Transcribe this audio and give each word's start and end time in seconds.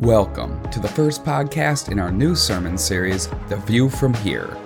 Welcome 0.00 0.66
to 0.70 0.80
the 0.80 0.88
first 0.88 1.24
podcast 1.26 1.92
in 1.92 1.98
our 1.98 2.10
new 2.10 2.34
sermon 2.34 2.78
series, 2.78 3.28
The 3.50 3.56
View 3.66 3.90
from 3.90 4.14
Here. 4.14 4.56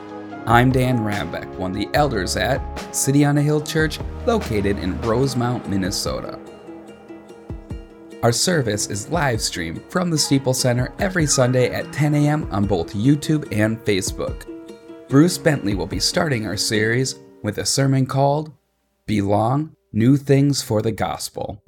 I'm 0.46 0.71
Dan 0.71 1.00
Rambeck, 1.00 1.53
one 1.57 1.72
of 1.72 1.76
the 1.76 1.88
elders 1.92 2.37
at 2.37 2.62
City 2.95 3.25
on 3.25 3.37
a 3.37 3.43
Hill 3.43 3.61
Church, 3.61 3.99
located 4.27 4.79
in 4.79 5.01
Rosemount, 5.01 5.69
Minnesota. 5.69 6.39
Our 8.23 8.31
service 8.31 8.87
is 8.87 9.09
live 9.09 9.41
streamed 9.41 9.83
from 9.91 10.09
the 10.09 10.19
Steeple 10.19 10.55
Center 10.55 10.95
every 11.00 11.27
Sunday 11.27 11.69
at 11.75 11.93
10 11.93 12.14
a.m. 12.14 12.46
on 12.53 12.64
both 12.64 12.95
YouTube 12.95 13.48
and 13.51 13.77
Facebook. 13.85 14.46
Bruce 15.09 15.37
Bentley 15.37 15.75
will 15.75 15.89
be 15.89 15.98
starting 15.98 16.46
our 16.46 16.57
series 16.57 17.16
with 17.43 17.59
a 17.59 17.66
sermon 17.66 18.07
called 18.07 18.53
Belong 19.07 19.75
New 19.93 20.16
Things 20.16 20.62
for 20.62 20.80
the 20.80 20.93
Gospel. 20.93 21.64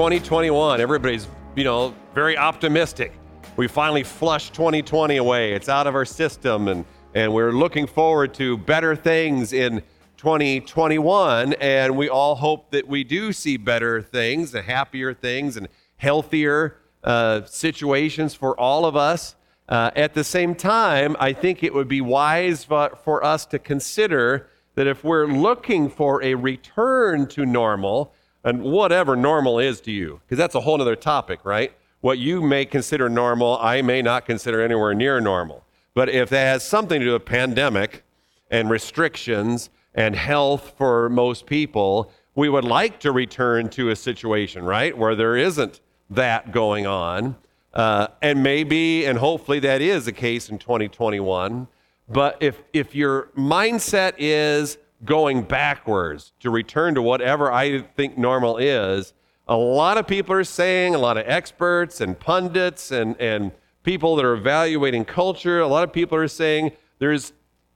Twenty 0.00 0.18
twenty 0.18 0.48
one. 0.48 0.80
Everybody's 0.80 1.28
you 1.54 1.62
know 1.62 1.94
very 2.14 2.34
optimistic. 2.34 3.12
We 3.58 3.68
finally 3.68 4.02
flushed 4.02 4.54
2020 4.54 5.18
away. 5.18 5.52
It's 5.52 5.68
out 5.68 5.86
of 5.86 5.94
our 5.94 6.06
system, 6.06 6.68
and 6.68 6.86
and 7.12 7.34
we're 7.34 7.52
looking 7.52 7.86
forward 7.86 8.32
to 8.36 8.56
better 8.56 8.96
things 8.96 9.52
in 9.52 9.82
2021. 10.16 11.52
And 11.52 11.98
we 11.98 12.08
all 12.08 12.34
hope 12.34 12.70
that 12.70 12.88
we 12.88 13.04
do 13.04 13.30
see 13.34 13.58
better 13.58 14.00
things, 14.00 14.54
and 14.54 14.64
happier 14.64 15.12
things, 15.12 15.58
and 15.58 15.68
healthier 15.98 16.78
uh, 17.04 17.44
situations 17.44 18.32
for 18.32 18.58
all 18.58 18.86
of 18.86 18.96
us. 18.96 19.34
Uh, 19.68 19.90
at 19.96 20.14
the 20.14 20.24
same 20.24 20.54
time, 20.54 21.14
I 21.20 21.34
think 21.34 21.62
it 21.62 21.74
would 21.74 21.88
be 21.88 22.00
wise 22.00 22.64
for, 22.64 22.98
for 23.04 23.22
us 23.22 23.44
to 23.44 23.58
consider 23.58 24.48
that 24.76 24.86
if 24.86 25.04
we're 25.04 25.26
looking 25.26 25.90
for 25.90 26.22
a 26.22 26.36
return 26.36 27.26
to 27.26 27.44
normal, 27.44 28.14
and 28.44 28.62
whatever 28.62 29.16
normal 29.16 29.58
is 29.58 29.80
to 29.82 29.90
you, 29.90 30.20
because 30.24 30.38
that's 30.38 30.54
a 30.54 30.60
whole 30.60 30.80
other 30.80 30.96
topic, 30.96 31.44
right? 31.44 31.72
What 32.00 32.18
you 32.18 32.40
may 32.40 32.64
consider 32.64 33.08
normal, 33.08 33.58
I 33.60 33.82
may 33.82 34.00
not 34.00 34.24
consider 34.24 34.62
anywhere 34.62 34.94
near 34.94 35.20
normal. 35.20 35.64
But 35.94 36.08
if 36.08 36.30
that 36.30 36.44
has 36.44 36.64
something 36.64 37.00
to 37.00 37.06
do 37.06 37.12
with 37.12 37.26
pandemic 37.26 38.04
and 38.50 38.70
restrictions 38.70 39.70
and 39.94 40.16
health 40.16 40.74
for 40.78 41.08
most 41.08 41.46
people, 41.46 42.10
we 42.34 42.48
would 42.48 42.64
like 42.64 43.00
to 43.00 43.12
return 43.12 43.68
to 43.70 43.90
a 43.90 43.96
situation, 43.96 44.64
right, 44.64 44.96
where 44.96 45.14
there 45.14 45.36
isn't 45.36 45.80
that 46.08 46.52
going 46.52 46.86
on. 46.86 47.36
Uh, 47.74 48.08
and 48.22 48.42
maybe 48.42 49.04
and 49.04 49.18
hopefully 49.18 49.60
that 49.60 49.80
is 49.80 50.04
the 50.04 50.12
case 50.12 50.48
in 50.48 50.58
2021. 50.58 51.68
But 52.08 52.36
if, 52.40 52.62
if 52.72 52.94
your 52.94 53.28
mindset 53.36 54.14
is 54.18 54.78
going 55.04 55.42
backwards 55.42 56.32
to 56.40 56.50
return 56.50 56.94
to 56.94 57.02
whatever 57.02 57.52
I 57.52 57.80
think 57.80 58.18
normal 58.18 58.58
is, 58.58 59.12
a 59.48 59.56
lot 59.56 59.98
of 59.98 60.06
people 60.06 60.34
are 60.34 60.44
saying, 60.44 60.94
a 60.94 60.98
lot 60.98 61.16
of 61.16 61.24
experts 61.26 62.00
and 62.00 62.18
pundits 62.18 62.92
and, 62.92 63.20
and 63.20 63.50
people 63.82 64.16
that 64.16 64.24
are 64.24 64.34
evaluating 64.34 65.04
culture, 65.04 65.60
a 65.60 65.66
lot 65.66 65.82
of 65.82 65.92
people 65.92 66.16
are 66.16 66.28
saying 66.28 66.72
there's 66.98 67.32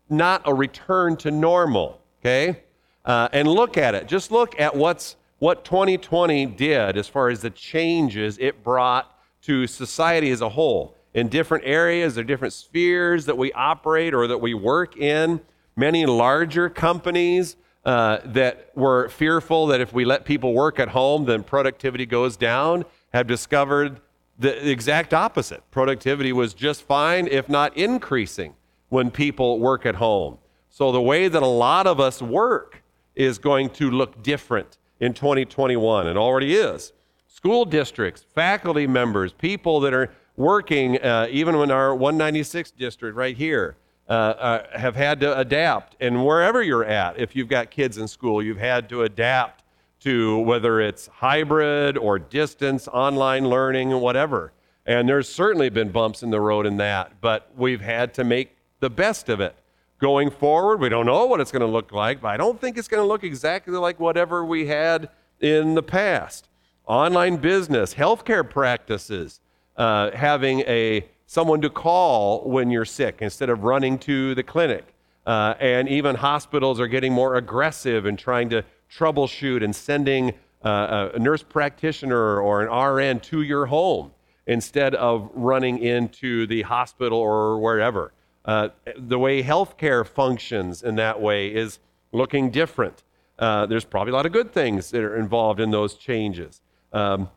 not 0.08 0.42
a 0.44 0.54
return 0.54 1.16
to 1.16 1.30
normal, 1.30 2.00
okay? 2.20 2.62
Uh, 3.04 3.28
and 3.32 3.48
look 3.48 3.76
at 3.76 3.94
it. 3.94 4.06
Just 4.06 4.30
look 4.30 4.58
at 4.60 4.74
what's, 4.76 5.16
what 5.38 5.64
2020 5.64 6.46
did 6.46 6.96
as 6.96 7.08
far 7.08 7.28
as 7.28 7.40
the 7.40 7.50
changes 7.50 8.38
it 8.38 8.62
brought 8.62 9.18
to 9.42 9.66
society 9.66 10.30
as 10.30 10.40
a 10.40 10.48
whole 10.48 10.96
in 11.12 11.28
different 11.28 11.64
areas 11.66 12.18
or 12.18 12.24
different 12.24 12.52
spheres 12.52 13.26
that 13.26 13.36
we 13.36 13.52
operate 13.52 14.14
or 14.14 14.26
that 14.26 14.38
we 14.38 14.54
work 14.54 14.96
in. 14.96 15.40
Many 15.76 16.06
larger 16.06 16.68
companies 16.68 17.56
uh, 17.84 18.18
that 18.24 18.70
were 18.74 19.08
fearful 19.08 19.66
that 19.66 19.80
if 19.80 19.92
we 19.92 20.04
let 20.04 20.24
people 20.24 20.54
work 20.54 20.78
at 20.78 20.88
home, 20.88 21.24
then 21.24 21.42
productivity 21.42 22.06
goes 22.06 22.36
down, 22.36 22.84
have 23.12 23.26
discovered 23.26 24.00
the 24.38 24.70
exact 24.70 25.12
opposite. 25.12 25.62
Productivity 25.70 26.32
was 26.32 26.54
just 26.54 26.82
fine, 26.82 27.26
if 27.28 27.48
not 27.48 27.76
increasing, 27.76 28.54
when 28.88 29.10
people 29.10 29.58
work 29.58 29.84
at 29.86 29.96
home. 29.96 30.38
So 30.70 30.92
the 30.92 31.00
way 31.00 31.28
that 31.28 31.42
a 31.42 31.46
lot 31.46 31.86
of 31.86 32.00
us 32.00 32.20
work 32.22 32.82
is 33.14 33.38
going 33.38 33.70
to 33.70 33.90
look 33.90 34.22
different 34.22 34.78
in 35.00 35.12
2021 35.12 36.08
It 36.08 36.16
already 36.16 36.54
is. 36.54 36.92
School 37.28 37.64
districts, 37.64 38.24
faculty 38.34 38.86
members, 38.86 39.32
people 39.32 39.80
that 39.80 39.92
are 39.92 40.10
working, 40.36 41.00
uh, 41.00 41.28
even 41.30 41.54
in 41.54 41.70
our 41.70 41.94
196 41.94 42.70
district 42.72 43.16
right 43.16 43.36
here, 43.36 43.76
uh, 44.08 44.12
uh, 44.12 44.78
have 44.78 44.96
had 44.96 45.20
to 45.20 45.38
adapt. 45.38 45.96
And 46.00 46.26
wherever 46.26 46.62
you're 46.62 46.84
at, 46.84 47.18
if 47.18 47.34
you've 47.34 47.48
got 47.48 47.70
kids 47.70 47.96
in 47.98 48.06
school, 48.06 48.42
you've 48.42 48.58
had 48.58 48.88
to 48.90 49.02
adapt 49.02 49.64
to 50.00 50.38
whether 50.40 50.80
it's 50.80 51.06
hybrid 51.06 51.96
or 51.96 52.18
distance, 52.18 52.86
online 52.88 53.48
learning, 53.48 53.90
whatever. 53.90 54.52
And 54.84 55.08
there's 55.08 55.28
certainly 55.28 55.70
been 55.70 55.90
bumps 55.90 56.22
in 56.22 56.28
the 56.28 56.40
road 56.40 56.66
in 56.66 56.76
that, 56.76 57.12
but 57.22 57.50
we've 57.56 57.80
had 57.80 58.12
to 58.14 58.24
make 58.24 58.56
the 58.80 58.90
best 58.90 59.30
of 59.30 59.40
it. 59.40 59.56
Going 59.98 60.30
forward, 60.30 60.80
we 60.80 60.90
don't 60.90 61.06
know 61.06 61.24
what 61.24 61.40
it's 61.40 61.50
going 61.50 61.60
to 61.60 61.66
look 61.66 61.90
like, 61.90 62.20
but 62.20 62.28
I 62.28 62.36
don't 62.36 62.60
think 62.60 62.76
it's 62.76 62.88
going 62.88 63.02
to 63.02 63.06
look 63.06 63.24
exactly 63.24 63.74
like 63.78 63.98
whatever 63.98 64.44
we 64.44 64.66
had 64.66 65.08
in 65.40 65.74
the 65.74 65.82
past. 65.82 66.48
Online 66.86 67.38
business, 67.38 67.94
healthcare 67.94 68.48
practices, 68.48 69.40
uh, 69.78 70.10
having 70.10 70.60
a 70.60 71.06
someone 71.34 71.60
to 71.60 71.68
call 71.68 72.48
when 72.48 72.70
you're 72.70 72.84
sick 72.84 73.18
instead 73.20 73.50
of 73.50 73.64
running 73.64 73.98
to 73.98 74.36
the 74.36 74.42
clinic. 74.44 74.84
Uh, 75.26 75.52
and 75.58 75.88
even 75.88 76.14
hospitals 76.14 76.78
are 76.78 76.86
getting 76.86 77.12
more 77.12 77.34
aggressive 77.34 78.06
in 78.06 78.16
trying 78.16 78.48
to 78.48 78.64
troubleshoot 78.88 79.64
and 79.64 79.74
sending 79.74 80.32
uh, 80.64 81.08
a 81.12 81.18
nurse 81.18 81.42
practitioner 81.42 82.40
or 82.40 82.62
an 82.62 82.70
RN 82.72 83.18
to 83.18 83.42
your 83.42 83.66
home 83.66 84.12
instead 84.46 84.94
of 84.94 85.28
running 85.34 85.78
into 85.78 86.46
the 86.46 86.62
hospital 86.62 87.18
or 87.18 87.58
wherever. 87.58 88.12
Uh, 88.44 88.68
the 88.96 89.18
way 89.18 89.42
healthcare 89.42 90.06
functions 90.06 90.84
in 90.84 90.94
that 90.94 91.20
way 91.20 91.48
is 91.48 91.80
looking 92.12 92.48
different. 92.48 93.02
Uh, 93.40 93.66
there's 93.66 93.84
probably 93.84 94.12
a 94.12 94.14
lot 94.14 94.24
of 94.24 94.30
good 94.30 94.52
things 94.52 94.92
that 94.92 95.02
are 95.02 95.16
involved 95.16 95.58
in 95.58 95.72
those 95.72 95.94
changes. 95.94 96.60
Um, 96.92 97.28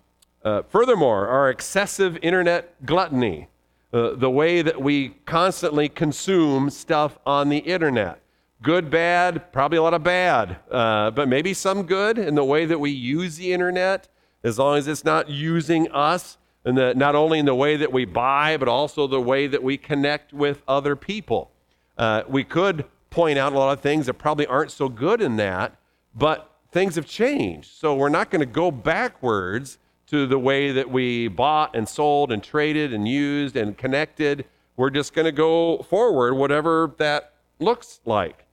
uh, 0.43 0.61
furthermore, 0.69 1.27
our 1.29 1.49
excessive 1.49 2.15
internet 2.21 2.85
gluttony, 2.85 3.47
uh, 3.97 4.15
the 4.15 4.29
way 4.29 4.61
that 4.61 4.81
we 4.81 5.09
constantly 5.25 5.89
consume 5.89 6.69
stuff 6.69 7.17
on 7.25 7.49
the 7.49 7.59
internet, 7.59 8.21
Good, 8.59 8.89
bad, 8.89 9.51
probably 9.53 9.77
a 9.77 9.83
lot 9.83 9.93
of 9.93 10.03
bad, 10.03 10.57
uh, 10.71 11.11
but 11.11 11.27
maybe 11.27 11.53
some 11.53 11.83
good 11.83 12.17
in 12.17 12.33
the 12.33 12.43
way 12.43 12.65
that 12.65 12.79
we 12.79 12.89
use 12.89 13.37
the 13.37 13.53
internet, 13.53 14.07
as 14.43 14.57
long 14.57 14.77
as 14.77 14.87
it's 14.87 15.05
not 15.05 15.29
using 15.29 15.91
us, 15.91 16.39
and 16.65 16.75
not 16.97 17.13
only 17.13 17.37
in 17.37 17.45
the 17.45 17.53
way 17.53 17.77
that 17.77 17.93
we 17.93 18.03
buy, 18.03 18.57
but 18.57 18.67
also 18.67 19.05
the 19.05 19.21
way 19.21 19.45
that 19.45 19.61
we 19.61 19.77
connect 19.77 20.33
with 20.33 20.63
other 20.67 20.95
people. 20.95 21.51
Uh, 21.99 22.23
we 22.27 22.43
could 22.43 22.85
point 23.11 23.37
out 23.37 23.53
a 23.53 23.57
lot 23.57 23.71
of 23.71 23.81
things 23.81 24.07
that 24.07 24.15
probably 24.15 24.47
aren't 24.47 24.71
so 24.71 24.89
good 24.89 25.21
in 25.21 25.37
that, 25.37 25.75
but 26.15 26.51
things 26.71 26.95
have 26.95 27.05
changed. 27.05 27.71
So 27.71 27.93
we're 27.93 28.09
not 28.09 28.31
going 28.31 28.39
to 28.39 28.47
go 28.47 28.71
backwards 28.71 29.77
to 30.07 30.25
the 30.25 30.40
way 30.40 30.72
that 30.72 30.90
we 30.90 31.28
bought 31.28 31.75
and 31.75 31.88
sold 31.88 32.31
and 32.31 32.44
traded 32.44 32.94
and 32.94 33.07
used 33.07 33.56
and 33.56 33.78
connected. 33.78 34.45
We're 34.78 34.90
just 34.90 35.13
going 35.13 35.25
to 35.25 35.31
go 35.31 35.79
forward, 35.84 36.35
whatever 36.35 36.94
that 36.97 37.34
looks 37.59 38.00
like. 38.06 38.45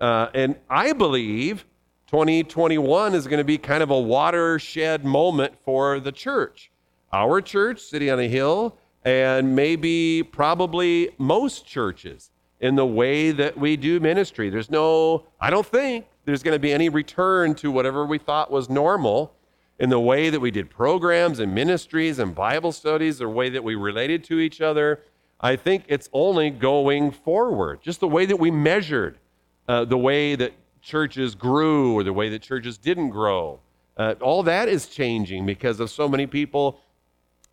Uh, 0.00 0.28
and 0.34 0.56
I 0.70 0.92
believe 0.92 1.64
2021 2.08 3.14
is 3.14 3.26
going 3.26 3.38
to 3.38 3.44
be 3.44 3.58
kind 3.58 3.82
of 3.82 3.90
a 3.90 4.00
watershed 4.00 5.04
moment 5.04 5.54
for 5.64 5.98
the 5.98 6.12
church. 6.12 6.70
Our 7.12 7.40
church, 7.40 7.80
City 7.80 8.10
on 8.10 8.20
a 8.20 8.28
Hill, 8.28 8.76
and 9.04 9.56
maybe 9.56 10.22
probably 10.22 11.10
most 11.18 11.66
churches 11.66 12.30
in 12.60 12.76
the 12.76 12.86
way 12.86 13.32
that 13.32 13.58
we 13.58 13.76
do 13.76 13.98
ministry. 13.98 14.50
There's 14.50 14.70
no, 14.70 15.26
I 15.40 15.50
don't 15.50 15.66
think 15.66 16.06
there's 16.24 16.42
going 16.42 16.54
to 16.54 16.60
be 16.60 16.72
any 16.72 16.88
return 16.88 17.54
to 17.56 17.70
whatever 17.70 18.06
we 18.06 18.18
thought 18.18 18.50
was 18.50 18.70
normal 18.70 19.34
in 19.82 19.90
the 19.90 19.98
way 19.98 20.30
that 20.30 20.38
we 20.38 20.52
did 20.52 20.70
programs 20.70 21.40
and 21.40 21.52
ministries 21.52 22.20
and 22.20 22.36
Bible 22.36 22.70
studies, 22.70 23.18
the 23.18 23.28
way 23.28 23.48
that 23.48 23.64
we 23.64 23.74
related 23.74 24.22
to 24.22 24.38
each 24.38 24.60
other. 24.60 25.00
I 25.40 25.56
think 25.56 25.82
it's 25.88 26.08
only 26.12 26.50
going 26.50 27.10
forward, 27.10 27.82
just 27.82 27.98
the 27.98 28.06
way 28.06 28.24
that 28.24 28.36
we 28.36 28.52
measured 28.52 29.18
uh, 29.66 29.84
the 29.84 29.98
way 29.98 30.36
that 30.36 30.52
churches 30.82 31.34
grew 31.34 31.94
or 31.94 32.04
the 32.04 32.12
way 32.12 32.28
that 32.28 32.42
churches 32.42 32.78
didn't 32.78 33.10
grow. 33.10 33.58
Uh, 33.96 34.14
all 34.20 34.44
that 34.44 34.68
is 34.68 34.86
changing 34.86 35.46
because 35.46 35.80
of 35.80 35.90
so 35.90 36.08
many 36.08 36.28
people 36.28 36.78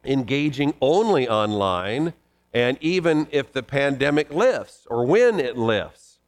engaging 0.06 0.76
only 0.81 1.28
online. 1.28 2.14
And 2.54 2.78
even 2.80 3.28
if 3.31 3.52
the 3.52 3.64
pandemic 3.64 4.31
lifts 4.31 4.86
or 4.88 5.04
when 5.04 5.40
it 5.40 5.58
lifts, 5.58 6.20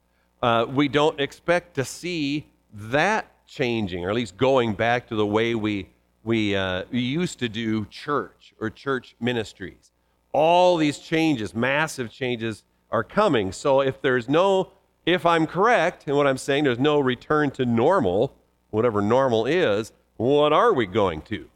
uh, 0.42 0.66
we 0.68 0.88
don't 0.88 1.20
expect 1.20 1.76
to 1.76 1.86
see 1.86 2.48
that 2.74 3.28
changing, 3.52 4.06
or 4.06 4.10
at 4.10 4.16
least 4.16 4.38
going 4.38 4.74
back 4.74 5.08
to 5.10 5.16
the 5.16 5.26
way 5.26 5.54
we, 5.54 5.90
we, 6.24 6.56
uh, 6.56 6.84
we 6.92 7.00
used 7.00 7.40
to 7.40 7.50
do 7.50 7.86
church 7.86 8.54
or 8.60 8.70
church 8.70 9.16
ministries. 9.20 9.92
all 10.34 10.78
these 10.78 10.98
changes, 11.00 11.54
massive 11.54 12.10
changes, 12.10 12.64
are 12.90 13.04
coming. 13.04 13.52
So 13.52 13.82
if 13.82 14.02
there's 14.02 14.30
no, 14.30 14.72
if 15.06 15.26
I'm 15.26 15.46
correct 15.48 16.08
in 16.08 16.16
what 16.16 16.26
I'm 16.28 16.38
saying, 16.38 16.64
there's 16.64 16.80
no 16.80 17.00
return 17.00 17.52
to 17.52 17.66
normal, 17.66 18.34
whatever 18.70 19.02
normal 19.02 19.46
is, 19.46 19.92
what 20.18 20.54
are 20.54 20.74
we 20.74 20.86
going 20.86 21.22
to? 21.24 21.50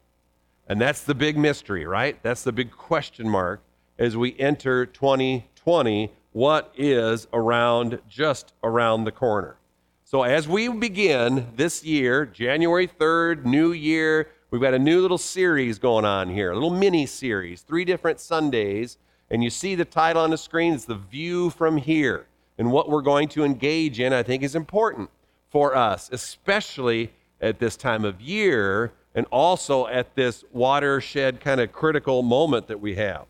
And 0.68 0.80
that's 0.80 1.02
the 1.04 1.14
big 1.14 1.38
mystery, 1.38 1.86
right? 1.86 2.20
That's 2.22 2.42
the 2.42 2.52
big 2.52 2.70
question 2.72 3.28
mark 3.28 3.62
as 3.98 4.16
we 4.16 4.38
enter 4.38 4.84
2020. 4.84 6.12
What 6.32 6.72
is 6.76 7.28
around, 7.32 8.00
just 8.08 8.52
around 8.62 9.04
the 9.04 9.12
corner? 9.12 9.56
So 10.04 10.22
as 10.22 10.46
we 10.46 10.68
begin 10.68 11.48
this 11.56 11.82
year, 11.84 12.26
January 12.26 12.86
3rd, 12.86 13.44
new 13.44 13.72
year, 13.72 14.28
we've 14.56 14.62
got 14.62 14.72
a 14.72 14.78
new 14.78 15.02
little 15.02 15.18
series 15.18 15.78
going 15.78 16.06
on 16.06 16.30
here, 16.30 16.50
a 16.50 16.54
little 16.54 16.70
mini 16.70 17.04
series, 17.04 17.60
three 17.60 17.84
different 17.84 18.18
Sundays. 18.18 18.96
And 19.28 19.44
you 19.44 19.50
see 19.50 19.74
the 19.74 19.84
title 19.84 20.22
on 20.22 20.30
the 20.30 20.38
screen, 20.38 20.72
it's 20.72 20.86
The 20.86 20.94
View 20.94 21.50
from 21.50 21.76
Here. 21.76 22.24
And 22.56 22.72
what 22.72 22.88
we're 22.88 23.02
going 23.02 23.28
to 23.28 23.44
engage 23.44 24.00
in, 24.00 24.14
I 24.14 24.22
think, 24.22 24.42
is 24.42 24.54
important 24.54 25.10
for 25.50 25.76
us, 25.76 26.08
especially 26.10 27.12
at 27.38 27.58
this 27.58 27.76
time 27.76 28.06
of 28.06 28.18
year 28.22 28.92
and 29.14 29.26
also 29.30 29.88
at 29.88 30.14
this 30.14 30.42
watershed 30.52 31.38
kind 31.38 31.60
of 31.60 31.70
critical 31.70 32.22
moment 32.22 32.66
that 32.68 32.80
we 32.80 32.94
have. 32.94 33.26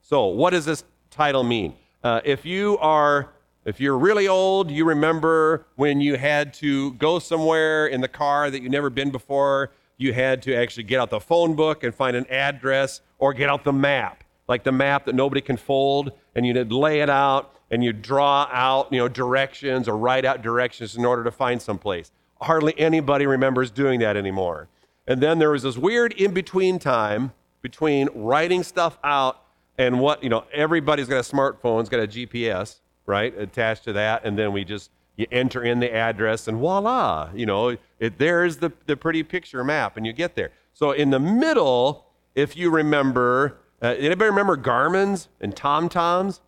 So, 0.00 0.24
what 0.24 0.50
does 0.54 0.64
this 0.64 0.84
title 1.10 1.42
mean? 1.42 1.74
Uh, 2.02 2.22
if 2.24 2.46
you 2.46 2.78
are 2.78 3.28
if 3.66 3.78
you're 3.78 3.98
really 3.98 4.26
old, 4.26 4.70
you 4.70 4.86
remember 4.86 5.66
when 5.76 6.00
you 6.00 6.16
had 6.16 6.54
to 6.54 6.94
go 6.94 7.18
somewhere 7.18 7.86
in 7.86 8.00
the 8.00 8.08
car 8.08 8.50
that 8.50 8.60
you've 8.60 8.72
never 8.72 8.90
been 8.90 9.10
before. 9.10 9.70
You 9.96 10.12
had 10.12 10.42
to 10.42 10.54
actually 10.54 10.84
get 10.84 11.00
out 11.00 11.10
the 11.10 11.20
phone 11.20 11.54
book 11.54 11.84
and 11.84 11.94
find 11.94 12.16
an 12.16 12.26
address 12.28 13.00
or 13.18 13.32
get 13.32 13.48
out 13.48 13.64
the 13.64 13.72
map, 13.72 14.24
like 14.48 14.64
the 14.64 14.72
map 14.72 15.06
that 15.06 15.14
nobody 15.14 15.40
can 15.40 15.56
fold, 15.56 16.12
and 16.34 16.46
you'd 16.46 16.72
lay 16.72 17.00
it 17.00 17.10
out 17.10 17.54
and 17.70 17.82
you'd 17.82 18.02
draw 18.02 18.48
out, 18.52 18.92
you 18.92 18.98
know, 18.98 19.08
directions 19.08 19.88
or 19.88 19.96
write 19.96 20.24
out 20.24 20.42
directions 20.42 20.94
in 20.96 21.04
order 21.04 21.24
to 21.24 21.30
find 21.30 21.60
someplace. 21.60 22.12
Hardly 22.40 22.78
anybody 22.78 23.26
remembers 23.26 23.70
doing 23.70 24.00
that 24.00 24.16
anymore. 24.16 24.68
And 25.06 25.22
then 25.22 25.38
there 25.38 25.50
was 25.50 25.62
this 25.62 25.78
weird 25.78 26.12
in 26.12 26.32
between 26.32 26.78
time 26.78 27.32
between 27.62 28.08
writing 28.14 28.62
stuff 28.62 28.98
out 29.02 29.42
and 29.78 30.00
what, 30.00 30.22
you 30.22 30.28
know, 30.28 30.44
everybody's 30.52 31.08
got 31.08 31.18
a 31.18 31.34
smartphone, 31.34 31.78
has 31.78 31.88
got 31.88 32.00
a 32.00 32.06
GPS, 32.06 32.80
right, 33.06 33.36
attached 33.38 33.84
to 33.84 33.92
that. 33.94 34.24
And 34.24 34.38
then 34.38 34.52
we 34.52 34.64
just, 34.64 34.90
you 35.22 35.26
enter 35.32 35.62
in 35.64 35.80
the 35.80 35.92
address 35.92 36.48
and 36.48 36.58
voila, 36.58 37.30
you 37.34 37.46
know, 37.46 37.76
it, 37.98 38.18
there's 38.18 38.58
the, 38.58 38.72
the 38.86 38.96
pretty 38.96 39.22
picture 39.22 39.64
map 39.64 39.96
and 39.96 40.06
you 40.06 40.12
get 40.12 40.34
there. 40.34 40.50
So 40.74 40.92
in 40.92 41.10
the 41.10 41.20
middle, 41.20 42.06
if 42.34 42.56
you 42.56 42.70
remember, 42.70 43.58
uh, 43.80 43.94
anybody 43.98 44.30
remember 44.30 44.56
Garmin's 44.56 45.28
and 45.40 45.54
TomToms? 45.54 46.40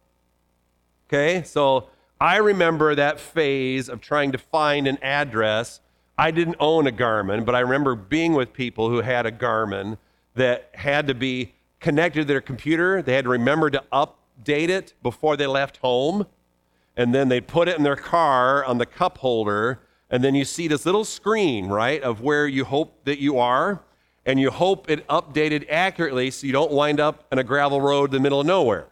Okay, 1.09 1.43
so 1.43 1.89
I 2.21 2.37
remember 2.37 2.95
that 2.95 3.21
phase 3.21 3.89
of 3.89 4.01
trying 4.01 4.33
to 4.33 4.39
find 4.39 4.87
an 4.87 4.99
address 5.03 5.81
I 6.17 6.31
didn't 6.31 6.57
own 6.61 6.87
a 6.87 6.93
Garmin, 6.93 7.45
but 7.45 7.55
I 7.55 7.61
remember 7.61 7.97
being 7.97 8.35
with 8.35 8.53
people 8.53 8.89
who 8.89 9.01
had 9.01 9.27
a 9.27 9.33
Garmin 9.33 9.99
that 10.35 10.71
had 10.75 11.09
to 11.09 11.15
be 11.15 11.55
connected 11.81 12.21
to 12.21 12.25
their 12.25 12.41
computer. 12.41 13.03
They 13.03 13.15
had 13.15 13.25
to 13.25 13.31
remember 13.31 13.69
to 13.71 13.83
update 13.93 14.69
it 14.69 14.95
before 15.03 15.37
they 15.37 15.47
left 15.47 15.79
home. 15.79 16.27
And 16.97 17.15
then 17.15 17.29
they'd 17.29 17.47
put 17.47 17.69
it 17.69 17.77
in 17.77 17.83
their 17.83 17.97
car 17.97 18.65
on 18.65 18.79
the 18.79 18.87
cup 18.87 19.19
holder. 19.19 19.81
And 20.11 20.23
then 20.23 20.35
you 20.35 20.45
see 20.45 20.69
this 20.69 20.87
little 20.87 21.05
screen, 21.05 21.69
right, 21.69 22.03
of 22.03 22.21
where 22.21 22.47
you 22.47 22.65
hope 22.65 23.05
that 23.05 23.19
you 23.19 23.39
are. 23.39 23.83
And 24.27 24.41
you 24.41 24.51
hope 24.51 24.89
it 24.89 25.07
updated 25.09 25.67
accurately 25.69 26.31
so 26.31 26.47
you 26.47 26.53
don't 26.53 26.73
wind 26.73 26.99
up 26.99 27.27
in 27.31 27.39
a 27.39 27.45
gravel 27.45 27.81
road 27.81 28.11
in 28.11 28.13
the 28.13 28.21
middle 28.21 28.41
of 28.41 28.47
nowhere, 28.47 28.87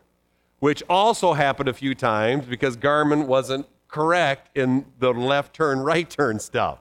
which 0.58 0.82
also 0.90 1.32
happened 1.32 1.68
a 1.68 1.72
few 1.72 1.94
times 1.94 2.44
because 2.44 2.76
Garmin 2.76 3.26
wasn't 3.26 3.66
correct 3.88 4.56
in 4.56 4.84
the 4.98 5.12
left 5.12 5.54
turn, 5.54 5.78
right 5.78 6.08
turn 6.08 6.38
stuff. 6.38 6.80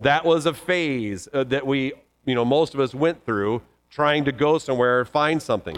That 0.00 0.24
was 0.24 0.46
a 0.46 0.54
phase 0.54 1.28
uh, 1.32 1.44
that 1.44 1.64
we, 1.64 1.92
you 2.24 2.34
know, 2.34 2.44
most 2.44 2.74
of 2.74 2.80
us 2.80 2.92
went 2.92 3.24
through 3.24 3.62
trying 3.88 4.24
to 4.24 4.32
go 4.32 4.58
somewhere 4.58 5.04
find 5.04 5.40
something. 5.40 5.76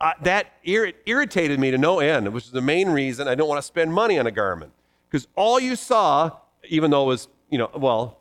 Uh, 0.00 0.12
that 0.22 0.52
ir- 0.64 0.92
irritated 1.06 1.58
me 1.58 1.70
to 1.70 1.78
no 1.78 2.00
end, 2.00 2.32
which 2.32 2.44
is 2.44 2.50
the 2.50 2.60
main 2.60 2.88
reason 2.88 3.26
I 3.26 3.34
don't 3.34 3.48
want 3.48 3.58
to 3.58 3.66
spend 3.66 3.92
money 3.92 4.18
on 4.18 4.26
a 4.26 4.30
Garmin. 4.30 4.70
Because 5.08 5.26
all 5.36 5.58
you 5.58 5.76
saw, 5.76 6.30
even 6.68 6.90
though 6.90 7.04
it 7.04 7.06
was, 7.06 7.28
you 7.48 7.58
know, 7.58 7.70
well, 7.74 8.18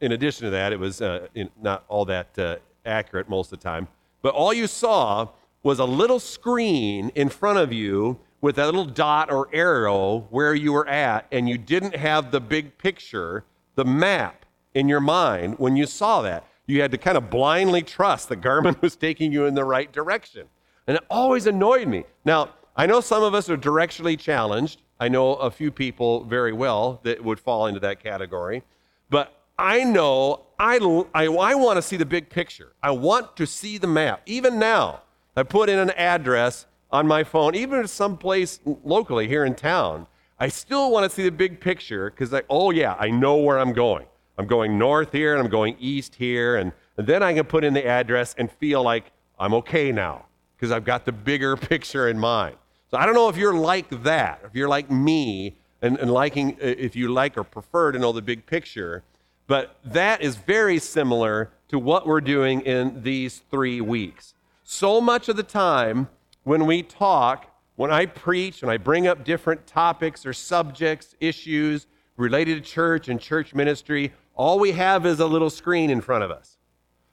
in 0.00 0.12
addition 0.12 0.44
to 0.44 0.50
that, 0.50 0.72
it 0.72 0.78
was 0.78 1.00
uh, 1.00 1.28
in, 1.34 1.48
not 1.60 1.84
all 1.88 2.04
that 2.04 2.38
uh, 2.38 2.56
accurate 2.84 3.28
most 3.28 3.52
of 3.52 3.58
the 3.58 3.62
time, 3.62 3.88
but 4.20 4.34
all 4.34 4.52
you 4.52 4.66
saw 4.66 5.28
was 5.62 5.78
a 5.78 5.84
little 5.84 6.20
screen 6.20 7.10
in 7.14 7.30
front 7.30 7.58
of 7.58 7.72
you 7.72 8.18
with 8.42 8.56
that 8.56 8.66
little 8.66 8.84
dot 8.84 9.32
or 9.32 9.48
arrow 9.54 10.26
where 10.28 10.54
you 10.54 10.74
were 10.74 10.86
at, 10.86 11.26
and 11.32 11.48
you 11.48 11.56
didn't 11.56 11.96
have 11.96 12.30
the 12.30 12.40
big 12.40 12.76
picture, 12.76 13.44
the 13.74 13.84
map 13.84 14.44
in 14.74 14.88
your 14.88 15.00
mind 15.00 15.58
when 15.58 15.76
you 15.76 15.86
saw 15.86 16.20
that. 16.20 16.44
You 16.66 16.82
had 16.82 16.90
to 16.90 16.98
kind 16.98 17.16
of 17.16 17.30
blindly 17.30 17.80
trust 17.80 18.28
that 18.28 18.40
Garmin 18.42 18.80
was 18.82 18.96
taking 18.96 19.32
you 19.32 19.46
in 19.46 19.54
the 19.54 19.64
right 19.64 19.90
direction. 19.90 20.48
And 20.86 20.96
it 20.96 21.04
always 21.08 21.46
annoyed 21.46 21.88
me. 21.88 22.04
Now, 22.24 22.50
I 22.76 22.86
know 22.86 23.00
some 23.00 23.22
of 23.22 23.34
us 23.34 23.48
are 23.48 23.56
directionally 23.56 24.18
challenged. 24.18 24.82
I 25.00 25.08
know 25.08 25.34
a 25.34 25.50
few 25.50 25.70
people 25.70 26.24
very 26.24 26.52
well 26.52 27.00
that 27.04 27.22
would 27.22 27.40
fall 27.40 27.66
into 27.66 27.80
that 27.80 28.02
category. 28.02 28.62
But 29.10 29.32
I 29.58 29.84
know 29.84 30.46
I, 30.58 30.76
I, 31.14 31.26
I 31.26 31.54
want 31.54 31.76
to 31.76 31.82
see 31.82 31.96
the 31.96 32.06
big 32.06 32.28
picture. 32.28 32.72
I 32.82 32.90
want 32.90 33.36
to 33.36 33.46
see 33.46 33.78
the 33.78 33.86
map. 33.86 34.22
Even 34.26 34.58
now, 34.58 35.02
I 35.36 35.42
put 35.42 35.68
in 35.68 35.78
an 35.78 35.90
address 35.90 36.66
on 36.90 37.06
my 37.06 37.24
phone, 37.24 37.54
even 37.54 37.86
someplace 37.88 38.60
locally 38.64 39.26
here 39.26 39.44
in 39.44 39.54
town. 39.54 40.06
I 40.38 40.48
still 40.48 40.90
want 40.90 41.08
to 41.08 41.14
see 41.14 41.22
the 41.22 41.30
big 41.30 41.60
picture 41.60 42.10
because, 42.10 42.32
like, 42.32 42.46
oh, 42.50 42.70
yeah, 42.70 42.94
I 42.98 43.10
know 43.10 43.36
where 43.36 43.58
I'm 43.58 43.72
going. 43.72 44.06
I'm 44.36 44.46
going 44.46 44.78
north 44.78 45.12
here 45.12 45.34
and 45.34 45.42
I'm 45.42 45.50
going 45.50 45.76
east 45.78 46.16
here. 46.16 46.56
And, 46.56 46.72
and 46.96 47.06
then 47.06 47.22
I 47.22 47.34
can 47.34 47.44
put 47.44 47.62
in 47.62 47.72
the 47.72 47.86
address 47.86 48.34
and 48.36 48.50
feel 48.50 48.82
like 48.82 49.12
I'm 49.38 49.54
okay 49.54 49.92
now 49.92 50.26
because 50.56 50.70
I've 50.70 50.84
got 50.84 51.04
the 51.04 51.12
bigger 51.12 51.56
picture 51.72 52.08
in 52.08 52.18
mind. 52.18 52.56
So 52.90 52.98
I 52.98 53.06
don't 53.06 53.14
know 53.14 53.28
if 53.28 53.36
you're 53.36 53.54
like 53.54 54.02
that, 54.02 54.40
if 54.44 54.54
you're 54.54 54.68
like 54.68 54.90
me 54.90 55.56
and, 55.82 55.98
and 55.98 56.10
liking, 56.10 56.54
uh, 56.54 56.66
if 56.66 56.94
you 56.94 57.12
like 57.12 57.36
or 57.36 57.44
prefer 57.44 57.92
to 57.92 57.98
know 57.98 58.12
the 58.12 58.22
big 58.22 58.46
picture. 58.46 59.02
But 59.46 59.76
that 59.84 60.22
is 60.22 60.36
very 60.36 60.78
similar 60.78 61.50
to 61.68 61.78
what 61.78 62.06
we're 62.06 62.20
doing 62.20 62.60
in 62.62 63.02
these 63.02 63.42
three 63.50 63.80
weeks. 63.80 64.34
So 64.62 65.00
much 65.00 65.28
of 65.28 65.36
the 65.36 65.42
time 65.42 66.08
when 66.44 66.66
we 66.66 66.82
talk, 66.82 67.46
when 67.76 67.90
I 67.90 68.06
preach, 68.06 68.62
and 68.62 68.70
I 68.70 68.76
bring 68.76 69.06
up 69.06 69.24
different 69.24 69.66
topics 69.66 70.24
or 70.24 70.32
subjects, 70.32 71.14
issues 71.20 71.86
related 72.16 72.62
to 72.62 72.70
church 72.70 73.08
and 73.08 73.20
church 73.20 73.54
ministry, 73.54 74.12
all 74.34 74.58
we 74.58 74.72
have 74.72 75.04
is 75.04 75.20
a 75.20 75.26
little 75.26 75.50
screen 75.50 75.90
in 75.90 76.00
front 76.00 76.24
of 76.24 76.30
us. 76.30 76.56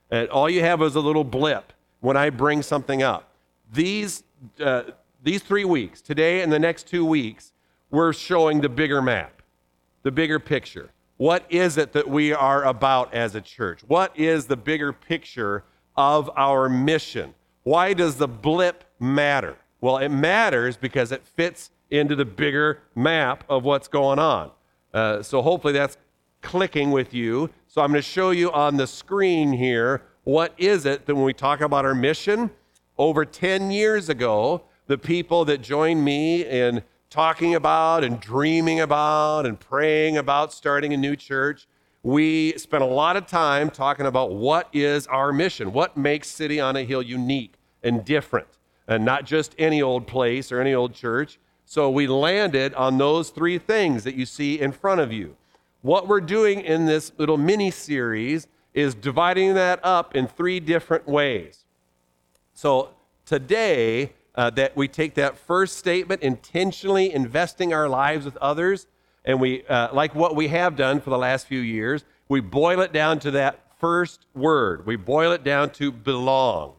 And 0.09 0.29
all 0.29 0.49
you 0.49 0.61
have 0.61 0.81
is 0.81 0.95
a 0.95 0.99
little 0.99 1.23
blip 1.23 1.73
when 1.99 2.17
I 2.17 2.29
bring 2.29 2.61
something 2.61 3.01
up. 3.01 3.30
These, 3.71 4.23
uh, 4.59 4.83
these 5.23 5.41
three 5.41 5.65
weeks, 5.65 6.01
today 6.01 6.41
and 6.41 6.51
the 6.51 6.59
next 6.59 6.87
two 6.87 7.05
weeks, 7.05 7.53
we're 7.89 8.13
showing 8.13 8.61
the 8.61 8.69
bigger 8.69 9.01
map, 9.01 9.41
the 10.03 10.11
bigger 10.11 10.39
picture. 10.39 10.91
What 11.17 11.45
is 11.49 11.77
it 11.77 11.93
that 11.93 12.09
we 12.09 12.33
are 12.33 12.65
about 12.65 13.13
as 13.13 13.35
a 13.35 13.41
church? 13.41 13.81
What 13.87 14.17
is 14.17 14.45
the 14.47 14.57
bigger 14.57 14.91
picture 14.91 15.63
of 15.95 16.29
our 16.35 16.67
mission? 16.67 17.33
Why 17.63 17.93
does 17.93 18.15
the 18.15 18.27
blip 18.27 18.83
matter? 18.99 19.55
Well, 19.81 19.97
it 19.97 20.09
matters 20.09 20.77
because 20.77 21.11
it 21.11 21.25
fits 21.25 21.71
into 21.91 22.15
the 22.15 22.25
bigger 22.25 22.79
map 22.95 23.43
of 23.49 23.63
what's 23.63 23.87
going 23.87 24.19
on. 24.19 24.51
Uh, 24.93 25.21
so 25.21 25.41
hopefully 25.41 25.73
that's 25.73 25.97
clicking 26.41 26.91
with 26.91 27.13
you. 27.13 27.49
So 27.67 27.81
I'm 27.81 27.91
going 27.91 27.99
to 27.99 28.07
show 28.07 28.31
you 28.31 28.51
on 28.51 28.77
the 28.77 28.87
screen 28.87 29.53
here 29.53 30.01
what 30.23 30.53
is 30.57 30.85
it 30.85 31.05
that 31.05 31.15
when 31.15 31.23
we 31.23 31.33
talk 31.33 31.61
about 31.61 31.85
our 31.85 31.95
mission, 31.95 32.51
over 33.01 33.25
10 33.25 33.71
years 33.71 34.09
ago, 34.09 34.61
the 34.85 34.95
people 34.95 35.43
that 35.45 35.59
joined 35.59 36.05
me 36.05 36.45
in 36.45 36.83
talking 37.09 37.55
about 37.55 38.03
and 38.03 38.19
dreaming 38.19 38.79
about 38.79 39.43
and 39.47 39.59
praying 39.59 40.17
about 40.17 40.53
starting 40.53 40.93
a 40.93 40.97
new 40.97 41.15
church, 41.15 41.67
we 42.03 42.55
spent 42.59 42.83
a 42.83 42.85
lot 42.85 43.17
of 43.17 43.25
time 43.25 43.71
talking 43.71 44.05
about 44.05 44.35
what 44.35 44.69
is 44.71 45.07
our 45.07 45.33
mission, 45.33 45.73
what 45.73 45.97
makes 45.97 46.27
City 46.27 46.59
on 46.59 46.75
a 46.75 46.83
Hill 46.83 47.01
unique 47.01 47.55
and 47.81 48.05
different, 48.05 48.59
and 48.87 49.03
not 49.03 49.25
just 49.25 49.55
any 49.57 49.81
old 49.81 50.05
place 50.05 50.51
or 50.51 50.61
any 50.61 50.75
old 50.75 50.93
church. 50.93 51.39
So 51.65 51.89
we 51.89 52.05
landed 52.05 52.71
on 52.75 52.99
those 52.99 53.31
three 53.31 53.57
things 53.57 54.03
that 54.03 54.13
you 54.13 54.27
see 54.27 54.59
in 54.59 54.71
front 54.71 55.01
of 55.01 55.11
you. 55.11 55.35
What 55.81 56.07
we're 56.07 56.21
doing 56.21 56.61
in 56.61 56.85
this 56.85 57.13
little 57.17 57.37
mini 57.37 57.71
series 57.71 58.45
is 58.75 58.93
dividing 58.93 59.55
that 59.55 59.79
up 59.81 60.15
in 60.15 60.27
three 60.27 60.59
different 60.59 61.07
ways. 61.07 61.60
So 62.61 62.91
today, 63.25 64.13
uh, 64.35 64.51
that 64.51 64.77
we 64.77 64.87
take 64.87 65.15
that 65.15 65.35
first 65.35 65.79
statement, 65.79 66.21
intentionally 66.21 67.11
investing 67.11 67.73
our 67.73 67.89
lives 67.89 68.23
with 68.23 68.37
others, 68.37 68.85
and 69.25 69.41
we, 69.41 69.65
uh, 69.65 69.91
like 69.95 70.13
what 70.13 70.35
we 70.35 70.49
have 70.49 70.75
done 70.75 71.01
for 71.01 71.09
the 71.09 71.17
last 71.17 71.47
few 71.47 71.59
years, 71.59 72.05
we 72.29 72.39
boil 72.39 72.81
it 72.81 72.93
down 72.93 73.17
to 73.21 73.31
that 73.31 73.61
first 73.79 74.27
word. 74.35 74.85
We 74.85 74.95
boil 74.95 75.31
it 75.31 75.43
down 75.43 75.71
to 75.71 75.91
belong. 75.91 76.75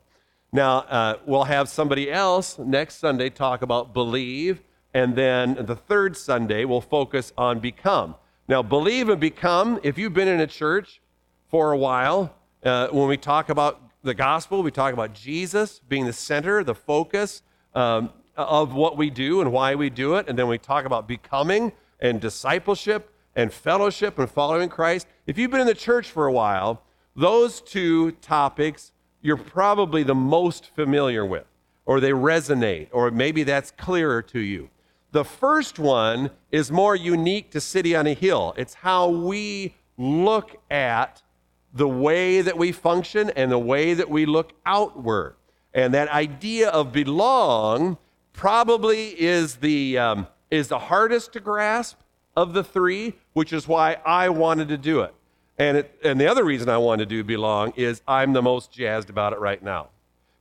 Now, 0.53 0.83
uh, 0.83 1.17
we'll 1.27 1.43
have 1.43 1.69
somebody 1.69 2.13
else 2.13 2.61
next 2.61 2.99
Sunday 2.99 3.29
talk 3.29 3.63
about 3.63 3.93
believe, 3.93 4.63
and 4.95 5.17
then 5.17 5.67
the 5.67 5.75
third 5.75 6.17
Sunday 6.17 6.65
we'll 6.65 6.81
focus 6.81 7.33
on 7.37 7.59
become. 7.59 8.15
Now, 8.47 8.63
believe 8.63 9.09
and 9.09 9.21
become, 9.21 9.81
if 9.83 9.99
you've 9.99 10.15
been 10.15 10.29
in 10.29 10.39
a 10.39 10.47
church 10.47 11.01
for 11.49 11.73
a 11.73 11.77
while, 11.77 12.37
uh, 12.63 12.87
when 12.93 13.09
we 13.09 13.17
talk 13.17 13.49
about 13.49 13.83
the 14.03 14.15
gospel, 14.15 14.63
we 14.63 14.71
talk 14.71 14.93
about 14.93 15.15
Jesus 15.15 15.81
being 15.89 16.07
the 16.07 16.13
center, 16.13 16.65
the 16.65 16.75
focus 16.75 17.43
um, 17.75 18.11
of 18.37 18.75
what 18.75 18.97
we 18.97 19.11
do 19.11 19.41
and 19.41 19.53
why 19.53 19.75
we 19.75 19.91
do 19.91 20.17
it. 20.17 20.29
And 20.29 20.39
then 20.39 20.49
we 20.49 20.59
talk 20.59 20.85
about 20.85 21.07
becoming 21.07 21.73
and 22.01 22.21
discipleship 22.21 23.13
and 23.37 23.53
fellowship 23.53 24.19
and 24.19 24.31
following 24.31 24.69
Christ. 24.69 25.07
If 25.27 25.39
you've 25.39 25.51
been 25.51 25.61
in 25.61 25.67
the 25.67 25.75
church 25.75 26.11
for 26.11 26.27
a 26.27 26.33
while, 26.33 26.83
those 27.15 27.61
two 27.61 28.13
topics 28.13 28.93
you're 29.23 29.37
probably 29.37 30.03
the 30.03 30.17
most 30.17 30.67
familiar 30.75 31.25
with, 31.25 31.47
or 31.87 32.01
they 32.01 32.11
resonate, 32.11 32.89
or 32.91 33.11
maybe 33.13 33.45
that's 33.45 33.71
clearer 33.71 34.21
to 34.21 34.41
you. 34.41 34.69
The 35.13 35.25
first 35.25 35.79
one 35.79 36.31
is 36.51 36.73
more 36.73 36.97
unique 36.97 37.51
to 37.53 37.61
City 37.61 37.95
on 37.95 38.07
a 38.07 38.15
Hill. 38.15 38.53
It's 38.57 38.75
how 38.75 39.09
we 39.09 39.77
look 39.97 40.57
at 40.71 41.23
the 41.73 41.89
way 41.89 42.43
that 42.43 42.57
we 42.57 42.73
function 42.73 43.31
and 43.31 43.51
the 43.51 43.59
way 43.59 43.95
that 43.95 44.11
we 44.11 44.27
look 44.27 44.53
outward. 44.67 45.37
And 45.75 45.95
that 45.95 46.09
idea 46.09 46.69
of 46.69 46.93
belong 46.93 47.97
probably 48.33 49.09
is 49.21 49.57
the, 49.57 49.99
um, 49.99 50.27
is 50.51 50.69
the 50.69 50.79
hardest 50.79 51.33
to 51.33 51.41
grasp 51.41 51.99
of 52.37 52.53
the 52.53 52.65
three, 52.65 53.15
which 53.33 53.53
is 53.53 53.67
why 53.67 53.99
I 54.05 54.29
wanted 54.29 54.69
to 54.69 54.77
do 54.77 55.01
it. 55.01 55.15
And, 55.59 55.79
it, 55.79 55.99
and 56.03 56.21
the 56.21 56.27
other 56.27 56.45
reason 56.45 56.69
I 56.69 56.79
want 56.79 56.99
to 57.01 57.07
do 57.07 57.25
belong 57.25 57.73
is 57.77 58.03
I'm 58.07 58.33
the 58.33 58.43
most 58.43 58.73
jazzed 58.73 59.11
about 59.11 59.33
it 59.33 59.39
right 59.39 59.63
now, 59.63 59.89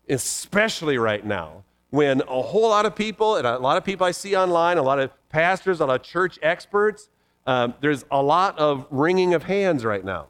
especially 0.09 0.97
right 0.97 1.25
now 1.25 1.63
when 1.91 2.21
a 2.21 2.41
whole 2.41 2.69
lot 2.69 2.85
of 2.85 2.95
people, 2.95 3.35
and 3.35 3.45
a 3.45 3.59
lot 3.59 3.77
of 3.77 3.83
people 3.83 4.07
I 4.07 4.11
see 4.11 4.35
online, 4.35 4.77
a 4.77 4.81
lot 4.81 4.99
of 4.99 5.11
pastors, 5.29 5.81
a 5.81 5.85
lot 5.85 5.99
of 5.99 6.03
church 6.03 6.39
experts, 6.41 7.09
um, 7.45 7.73
there's 7.81 8.05
a 8.09 8.21
lot 8.21 8.57
of 8.57 8.87
wringing 8.89 9.33
of 9.33 9.43
hands 9.43 9.83
right 9.83 10.03
now. 10.03 10.27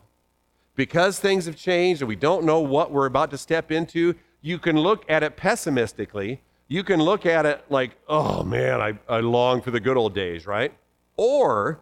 Because 0.82 1.20
things 1.20 1.46
have 1.46 1.56
changed 1.56 2.02
and 2.02 2.10
we 2.10 2.16
don't 2.16 2.44
know 2.44 2.60
what 2.60 2.92
we're 2.92 3.06
about 3.06 3.30
to 3.30 3.38
step 3.38 3.72
into, 3.72 4.16
you 4.42 4.58
can 4.58 4.76
look 4.76 5.06
at 5.08 5.22
it 5.22 5.38
pessimistically. 5.38 6.42
You 6.68 6.84
can 6.84 7.00
look 7.00 7.28
at 7.28 7.46
it 7.46 7.64
like, 7.70 7.92
oh 8.08 8.42
man, 8.42 8.82
I, 8.82 8.98
I 9.08 9.20
long 9.20 9.62
for 9.62 9.70
the 9.70 9.80
good 9.80 9.96
old 9.96 10.16
days, 10.16 10.48
right? 10.48 10.74
Or, 11.18 11.82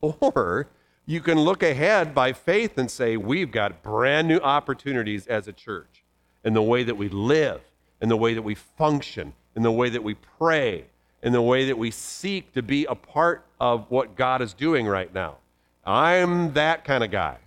or 0.00 0.68
you 1.06 1.20
can 1.20 1.40
look 1.40 1.64
ahead 1.64 2.14
by 2.14 2.32
faith 2.32 2.78
and 2.78 2.88
say, 2.88 3.16
we've 3.16 3.50
got 3.50 3.82
brand 3.82 4.28
new 4.28 4.38
opportunities 4.38 5.26
as 5.26 5.48
a 5.48 5.52
church 5.52 6.04
in 6.44 6.54
the 6.54 6.62
way 6.62 6.84
that 6.84 6.94
we 6.94 7.08
live, 7.08 7.60
in 8.00 8.08
the 8.08 8.16
way 8.16 8.34
that 8.34 8.42
we 8.42 8.54
function, 8.54 9.32
in 9.56 9.64
the 9.64 9.72
way 9.72 9.88
that 9.88 10.04
we 10.04 10.14
pray, 10.14 10.84
in 11.20 11.32
the 11.32 11.42
way 11.42 11.66
that 11.66 11.76
we 11.76 11.90
seek 11.90 12.52
to 12.52 12.62
be 12.62 12.84
a 12.84 12.94
part 12.94 13.44
of 13.58 13.90
what 13.90 14.14
God 14.14 14.40
is 14.40 14.54
doing 14.54 14.86
right 14.86 15.12
now. 15.12 15.38
I'm 15.84 16.52
that 16.52 16.84
kind 16.84 17.02
of 17.02 17.10
guy. 17.10 17.38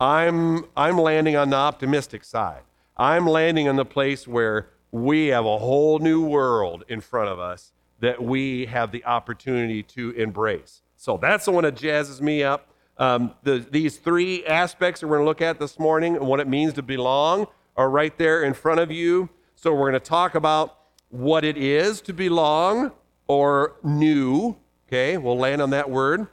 I'm, 0.00 0.64
I'm 0.76 0.98
landing 0.98 1.36
on 1.36 1.50
the 1.50 1.56
optimistic 1.56 2.24
side. 2.24 2.62
I'm 2.96 3.26
landing 3.26 3.68
on 3.68 3.76
the 3.76 3.84
place 3.84 4.26
where 4.26 4.68
we 4.90 5.28
have 5.28 5.44
a 5.44 5.58
whole 5.58 5.98
new 5.98 6.24
world 6.24 6.84
in 6.88 7.00
front 7.00 7.28
of 7.28 7.38
us 7.38 7.72
that 8.00 8.22
we 8.22 8.66
have 8.66 8.92
the 8.92 9.04
opportunity 9.04 9.82
to 9.82 10.10
embrace. 10.12 10.82
So 10.96 11.16
that's 11.16 11.44
the 11.44 11.52
one 11.52 11.64
that 11.64 11.74
jazzes 11.74 12.20
me 12.20 12.42
up. 12.42 12.68
Um, 12.96 13.34
the, 13.42 13.64
these 13.70 13.98
three 13.98 14.44
aspects 14.46 15.00
that 15.00 15.06
we're 15.06 15.16
going 15.16 15.24
to 15.24 15.28
look 15.28 15.42
at 15.42 15.58
this 15.58 15.78
morning 15.78 16.16
and 16.16 16.26
what 16.26 16.40
it 16.40 16.48
means 16.48 16.74
to 16.74 16.82
belong 16.82 17.46
are 17.76 17.90
right 17.90 18.16
there 18.18 18.42
in 18.42 18.54
front 18.54 18.80
of 18.80 18.90
you. 18.90 19.28
So 19.54 19.72
we're 19.72 19.90
going 19.90 20.00
to 20.00 20.00
talk 20.00 20.34
about 20.34 20.78
what 21.10 21.44
it 21.44 21.56
is 21.56 22.00
to 22.02 22.12
belong 22.12 22.92
or 23.26 23.76
new. 23.82 24.56
Okay, 24.88 25.16
we'll 25.16 25.38
land 25.38 25.62
on 25.62 25.70
that 25.70 25.90
word. 25.90 26.26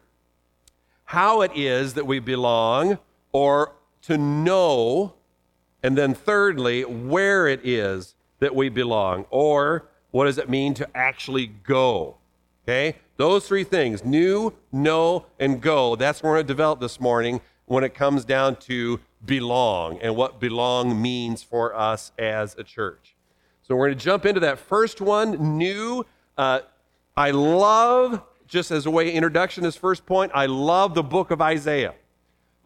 How 1.06 1.42
it 1.42 1.52
is 1.56 1.94
that 1.94 2.08
we 2.08 2.20
belong 2.20 2.98
or 3.36 3.74
to 4.02 4.18
know. 4.18 5.14
And 5.84 5.98
then 5.98 6.14
thirdly, 6.14 6.86
where 6.86 7.50
it 7.50 7.60
is 7.66 8.16
that 8.40 8.56
we 8.56 8.70
belong 8.70 9.26
or 9.30 9.90
what 10.12 10.24
does 10.24 10.38
it 10.38 10.50
mean 10.50 10.74
to 10.76 10.88
actually 10.96 11.48
go. 11.48 12.16
Okay? 12.64 12.96
Those 13.18 13.46
three 13.46 13.66
things 13.66 14.06
new, 14.06 14.54
know, 14.72 15.26
and 15.38 15.60
go. 15.60 15.98
That's 15.98 16.24
what 16.24 16.30
we're 16.30 16.36
going 16.38 16.48
to 16.48 16.54
develop 16.54 16.80
this 16.80 17.02
morning 17.02 17.42
when 17.66 17.84
it 17.84 17.94
comes 17.94 18.24
down 18.24 18.56
to 18.56 19.02
belong 19.26 20.00
and 20.00 20.16
what 20.16 20.40
belong 20.40 21.02
means 21.02 21.44
for 21.44 21.76
us 21.76 22.14
as 22.18 22.56
a 22.58 22.64
church. 22.64 23.18
So 23.64 23.76
we're 23.76 23.88
going 23.88 23.98
to 23.98 24.04
jump 24.06 24.26
into 24.26 24.40
that 24.40 24.60
first 24.60 25.02
one 25.02 25.58
new. 25.58 26.06
Uh, 26.38 26.62
I 27.18 27.32
love, 27.32 28.22
just 28.48 28.72
as 28.72 28.86
a 28.86 28.92
way 28.92 29.12
introduction, 29.12 29.62
this 29.62 29.76
first 29.76 30.06
point, 30.06 30.32
I 30.34 30.46
love 30.46 30.96
the 30.96 31.04
book 31.04 31.32
of 31.32 31.42
Isaiah. 31.42 31.96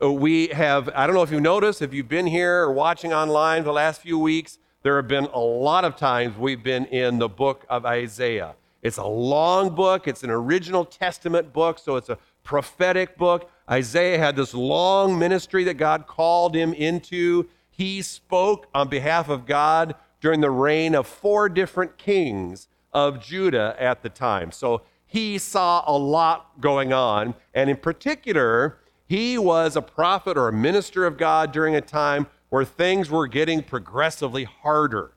We 0.02 0.48
have, 0.48 0.90
I 0.96 1.06
don't 1.06 1.14
know 1.14 1.24
if 1.24 1.32
you've 1.32 1.42
noticed, 1.42 1.82
if 1.82 1.94
you've 1.94 2.08
been 2.08 2.28
here 2.28 2.62
or 2.62 2.72
watching 2.72 3.12
online 3.12 3.66
the 3.66 3.74
last 3.74 4.02
few 4.02 4.18
weeks, 4.18 4.58
there 4.82 4.96
have 4.96 5.10
been 5.10 5.26
a 5.26 5.40
lot 5.40 5.84
of 5.84 5.98
times 5.98 6.38
we've 6.38 6.64
been 6.64 6.86
in 6.86 7.20
the 7.20 7.28
book 7.28 7.66
of 7.70 7.86
Isaiah. 7.86 8.56
It's 8.82 8.96
a 8.96 9.06
long 9.06 9.76
book, 9.76 10.08
it's 10.08 10.24
an 10.24 10.30
original 10.30 10.86
Testament 10.86 11.52
book, 11.52 11.80
so 11.80 11.98
it's 11.98 12.08
a 12.08 12.18
prophetic 12.44 13.18
book. 13.18 13.52
Isaiah 13.70 14.18
had 14.18 14.38
this 14.38 14.54
long 14.54 15.20
ministry 15.20 15.66
that 15.66 15.74
God 15.74 16.08
called 16.08 16.56
him 16.56 16.74
into. 16.74 17.50
He 17.70 18.02
spoke 18.02 18.68
on 18.74 18.88
behalf 18.88 19.28
of 19.28 19.46
God 19.46 19.96
during 20.22 20.40
the 20.40 20.50
reign 20.50 20.96
of 20.96 21.08
four 21.08 21.50
different 21.50 21.98
kings 21.98 22.70
of 22.94 23.22
Judah 23.22 23.76
at 23.78 24.02
the 24.02 24.10
time. 24.10 24.54
So 24.54 24.84
he 25.06 25.38
saw 25.38 25.84
a 25.86 25.98
lot 25.98 26.62
going 26.62 26.94
on. 26.94 27.36
And 27.54 27.70
in 27.70 27.76
particular, 27.76 28.78
he 29.10 29.38
was 29.38 29.76
a 29.76 29.82
prophet 29.82 30.38
or 30.38 30.48
a 30.48 30.54
minister 30.54 31.06
of 31.06 31.18
God 31.18 31.52
during 31.52 31.76
a 31.76 31.82
time 31.82 32.28
where 32.48 32.64
things 32.64 33.10
were 33.10 33.28
getting 33.28 33.62
progressively 33.62 34.46
harder 34.46 35.12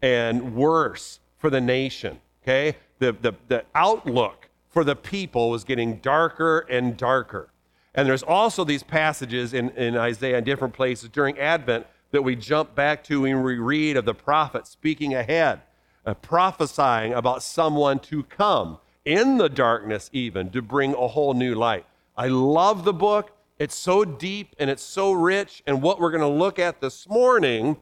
and 0.00 0.54
worse 0.54 1.18
for 1.38 1.50
the 1.50 1.60
nation. 1.60 2.20
Okay? 2.44 2.76
the, 3.00 3.12
the, 3.12 3.32
the 3.48 3.64
outlook 3.74 4.48
for 4.68 4.84
the 4.84 4.94
people 4.94 5.50
was 5.50 5.64
getting 5.64 5.96
darker 5.96 6.60
and 6.70 6.96
darker. 6.96 7.50
And 7.92 8.06
there's 8.06 8.22
also 8.22 8.62
these 8.62 8.84
passages 8.84 9.52
in, 9.52 9.70
in 9.70 9.96
Isaiah 9.96 10.38
in 10.38 10.44
different 10.44 10.74
places 10.74 11.08
during 11.08 11.36
Advent 11.40 11.86
that 12.12 12.22
we 12.22 12.36
jump 12.36 12.76
back 12.76 13.02
to 13.04 13.24
and 13.24 13.42
we 13.42 13.58
read 13.58 13.96
of 13.96 14.04
the 14.04 14.14
prophet 14.14 14.66
speaking 14.68 15.14
ahead, 15.14 15.60
uh, 16.06 16.14
prophesying 16.14 17.12
about 17.12 17.42
someone 17.42 17.98
to 17.98 18.22
come 18.24 18.78
in 19.04 19.38
the 19.38 19.48
darkness, 19.48 20.08
even 20.12 20.50
to 20.50 20.62
bring 20.62 20.94
a 20.94 21.08
whole 21.08 21.34
new 21.34 21.54
light. 21.54 21.86
I 22.16 22.28
love 22.28 22.84
the 22.84 22.92
book. 22.92 23.36
It's 23.58 23.74
so 23.74 24.04
deep 24.04 24.54
and 24.58 24.70
it's 24.70 24.82
so 24.82 25.12
rich. 25.12 25.62
And 25.66 25.82
what 25.82 26.00
we're 26.00 26.10
going 26.10 26.20
to 26.22 26.26
look 26.26 26.58
at 26.58 26.80
this 26.80 27.08
morning 27.08 27.76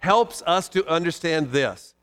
helps 0.00 0.42
us 0.46 0.68
to 0.70 0.86
understand 0.86 1.52
this 1.52 1.94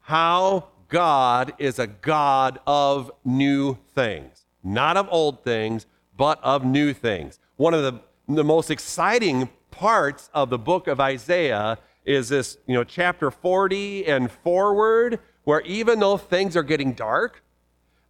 how 0.00 0.68
God 0.88 1.52
is 1.58 1.78
a 1.78 1.86
God 1.86 2.58
of 2.66 3.10
new 3.24 3.78
things, 3.94 4.44
not 4.64 4.96
of 4.96 5.08
old 5.10 5.44
things, 5.44 5.86
but 6.16 6.42
of 6.42 6.64
new 6.64 6.92
things. 6.92 7.38
One 7.56 7.74
of 7.74 7.82
the, 7.82 8.00
the 8.34 8.44
most 8.44 8.70
exciting 8.70 9.48
parts 9.70 10.28
of 10.34 10.50
the 10.50 10.58
book 10.58 10.88
of 10.88 11.00
Isaiah 11.00 11.78
is 12.04 12.28
this, 12.28 12.58
you 12.66 12.74
know, 12.74 12.84
chapter 12.84 13.30
40 13.30 14.06
and 14.06 14.30
forward, 14.30 15.20
where 15.44 15.60
even 15.62 16.00
though 16.00 16.16
things 16.16 16.56
are 16.56 16.62
getting 16.62 16.92
dark, 16.92 17.42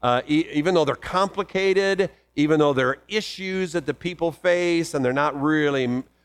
uh, 0.02 0.22
e- 0.26 0.46
even 0.52 0.74
though 0.74 0.84
they're 0.84 0.94
complicated, 0.96 2.10
even 2.36 2.58
though 2.60 2.72
there 2.72 2.88
are 2.88 2.98
issues 3.08 3.72
that 3.72 3.86
the 3.86 3.94
people 3.94 4.32
face 4.32 4.94
and 4.94 5.04
they're 5.04 5.12
not 5.12 5.40
really, 5.40 5.82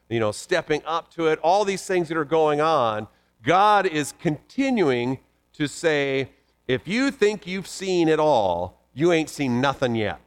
you 0.09 0.19
know, 0.19 0.31
stepping 0.31 0.81
up 0.85 1.11
to 1.11 1.27
it, 1.27 1.39
all 1.39 1.65
these 1.65 1.85
things 1.85 2.07
that 2.09 2.17
are 2.17 2.25
going 2.25 2.61
on, 2.61 3.07
God 3.43 3.85
is 3.85 4.13
continuing 4.19 5.19
to 5.53 5.67
say, 5.67 6.29
if 6.67 6.87
you 6.87 7.11
think 7.11 7.45
you've 7.45 7.67
seen 7.67 8.07
it 8.07 8.19
all, 8.19 8.81
you 8.93 9.11
ain't 9.11 9.29
seen 9.29 9.61
nothing 9.61 9.95
yet. 9.95 10.19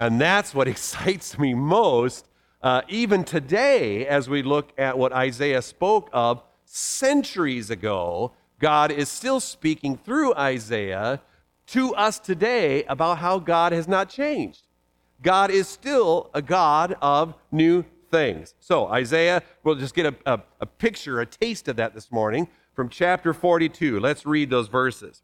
And 0.00 0.20
that's 0.20 0.54
what 0.54 0.68
excites 0.74 1.38
me 1.38 1.54
most, 1.54 2.26
uh, 2.62 2.82
even 2.88 3.24
today, 3.24 4.06
as 4.06 4.28
we 4.28 4.42
look 4.42 4.72
at 4.78 4.98
what 4.98 5.12
Isaiah 5.12 5.62
spoke 5.62 6.10
of 6.12 6.42
centuries 6.64 7.70
ago. 7.70 8.32
God 8.58 8.90
is 8.90 9.08
still 9.08 9.40
speaking 9.40 9.96
through 9.96 10.34
Isaiah 10.34 11.20
to 11.68 11.94
us 11.94 12.18
today 12.18 12.84
about 12.84 13.18
how 13.18 13.38
God 13.38 13.72
has 13.72 13.86
not 13.86 14.08
changed. 14.08 14.67
God 15.22 15.50
is 15.50 15.68
still 15.68 16.30
a 16.34 16.42
God 16.42 16.96
of 17.02 17.34
new 17.50 17.84
things. 18.10 18.54
So, 18.60 18.86
Isaiah, 18.86 19.42
we'll 19.64 19.74
just 19.74 19.94
get 19.94 20.06
a, 20.06 20.14
a, 20.26 20.40
a 20.60 20.66
picture, 20.66 21.20
a 21.20 21.26
taste 21.26 21.68
of 21.68 21.76
that 21.76 21.94
this 21.94 22.10
morning 22.10 22.48
from 22.74 22.88
chapter 22.88 23.34
42. 23.34 23.98
Let's 23.98 24.24
read 24.24 24.50
those 24.50 24.68
verses. 24.68 25.22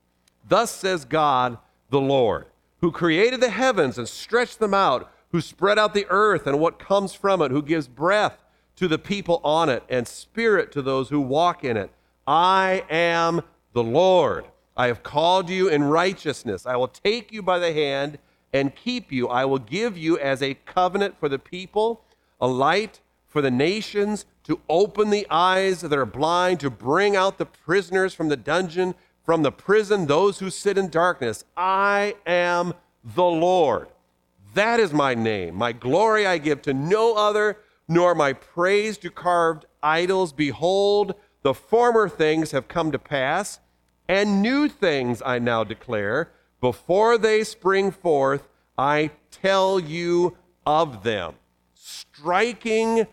Thus 0.48 0.70
says 0.70 1.04
God 1.04 1.58
the 1.90 2.00
Lord, 2.00 2.46
who 2.80 2.90
created 2.90 3.40
the 3.40 3.50
heavens 3.50 3.98
and 3.98 4.08
stretched 4.08 4.58
them 4.58 4.74
out, 4.74 5.10
who 5.30 5.40
spread 5.40 5.78
out 5.78 5.94
the 5.94 6.06
earth 6.08 6.46
and 6.46 6.60
what 6.60 6.78
comes 6.78 7.14
from 7.14 7.40
it, 7.40 7.50
who 7.50 7.62
gives 7.62 7.88
breath 7.88 8.44
to 8.76 8.88
the 8.88 8.98
people 8.98 9.40
on 9.44 9.68
it 9.68 9.82
and 9.88 10.06
spirit 10.06 10.72
to 10.72 10.82
those 10.82 11.08
who 11.08 11.20
walk 11.20 11.64
in 11.64 11.76
it. 11.76 11.90
I 12.26 12.84
am 12.90 13.42
the 13.72 13.82
Lord. 13.82 14.46
I 14.76 14.88
have 14.88 15.02
called 15.02 15.48
you 15.48 15.68
in 15.68 15.84
righteousness. 15.84 16.66
I 16.66 16.76
will 16.76 16.88
take 16.88 17.32
you 17.32 17.42
by 17.42 17.58
the 17.58 17.72
hand 17.72 18.18
and 18.54 18.74
keep 18.74 19.10
you. 19.10 19.28
I 19.28 19.44
will 19.44 19.58
give 19.58 19.98
you 19.98 20.16
as 20.18 20.40
a 20.40 20.54
covenant 20.54 21.18
for 21.18 21.28
the 21.28 21.40
people, 21.40 22.04
a 22.40 22.46
light 22.46 23.00
for 23.26 23.42
the 23.42 23.50
nations, 23.50 24.24
to 24.44 24.60
open 24.68 25.10
the 25.10 25.26
eyes 25.28 25.80
that 25.80 25.92
are 25.92 26.06
blind, 26.06 26.60
to 26.60 26.70
bring 26.70 27.16
out 27.16 27.36
the 27.36 27.46
prisoners 27.46 28.14
from 28.14 28.28
the 28.28 28.36
dungeon, 28.36 28.94
from 29.24 29.42
the 29.42 29.50
prison, 29.50 30.06
those 30.06 30.38
who 30.38 30.50
sit 30.50 30.78
in 30.78 30.88
darkness. 30.88 31.44
I 31.56 32.14
am 32.26 32.74
the 33.02 33.24
Lord. 33.24 33.88
That 34.54 34.78
is 34.78 34.92
my 34.92 35.14
name. 35.14 35.56
My 35.56 35.72
glory 35.72 36.24
I 36.24 36.38
give 36.38 36.62
to 36.62 36.72
no 36.72 37.14
other, 37.14 37.58
nor 37.88 38.14
my 38.14 38.34
praise 38.34 38.98
to 38.98 39.10
carved 39.10 39.66
idols. 39.82 40.32
Behold, 40.32 41.14
the 41.42 41.54
former 41.54 42.08
things 42.08 42.52
have 42.52 42.68
come 42.68 42.92
to 42.92 43.00
pass, 43.00 43.58
and 44.08 44.40
new 44.40 44.68
things 44.68 45.20
I 45.26 45.40
now 45.40 45.64
declare. 45.64 46.30
Before 46.64 47.18
they 47.18 47.44
spring 47.44 47.90
forth, 47.90 48.48
I 48.78 49.10
tell 49.30 49.78
you 49.78 50.38
of 50.64 51.02
them. 51.02 51.34
Striking, 51.74 53.06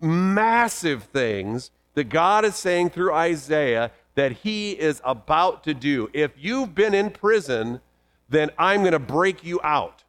massive 0.00 1.02
things 1.02 1.70
that 1.92 2.04
God 2.04 2.46
is 2.46 2.56
saying 2.56 2.88
through 2.88 3.12
Isaiah 3.12 3.90
that 4.14 4.32
he 4.32 4.70
is 4.70 5.02
about 5.04 5.64
to 5.64 5.74
do. 5.74 6.08
If 6.14 6.30
you've 6.38 6.74
been 6.74 6.94
in 6.94 7.10
prison, 7.10 7.82
then 8.30 8.48
I'm 8.56 8.80
going 8.80 8.92
to 8.92 8.98
break 8.98 9.44
you 9.44 9.60
out. 9.62 10.04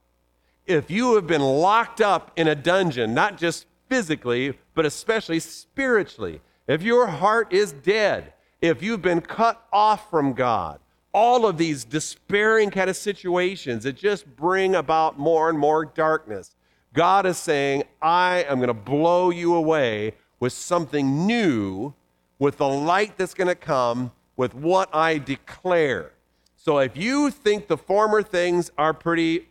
If 0.66 0.90
you 0.90 1.16
have 1.16 1.28
been 1.28 1.42
locked 1.42 2.00
up 2.00 2.32
in 2.38 2.48
a 2.48 2.56
dungeon, 2.56 3.14
not 3.14 3.38
just 3.38 3.66
physically, 3.90 4.58
but 4.74 4.86
especially 4.86 5.42
spiritually, 5.42 6.40
if 6.66 6.82
your 6.82 7.08
heart 7.08 7.52
is 7.52 7.74
dead, 7.74 8.32
if 8.62 8.82
you've 8.82 9.02
been 9.02 9.20
cut 9.20 9.68
off 9.74 10.10
from 10.10 10.32
God, 10.32 10.80
all 11.14 11.46
of 11.46 11.58
these 11.58 11.84
despairing 11.84 12.72
kind 12.72 12.90
of 12.90 12.96
situations 12.96 13.84
that 13.84 13.96
just 13.96 14.36
bring 14.36 14.76
about 14.76 15.20
more 15.20 15.50
and 15.50 15.58
more 15.60 15.86
darkness, 15.86 16.56
God 16.94 17.26
is 17.26 17.38
saying, 17.38 17.84
I 18.02 18.46
am 18.50 18.58
going 18.58 18.68
to 18.68 18.74
blow 18.74 19.30
you 19.30 19.56
away 19.56 20.14
with 20.40 20.54
something 20.54 21.26
new, 21.26 21.94
with 22.40 22.58
the 22.58 22.68
light 22.68 23.18
that's 23.18 23.34
going 23.34 23.48
to 23.48 23.56
come, 23.56 24.12
with 24.36 24.54
what 24.54 24.94
I 24.94 25.20
declare. 25.20 26.12
So 26.56 26.80
if 26.80 26.98
you 26.98 27.30
think 27.30 27.68
the 27.68 27.78
former 27.78 28.24
things 28.24 28.72
are 28.78 28.94
pretty 28.94 29.50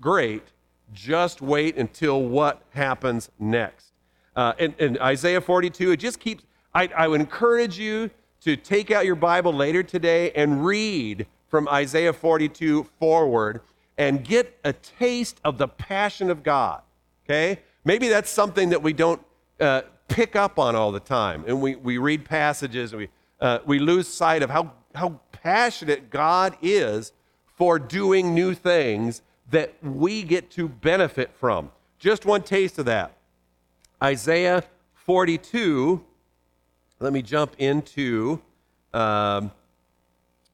great, 0.00 0.42
just 0.92 1.40
wait 1.40 1.76
until 1.76 2.22
what 2.22 2.62
happens 2.70 3.30
next. 3.38 3.92
Uh, 4.34 4.52
Isaiah 4.80 5.40
42, 5.40 5.92
it 5.92 5.96
just 5.98 6.20
keeps, 6.20 6.44
I, 6.74 6.88
I 6.96 7.08
would 7.08 7.20
encourage 7.20 7.78
you 7.78 8.10
to 8.42 8.56
take 8.56 8.90
out 8.90 9.04
your 9.04 9.16
Bible 9.16 9.52
later 9.52 9.82
today 9.82 10.30
and 10.32 10.64
read 10.64 11.26
from 11.48 11.68
Isaiah 11.68 12.12
42 12.12 12.84
forward 12.98 13.60
and 13.98 14.24
get 14.24 14.58
a 14.64 14.72
taste 14.72 15.40
of 15.44 15.58
the 15.58 15.68
passion 15.68 16.30
of 16.30 16.42
God. 16.42 16.82
Okay? 17.24 17.60
Maybe 17.84 18.08
that's 18.08 18.30
something 18.30 18.70
that 18.70 18.82
we 18.82 18.92
don't 18.92 19.20
uh, 19.60 19.82
pick 20.08 20.36
up 20.36 20.58
on 20.58 20.74
all 20.74 20.92
the 20.92 21.00
time. 21.00 21.44
And 21.46 21.60
we, 21.60 21.76
we 21.76 21.98
read 21.98 22.24
passages 22.24 22.92
and 22.92 23.00
we, 23.02 23.08
uh, 23.40 23.58
we 23.66 23.78
lose 23.78 24.08
sight 24.08 24.42
of 24.42 24.50
how, 24.50 24.72
how 24.94 25.20
passionate 25.32 26.10
God 26.10 26.56
is 26.62 27.12
for 27.56 27.78
doing 27.78 28.34
new 28.34 28.54
things 28.54 29.22
that 29.50 29.74
we 29.82 30.22
get 30.22 30.50
to 30.52 30.68
benefit 30.68 31.30
from. 31.34 31.70
Just 31.98 32.24
one 32.24 32.42
taste 32.42 32.78
of 32.78 32.86
that. 32.86 33.16
Isaiah 34.02 34.64
42 34.94 36.02
let 37.00 37.14
me 37.14 37.22
jump 37.22 37.54
into 37.58 38.42
um, 38.92 39.50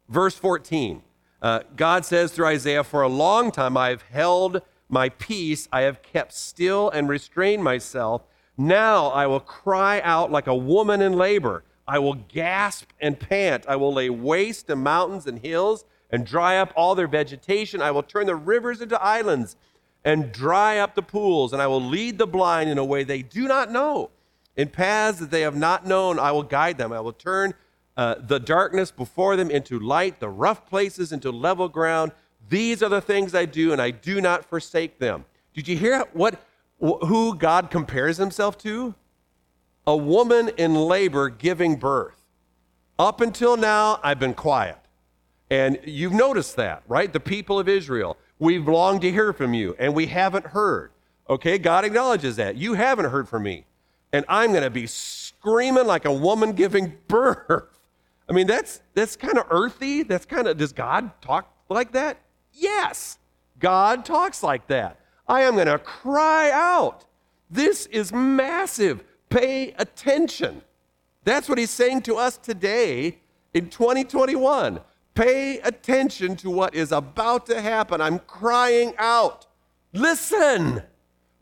verse 0.09 0.37
14. 0.37 1.03
Uh, 1.43 1.61
God 1.75 2.05
says 2.05 2.33
through 2.33 2.47
Isaiah, 2.47 2.85
For 2.85 3.03
a 3.03 3.09
long 3.09 3.51
time 3.51 3.77
I 3.77 3.89
have 3.89 4.03
held 4.03 4.63
my 4.89 5.09
peace, 5.09 5.69
I 5.73 5.83
have 5.83 6.03
kept 6.03 6.33
still 6.33 6.89
and 6.91 7.09
restrained 7.09 7.65
myself. 7.65 8.23
Now 8.57 9.09
I 9.09 9.27
will 9.27 9.41
cry 9.41 10.01
out 10.03 10.31
like 10.31 10.47
a 10.47 10.55
woman 10.55 11.03
in 11.03 11.15
labor. 11.15 11.65
I 11.89 11.99
will 11.99 12.15
gasp 12.15 12.91
and 13.01 13.19
pant. 13.19 13.65
I 13.69 13.77
will 13.77 13.93
lay 13.93 14.09
waste 14.09 14.69
the 14.69 14.77
mountains 14.77 15.27
and 15.27 15.41
hills 15.41 15.85
and 16.11 16.25
dry 16.25 16.59
up 16.59 16.73
all 16.77 16.95
their 16.95 17.09
vegetation. 17.09 17.83
I 17.83 17.91
will 17.91 18.05
turn 18.05 18.27
the 18.27 18.37
rivers 18.37 18.81
into 18.81 19.01
islands 19.03 19.57
and 20.05 20.31
dry 20.31 20.79
up 20.79 20.95
the 20.95 21.03
pools, 21.03 21.53
and 21.53 21.61
I 21.61 21.67
will 21.67 21.83
lead 21.83 22.19
the 22.19 22.29
blind 22.29 22.71
in 22.71 22.79
a 22.79 22.85
way 22.85 23.03
they 23.03 23.23
do 23.23 23.49
not 23.49 23.73
know. 23.73 24.11
In 24.57 24.69
paths 24.69 25.19
that 25.19 25.31
they 25.31 25.43
have 25.43 25.57
not 25.57 25.87
known, 25.87 26.19
I 26.19 26.33
will 26.33 26.43
guide 26.43 26.79
them. 26.79 26.93
I 26.93 27.01
will 27.01 27.13
turn 27.13 27.55
uh, 27.97 28.17
the 28.19 28.41
darkness 28.41 28.91
before 28.91 29.37
them 29.37 29.51
into 29.51 29.79
light, 29.79 30.19
the 30.21 30.29
rough 30.29 30.67
places 30.67 31.13
into 31.13 31.31
level 31.31 31.69
ground. 31.69 32.13
These 32.49 32.83
are 32.83 32.89
the 32.89 33.01
things 33.01 33.35
I 33.35 33.45
do, 33.45 33.73
and 33.73 33.81
I 33.81 33.91
do 33.91 34.21
not 34.21 34.45
forsake 34.45 34.99
them. 34.99 35.25
Did 35.55 35.69
you 35.69 35.77
hear 35.77 36.05
what 36.13 36.41
who 36.79 37.35
God 37.35 37.71
compares 37.71 38.19
himself 38.19 38.59
to? 38.59 38.95
A 39.87 39.97
woman 39.97 40.51
in 40.57 40.75
labor 40.75 41.29
giving 41.29 41.77
birth. 41.77 42.23
Up 42.99 43.21
until 43.21 43.57
now, 43.57 44.01
I've 44.03 44.19
been 44.19 44.35
quiet. 44.35 44.79
And 45.51 45.79
you've 45.85 46.13
noticed 46.13 46.57
that, 46.57 46.83
right? 46.89 47.13
The 47.13 47.21
people 47.21 47.59
of 47.59 47.69
Israel, 47.69 48.17
we've 48.39 48.67
longed 48.67 49.03
to 49.03 49.11
hear 49.11 49.33
from 49.33 49.55
you, 49.55 49.77
and 49.79 49.95
we 49.95 50.07
haven't 50.07 50.47
heard. 50.47 50.91
Okay, 51.31 51.59
God 51.59 51.85
acknowledges 51.85 52.37
that. 52.37 52.57
You 52.57 52.75
haven't 52.75 53.11
heard 53.11 53.29
from 53.29 53.45
me 53.45 53.65
and 54.13 54.25
I'm 54.29 54.51
going 54.51 54.63
to 54.63 54.71
be 54.71 54.87
screaming 54.87 55.87
like 55.87 56.05
a 56.05 56.13
woman 56.13 56.53
giving 56.53 56.97
birth. 57.09 57.65
I 58.29 58.33
mean, 58.33 58.47
that's, 58.47 58.81
that's 58.95 59.17
kind 59.17 59.39
of 59.39 59.47
earthy. 59.51 60.03
That's 60.03 60.25
kind 60.25 60.47
of, 60.49 60.57
does 60.57 60.73
God 60.73 61.11
talk 61.21 61.53
like 61.69 61.93
that? 61.93 62.19
Yes, 62.53 63.19
God 63.59 64.05
talks 64.05 64.43
like 64.43 64.67
that. 64.69 64.99
I 65.29 65.43
am 65.43 65.55
going 65.55 65.67
to 65.67 65.79
cry 65.79 66.51
out. 66.53 67.05
This 67.51 67.87
is 67.87 68.13
massive. 68.13 69.05
Pay 69.29 69.73
attention. 69.79 70.63
That's 71.25 71.49
what 71.49 71.59
he's 71.59 71.71
saying 71.71 72.03
to 72.03 72.17
us 72.17 72.37
today 72.37 73.19
in 73.55 73.69
2021. 73.69 74.81
Pay 75.15 75.59
attention 75.61 76.37
to 76.37 76.51
what 76.51 76.75
is 76.75 76.93
about 76.93 77.47
to 77.47 77.61
happen. 77.61 78.01
I'm 78.01 78.19
crying 78.21 78.95
out. 78.99 79.47
Listen, 79.93 80.83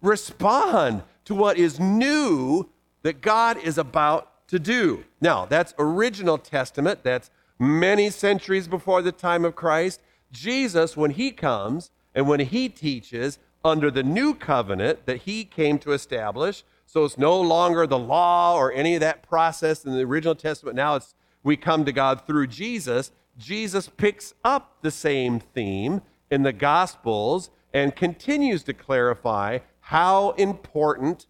respond 0.00 1.02
to 1.24 1.34
what 1.34 1.58
is 1.58 1.80
new 1.80 2.68
that 3.02 3.20
God 3.20 3.56
is 3.58 3.78
about 3.78 4.48
to 4.48 4.58
do. 4.58 5.04
Now, 5.20 5.44
that's 5.44 5.74
original 5.78 6.38
testament, 6.38 7.02
that's 7.02 7.30
many 7.58 8.10
centuries 8.10 8.68
before 8.68 9.02
the 9.02 9.12
time 9.12 9.44
of 9.44 9.54
Christ. 9.54 10.00
Jesus, 10.32 10.96
when 10.96 11.12
he 11.12 11.30
comes 11.30 11.90
and 12.14 12.28
when 12.28 12.40
he 12.40 12.68
teaches 12.68 13.38
under 13.64 13.90
the 13.90 14.02
new 14.02 14.34
covenant 14.34 15.06
that 15.06 15.22
he 15.22 15.44
came 15.44 15.78
to 15.78 15.92
establish, 15.92 16.64
so 16.86 17.04
it's 17.04 17.18
no 17.18 17.40
longer 17.40 17.86
the 17.86 17.98
law 17.98 18.56
or 18.56 18.72
any 18.72 18.94
of 18.94 19.00
that 19.00 19.26
process 19.26 19.84
in 19.84 19.92
the 19.92 20.04
original 20.04 20.34
testament. 20.34 20.76
Now 20.76 20.96
it's 20.96 21.14
we 21.42 21.56
come 21.56 21.84
to 21.84 21.92
God 21.92 22.26
through 22.26 22.46
Jesus. 22.48 23.12
Jesus 23.36 23.88
picks 23.88 24.34
up 24.44 24.78
the 24.80 24.90
same 24.90 25.40
theme 25.40 26.02
in 26.30 26.42
the 26.42 26.52
Gospels 26.52 27.50
and 27.72 27.94
continues 27.94 28.62
to 28.64 28.72
clarify 28.72 29.58
how 29.84 30.30
important, 30.30 31.26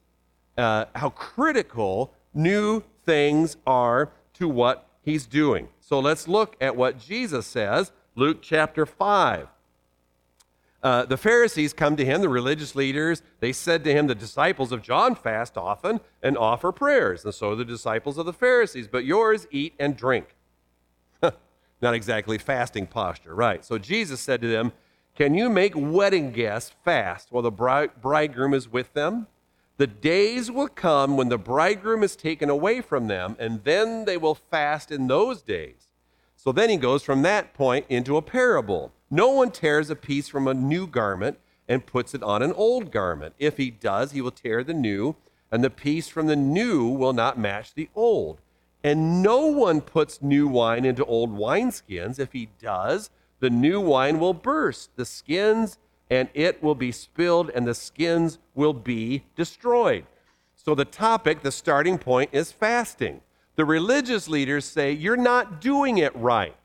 uh, 0.56 0.84
how 0.94 1.10
critical 1.10 2.14
new 2.32 2.84
things 3.04 3.56
are 3.66 4.12
to 4.34 4.48
what 4.48 4.88
he's 5.02 5.26
doing. 5.26 5.68
So 5.80 5.98
let's 5.98 6.28
look 6.28 6.56
at 6.60 6.76
what 6.76 6.96
Jesus 7.00 7.46
says, 7.46 7.90
Luke 8.14 8.38
chapter 8.42 8.86
5. 8.86 9.48
Uh, 10.84 11.04
the 11.04 11.16
Pharisees 11.16 11.72
come 11.72 11.96
to 11.96 12.04
him, 12.04 12.20
the 12.20 12.28
religious 12.28 12.76
leaders. 12.76 13.22
They 13.40 13.52
said 13.52 13.82
to 13.84 13.92
him, 13.92 14.06
The 14.06 14.14
disciples 14.14 14.70
of 14.70 14.82
John 14.82 15.16
fast 15.16 15.58
often 15.58 15.98
and 16.22 16.38
offer 16.38 16.70
prayers, 16.70 17.24
and 17.24 17.34
so 17.34 17.56
the 17.56 17.64
disciples 17.64 18.18
of 18.18 18.26
the 18.26 18.32
Pharisees, 18.32 18.86
but 18.86 19.04
yours 19.04 19.48
eat 19.50 19.74
and 19.80 19.96
drink. 19.96 20.36
Not 21.22 21.94
exactly 21.94 22.38
fasting 22.38 22.86
posture, 22.86 23.34
right? 23.34 23.64
So 23.64 23.78
Jesus 23.78 24.20
said 24.20 24.40
to 24.42 24.48
them, 24.48 24.72
can 25.14 25.34
you 25.34 25.48
make 25.48 25.74
wedding 25.76 26.32
guests 26.32 26.74
fast 26.84 27.28
while 27.30 27.42
the 27.42 27.50
bridegroom 27.50 28.52
is 28.52 28.68
with 28.68 28.92
them? 28.94 29.28
The 29.76 29.86
days 29.86 30.50
will 30.50 30.68
come 30.68 31.16
when 31.16 31.28
the 31.28 31.38
bridegroom 31.38 32.02
is 32.02 32.16
taken 32.16 32.50
away 32.50 32.80
from 32.80 33.08
them, 33.08 33.36
and 33.38 33.64
then 33.64 34.04
they 34.04 34.16
will 34.16 34.34
fast 34.34 34.90
in 34.90 35.06
those 35.06 35.42
days. 35.42 35.88
So 36.36 36.52
then 36.52 36.68
he 36.68 36.76
goes 36.76 37.02
from 37.02 37.22
that 37.22 37.54
point 37.54 37.86
into 37.88 38.16
a 38.16 38.22
parable. 38.22 38.92
No 39.10 39.30
one 39.30 39.50
tears 39.50 39.90
a 39.90 39.96
piece 39.96 40.28
from 40.28 40.46
a 40.46 40.54
new 40.54 40.86
garment 40.86 41.38
and 41.68 41.86
puts 41.86 42.14
it 42.14 42.22
on 42.22 42.42
an 42.42 42.52
old 42.52 42.90
garment. 42.90 43.34
If 43.38 43.56
he 43.56 43.70
does, 43.70 44.12
he 44.12 44.20
will 44.20 44.30
tear 44.30 44.62
the 44.62 44.74
new, 44.74 45.16
and 45.50 45.64
the 45.64 45.70
piece 45.70 46.08
from 46.08 46.26
the 46.26 46.36
new 46.36 46.86
will 46.88 47.12
not 47.12 47.38
match 47.38 47.74
the 47.74 47.88
old. 47.94 48.40
And 48.82 49.22
no 49.22 49.46
one 49.46 49.80
puts 49.80 50.20
new 50.20 50.46
wine 50.46 50.84
into 50.84 51.04
old 51.04 51.30
wineskins. 51.30 52.18
If 52.18 52.32
he 52.32 52.50
does, 52.60 53.10
the 53.40 53.50
new 53.50 53.80
wine 53.80 54.18
will 54.18 54.34
burst 54.34 54.96
the 54.96 55.04
skins, 55.04 55.78
and 56.10 56.28
it 56.34 56.62
will 56.62 56.74
be 56.74 56.92
spilled, 56.92 57.50
and 57.54 57.66
the 57.66 57.74
skins 57.74 58.38
will 58.54 58.72
be 58.72 59.24
destroyed. 59.36 60.06
So, 60.54 60.74
the 60.74 60.84
topic, 60.84 61.42
the 61.42 61.52
starting 61.52 61.98
point, 61.98 62.30
is 62.32 62.52
fasting. 62.52 63.20
The 63.56 63.64
religious 63.64 64.28
leaders 64.28 64.64
say, 64.64 64.92
You're 64.92 65.16
not 65.16 65.60
doing 65.60 65.98
it 65.98 66.14
right. 66.16 66.56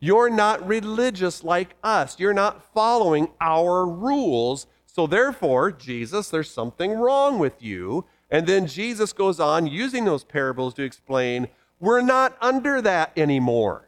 You're 0.00 0.30
not 0.30 0.66
religious 0.66 1.42
like 1.42 1.74
us. 1.82 2.18
You're 2.18 2.34
not 2.34 2.74
following 2.74 3.28
our 3.40 3.86
rules. 3.86 4.66
So, 4.84 5.06
therefore, 5.06 5.70
Jesus, 5.70 6.28
there's 6.28 6.50
something 6.50 6.92
wrong 6.92 7.38
with 7.38 7.62
you. 7.62 8.04
And 8.30 8.46
then 8.46 8.66
Jesus 8.66 9.12
goes 9.12 9.38
on 9.38 9.66
using 9.66 10.04
those 10.04 10.24
parables 10.24 10.74
to 10.74 10.82
explain, 10.82 11.48
We're 11.78 12.02
not 12.02 12.36
under 12.40 12.82
that 12.82 13.12
anymore. 13.16 13.85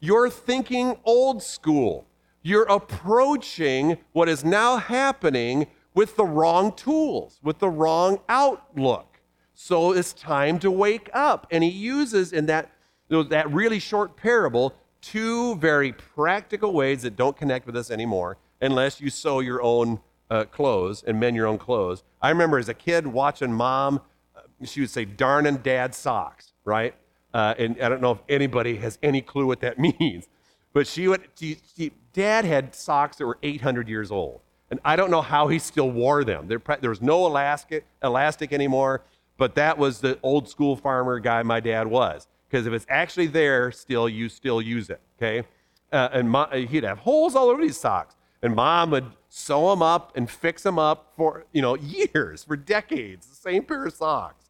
You're 0.00 0.30
thinking 0.30 0.98
old 1.04 1.42
school. 1.42 2.06
You're 2.42 2.64
approaching 2.64 3.98
what 4.12 4.28
is 4.28 4.44
now 4.44 4.76
happening 4.76 5.66
with 5.94 6.16
the 6.16 6.24
wrong 6.24 6.72
tools, 6.72 7.40
with 7.42 7.58
the 7.58 7.68
wrong 7.68 8.20
outlook. 8.28 9.20
So 9.54 9.92
it's 9.92 10.12
time 10.12 10.58
to 10.60 10.70
wake 10.70 11.08
up. 11.14 11.46
And 11.50 11.64
he 11.64 11.70
uses 11.70 12.32
in 12.32 12.46
that, 12.46 12.70
that 13.08 13.50
really 13.50 13.78
short 13.78 14.16
parable 14.16 14.74
two 15.00 15.56
very 15.56 15.92
practical 15.92 16.72
ways 16.72 17.02
that 17.02 17.16
don't 17.16 17.36
connect 17.36 17.66
with 17.66 17.76
us 17.76 17.90
anymore 17.90 18.36
unless 18.60 19.00
you 19.00 19.08
sew 19.08 19.40
your 19.40 19.62
own 19.62 20.00
uh, 20.30 20.44
clothes 20.44 21.02
and 21.06 21.20
mend 21.20 21.36
your 21.36 21.46
own 21.46 21.58
clothes. 21.58 22.02
I 22.20 22.30
remember 22.30 22.58
as 22.58 22.68
a 22.68 22.74
kid 22.74 23.06
watching 23.06 23.52
mom, 23.52 24.00
uh, 24.36 24.40
she 24.64 24.80
would 24.80 24.90
say, 24.90 25.04
darning 25.04 25.58
dad's 25.58 25.96
socks, 25.96 26.52
right? 26.64 26.94
Uh, 27.36 27.54
and 27.58 27.76
I 27.82 27.90
don't 27.90 28.00
know 28.00 28.12
if 28.12 28.20
anybody 28.30 28.76
has 28.76 28.98
any 29.02 29.20
clue 29.20 29.44
what 29.44 29.60
that 29.60 29.78
means. 30.00 30.26
But 30.72 30.86
she 30.86 31.06
would, 31.06 31.28
she, 31.38 31.58
she, 31.76 31.92
dad 32.14 32.46
had 32.46 32.74
socks 32.74 33.18
that 33.18 33.26
were 33.26 33.36
800 33.42 33.90
years 33.90 34.10
old. 34.10 34.40
And 34.70 34.80
I 34.86 34.96
don't 34.96 35.10
know 35.10 35.20
how 35.20 35.48
he 35.48 35.58
still 35.58 35.90
wore 35.90 36.24
them. 36.24 36.48
There, 36.48 36.62
there 36.80 36.88
was 36.88 37.02
no 37.02 37.26
elastic, 37.26 37.84
elastic 38.02 38.54
anymore, 38.54 39.02
but 39.36 39.54
that 39.54 39.76
was 39.76 40.00
the 40.00 40.18
old 40.22 40.48
school 40.48 40.76
farmer 40.76 41.20
guy 41.20 41.42
my 41.42 41.60
dad 41.60 41.86
was 41.86 42.26
because 42.48 42.66
if 42.66 42.72
it's 42.72 42.86
actually 42.88 43.26
there 43.26 43.70
still, 43.70 44.08
you 44.08 44.30
still 44.30 44.62
use 44.62 44.88
it, 44.88 45.00
okay? 45.18 45.46
Uh, 45.92 46.08
and 46.14 46.30
mom, 46.30 46.50
he'd 46.52 46.84
have 46.84 47.00
holes 47.00 47.34
all 47.34 47.50
over 47.50 47.60
his 47.60 47.76
socks. 47.76 48.16
And 48.42 48.54
mom 48.54 48.90
would 48.92 49.12
sew 49.28 49.68
them 49.70 49.82
up 49.82 50.16
and 50.16 50.30
fix 50.30 50.62
them 50.62 50.78
up 50.78 51.12
for, 51.16 51.44
you 51.52 51.60
know, 51.60 51.74
years, 52.14 52.44
for 52.44 52.56
decades, 52.56 53.26
the 53.26 53.36
same 53.36 53.62
pair 53.62 53.84
of 53.84 53.92
socks. 53.92 54.46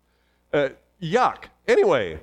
Uh, 0.53 0.68
yuck. 1.03 1.46
Anyway, 1.66 2.20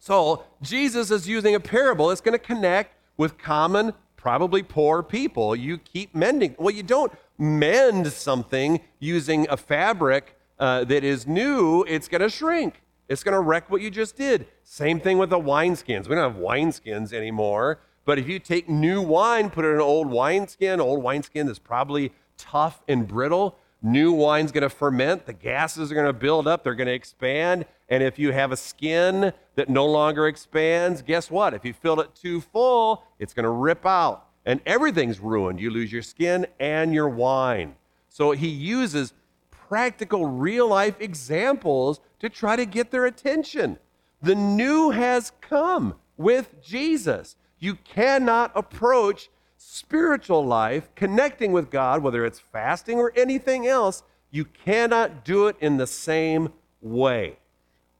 so 0.00 0.44
Jesus 0.62 1.10
is 1.10 1.28
using 1.28 1.54
a 1.54 1.60
parable 1.60 2.08
that's 2.08 2.20
going 2.20 2.32
to 2.32 2.44
connect 2.44 2.96
with 3.16 3.38
common, 3.38 3.92
probably 4.16 4.62
poor 4.62 5.02
people. 5.02 5.54
You 5.54 5.78
keep 5.78 6.14
mending. 6.14 6.56
Well, 6.58 6.74
you 6.74 6.82
don't 6.82 7.12
mend 7.38 8.08
something 8.12 8.80
using 8.98 9.46
a 9.48 9.56
fabric 9.56 10.36
uh, 10.58 10.84
that 10.84 11.04
is 11.04 11.26
new, 11.26 11.84
it's 11.88 12.08
going 12.08 12.20
to 12.22 12.28
shrink. 12.28 12.82
It's 13.08 13.22
going 13.22 13.34
to 13.34 13.40
wreck 13.40 13.70
what 13.70 13.82
you 13.82 13.90
just 13.90 14.16
did. 14.16 14.46
Same 14.62 15.00
thing 15.00 15.18
with 15.18 15.30
the 15.30 15.38
wineskins. 15.38 16.08
We 16.08 16.14
don't 16.14 16.32
have 16.32 16.42
wineskins 16.42 17.12
anymore. 17.12 17.80
But 18.04 18.18
if 18.18 18.28
you 18.28 18.38
take 18.38 18.68
new 18.68 19.02
wine, 19.02 19.50
put 19.50 19.64
it 19.64 19.68
in 19.68 19.74
an 19.74 19.80
old 19.80 20.08
wineskin, 20.10 20.80
old 20.80 21.02
wineskin 21.02 21.48
is 21.48 21.58
probably 21.58 22.12
tough 22.38 22.82
and 22.88 23.06
brittle. 23.06 23.56
New 23.82 24.12
wine's 24.12 24.52
going 24.52 24.62
to 24.62 24.68
ferment. 24.68 25.24
The 25.24 25.32
gases 25.32 25.90
are 25.90 25.94
going 25.94 26.06
to 26.06 26.12
build 26.12 26.46
up. 26.46 26.64
They're 26.64 26.74
going 26.74 26.86
to 26.88 26.92
expand. 26.92 27.64
And 27.88 28.02
if 28.02 28.18
you 28.18 28.32
have 28.32 28.52
a 28.52 28.56
skin 28.56 29.32
that 29.56 29.68
no 29.68 29.86
longer 29.86 30.28
expands, 30.28 31.02
guess 31.02 31.30
what? 31.30 31.54
If 31.54 31.64
you 31.64 31.72
fill 31.72 32.00
it 32.00 32.14
too 32.14 32.40
full, 32.40 33.02
it's 33.18 33.32
going 33.32 33.44
to 33.44 33.50
rip 33.50 33.86
out. 33.86 34.26
And 34.44 34.60
everything's 34.66 35.18
ruined. 35.18 35.60
You 35.60 35.70
lose 35.70 35.90
your 35.92 36.02
skin 36.02 36.46
and 36.58 36.92
your 36.92 37.08
wine. 37.08 37.76
So 38.08 38.32
he 38.32 38.48
uses 38.48 39.14
practical, 39.50 40.26
real 40.26 40.68
life 40.68 40.96
examples 41.00 42.00
to 42.18 42.28
try 42.28 42.56
to 42.56 42.66
get 42.66 42.90
their 42.90 43.06
attention. 43.06 43.78
The 44.20 44.34
new 44.34 44.90
has 44.90 45.32
come 45.40 45.94
with 46.16 46.62
Jesus. 46.62 47.36
You 47.58 47.76
cannot 47.76 48.52
approach 48.54 49.30
spiritual 49.72 50.44
life, 50.44 50.88
connecting 50.96 51.52
with 51.52 51.70
God, 51.70 52.02
whether 52.02 52.24
it's 52.24 52.40
fasting 52.40 52.98
or 52.98 53.12
anything 53.14 53.68
else, 53.68 54.02
you 54.32 54.44
cannot 54.44 55.24
do 55.24 55.46
it 55.46 55.54
in 55.60 55.76
the 55.76 55.86
same 55.86 56.52
way. 56.80 57.36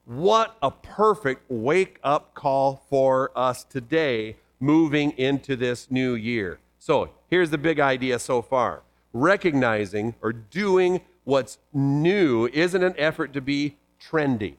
What 0.04 0.56
a 0.60 0.72
perfect 0.72 1.48
wake 1.48 2.00
up 2.02 2.34
call 2.34 2.84
for 2.90 3.30
us 3.36 3.62
today 3.62 4.36
moving 4.58 5.12
into 5.12 5.54
this 5.54 5.88
new 5.92 6.14
year. 6.14 6.58
So, 6.80 7.10
here's 7.28 7.50
the 7.50 7.58
big 7.58 7.78
idea 7.78 8.18
so 8.18 8.42
far 8.42 8.82
recognizing 9.12 10.14
or 10.20 10.32
doing 10.32 11.00
what's 11.22 11.58
new 11.72 12.48
isn't 12.52 12.82
an 12.82 12.94
effort 12.98 13.32
to 13.34 13.40
be 13.40 13.76
trendy, 14.00 14.56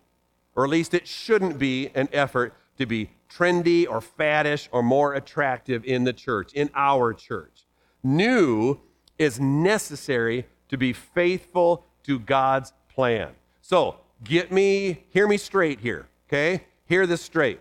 or 0.56 0.64
at 0.64 0.70
least 0.70 0.94
it 0.94 1.08
shouldn't 1.08 1.60
be 1.60 1.90
an 1.94 2.08
effort 2.14 2.54
to 2.82 2.86
be 2.86 3.10
trendy 3.30 3.88
or 3.90 4.02
faddish 4.02 4.68
or 4.72 4.84
more 4.84 5.14
attractive 5.14 5.86
in 5.86 6.04
the 6.04 6.14
church, 6.14 6.54
in 6.54 6.70
our 6.76 7.14
church. 7.14 7.66
New 8.04 8.80
is 9.18 9.40
necessary 9.40 10.46
to 10.70 10.78
be 10.78 10.92
faithful 10.94 11.86
to 12.04 12.20
God's 12.20 12.74
plan. 12.94 13.30
So, 13.62 13.98
get 14.24 14.52
me, 14.52 15.04
hear 15.10 15.28
me 15.28 15.38
straight 15.38 15.80
here, 15.80 16.08
okay? 16.28 16.66
Hear 16.86 17.08
this 17.08 17.22
straight. 17.22 17.60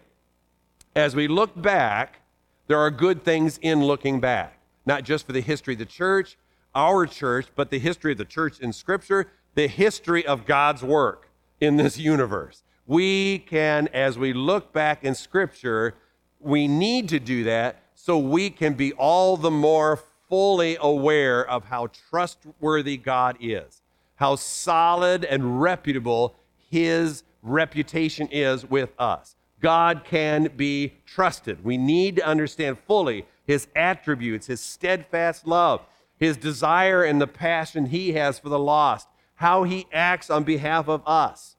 As 0.96 1.14
we 1.14 1.28
look 1.28 1.60
back, 1.60 2.20
there 2.66 2.78
are 2.78 2.90
good 2.90 3.24
things 3.24 3.58
in 3.62 3.84
looking 3.84 4.20
back, 4.20 4.58
not 4.86 5.04
just 5.04 5.26
for 5.26 5.32
the 5.32 5.40
history 5.40 5.74
of 5.74 5.78
the 5.78 5.86
church, 5.86 6.36
our 6.74 7.06
church, 7.06 7.46
but 7.54 7.70
the 7.70 7.78
history 7.78 8.12
of 8.12 8.18
the 8.18 8.24
church 8.24 8.60
in 8.60 8.72
Scripture, 8.72 9.30
the 9.54 9.66
history 9.66 10.24
of 10.26 10.46
God's 10.46 10.82
work 10.82 11.28
in 11.60 11.76
this 11.76 11.98
universe. 11.98 12.62
We 12.90 13.38
can, 13.38 13.86
as 13.94 14.18
we 14.18 14.32
look 14.32 14.72
back 14.72 15.04
in 15.04 15.14
Scripture, 15.14 15.94
we 16.40 16.66
need 16.66 17.08
to 17.10 17.20
do 17.20 17.44
that 17.44 17.84
so 17.94 18.18
we 18.18 18.50
can 18.50 18.74
be 18.74 18.92
all 18.94 19.36
the 19.36 19.48
more 19.48 20.00
fully 20.28 20.76
aware 20.80 21.48
of 21.48 21.66
how 21.66 21.86
trustworthy 22.10 22.96
God 22.96 23.36
is, 23.38 23.82
how 24.16 24.34
solid 24.34 25.24
and 25.24 25.62
reputable 25.62 26.34
His 26.68 27.22
reputation 27.44 28.26
is 28.32 28.68
with 28.68 28.90
us. 28.98 29.36
God 29.60 30.02
can 30.02 30.50
be 30.56 30.94
trusted. 31.06 31.62
We 31.62 31.78
need 31.78 32.16
to 32.16 32.26
understand 32.26 32.76
fully 32.88 33.24
His 33.46 33.68
attributes, 33.76 34.48
His 34.48 34.60
steadfast 34.60 35.46
love, 35.46 35.82
his 36.16 36.36
desire 36.36 37.04
and 37.04 37.20
the 37.20 37.28
passion 37.28 37.86
he 37.86 38.14
has 38.14 38.38
for 38.40 38.50
the 38.50 38.58
lost, 38.58 39.08
how 39.36 39.62
he 39.62 39.86
acts 39.92 40.28
on 40.28 40.42
behalf 40.42 40.86
of 40.86 41.02
us. 41.06 41.56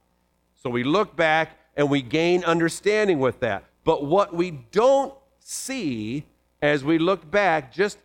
So 0.61 0.69
we 0.69 0.83
look 0.83 1.15
back 1.15 1.57
and 1.75 1.89
we 1.89 2.01
gain 2.01 2.43
understanding 2.43 3.19
with 3.19 3.39
that. 3.39 3.63
But 3.83 4.05
what 4.05 4.33
we 4.33 4.51
don't 4.51 5.13
see 5.39 6.25
as 6.61 6.83
we 6.83 6.99
look 6.99 7.29
back, 7.31 7.73
just 7.73 7.97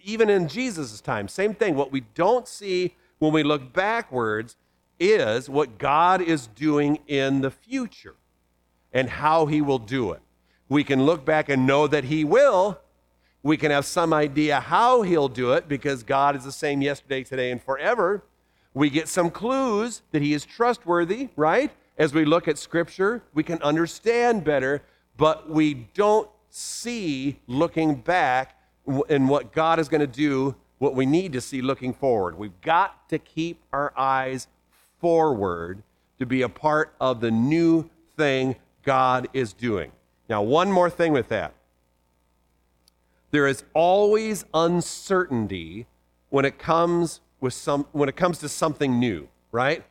even 0.00 0.28
in 0.28 0.48
Jesus' 0.48 1.00
time, 1.00 1.28
same 1.28 1.54
thing, 1.54 1.74
what 1.74 1.90
we 1.90 2.00
don't 2.14 2.46
see 2.46 2.94
when 3.18 3.32
we 3.32 3.42
look 3.42 3.72
backwards 3.72 4.56
is 5.00 5.48
what 5.48 5.78
God 5.78 6.20
is 6.20 6.48
doing 6.48 6.98
in 7.06 7.40
the 7.40 7.50
future 7.50 8.16
and 8.92 9.08
how 9.08 9.46
he 9.46 9.62
will 9.62 9.78
do 9.78 10.12
it. 10.12 10.20
We 10.68 10.84
can 10.84 11.04
look 11.04 11.24
back 11.24 11.48
and 11.48 11.66
know 11.66 11.86
that 11.86 12.04
he 12.04 12.24
will, 12.24 12.78
we 13.42 13.56
can 13.56 13.70
have 13.70 13.86
some 13.86 14.12
idea 14.12 14.60
how 14.60 15.02
he'll 15.02 15.28
do 15.28 15.52
it 15.52 15.66
because 15.66 16.02
God 16.02 16.36
is 16.36 16.44
the 16.44 16.52
same 16.52 16.82
yesterday, 16.82 17.24
today, 17.24 17.50
and 17.50 17.62
forever. 17.62 18.22
We 18.74 18.88
get 18.90 19.08
some 19.08 19.30
clues 19.30 20.02
that 20.12 20.22
he 20.22 20.32
is 20.32 20.44
trustworthy, 20.44 21.30
right? 21.36 21.72
As 21.98 22.14
we 22.14 22.24
look 22.24 22.48
at 22.48 22.58
scripture, 22.58 23.22
we 23.34 23.42
can 23.42 23.60
understand 23.62 24.44
better, 24.44 24.82
but 25.16 25.50
we 25.50 25.74
don't 25.94 26.28
see 26.48 27.38
looking 27.46 27.94
back 27.94 28.56
and 29.08 29.28
what 29.28 29.52
God 29.52 29.78
is 29.78 29.88
going 29.88 30.00
to 30.00 30.06
do, 30.06 30.54
what 30.78 30.94
we 30.94 31.06
need 31.06 31.32
to 31.34 31.40
see 31.40 31.62
looking 31.62 31.92
forward. 31.92 32.36
We've 32.36 32.60
got 32.60 33.08
to 33.10 33.18
keep 33.18 33.62
our 33.72 33.92
eyes 33.96 34.48
forward 35.00 35.82
to 36.18 36.26
be 36.26 36.42
a 36.42 36.48
part 36.48 36.94
of 37.00 37.20
the 37.20 37.30
new 37.30 37.88
thing 38.16 38.56
God 38.82 39.28
is 39.32 39.52
doing. 39.52 39.92
Now, 40.28 40.42
one 40.42 40.70
more 40.72 40.90
thing 40.90 41.12
with 41.12 41.28
that. 41.28 41.54
There 43.30 43.46
is 43.46 43.64
always 43.74 44.44
uncertainty 44.52 45.86
when 46.30 46.44
it 46.44 46.58
comes 46.58 47.20
with 47.40 47.54
some 47.54 47.86
when 47.92 48.08
it 48.08 48.16
comes 48.16 48.38
to 48.38 48.48
something 48.48 48.98
new, 49.00 49.28
right? 49.50 49.84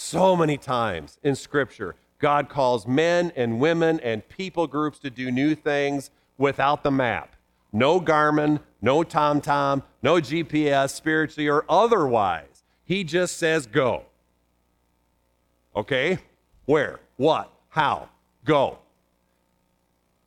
So 0.00 0.36
many 0.36 0.56
times 0.56 1.18
in 1.24 1.34
scripture, 1.34 1.96
God 2.20 2.48
calls 2.48 2.86
men 2.86 3.32
and 3.34 3.58
women 3.58 3.98
and 3.98 4.26
people 4.28 4.68
groups 4.68 5.00
to 5.00 5.10
do 5.10 5.32
new 5.32 5.56
things 5.56 6.12
without 6.38 6.84
the 6.84 6.90
map. 6.92 7.34
No 7.72 8.00
Garmin, 8.00 8.60
no 8.80 9.02
TomTom, 9.02 9.82
no 10.00 10.14
GPS, 10.20 10.90
spiritually 10.90 11.48
or 11.48 11.64
otherwise. 11.68 12.62
He 12.84 13.02
just 13.02 13.38
says 13.38 13.66
go. 13.66 14.04
Okay? 15.74 16.18
Where? 16.66 17.00
What? 17.16 17.52
How? 17.70 18.08
Go. 18.44 18.78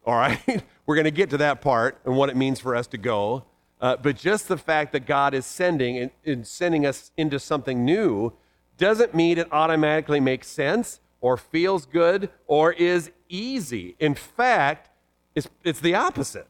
All 0.05 0.15
right? 0.15 0.65
We're 0.85 0.95
going 0.95 1.05
to 1.05 1.11
get 1.11 1.29
to 1.29 1.37
that 1.37 1.61
part 1.61 1.97
and 2.03 2.17
what 2.17 2.29
it 2.29 2.35
means 2.35 2.59
for 2.59 2.75
us 2.75 2.87
to 2.87 2.97
go. 2.97 3.45
Uh, 3.79 3.95
but 3.95 4.17
just 4.17 4.49
the 4.49 4.57
fact 4.57 4.91
that 4.91 5.05
God 5.05 5.33
is 5.33 5.45
sending 5.45 5.97
and, 5.97 6.11
and 6.25 6.45
sending 6.45 6.85
us 6.85 7.11
into 7.15 7.39
something 7.39 7.85
new 7.85 8.33
doesn't 8.81 9.13
mean 9.13 9.37
it 9.37 9.47
automatically 9.51 10.19
makes 10.19 10.47
sense 10.47 10.99
or 11.21 11.37
feels 11.37 11.85
good 11.85 12.29
or 12.47 12.73
is 12.73 13.11
easy. 13.29 13.95
In 13.99 14.15
fact, 14.15 14.89
it's, 15.35 15.47
it's 15.63 15.79
the 15.79 15.95
opposite. 15.95 16.47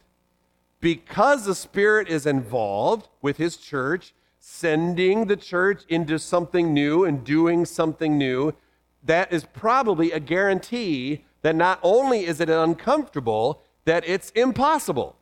Because 0.80 1.46
the 1.46 1.54
Spirit 1.54 2.08
is 2.08 2.26
involved 2.26 3.10
with 3.22 3.38
His 3.38 3.58
church, 3.58 4.16
sending 4.40 5.26
the 5.26 5.36
church 5.36 5.84
into 5.90 6.18
something 6.18 6.74
new 6.74 7.04
and 7.04 7.24
doing 7.24 7.66
something 7.66 8.18
new, 8.18 8.56
that 9.04 9.32
is 9.32 9.44
probably 9.54 10.12
a 10.12 10.20
guarantee 10.20 11.26
that 11.42 11.56
not 11.56 11.80
only 11.84 12.26
is 12.26 12.40
it 12.40 12.50
uncomfortable, 12.50 13.62
that 13.86 14.08
it's 14.08 14.30
impossible, 14.32 15.18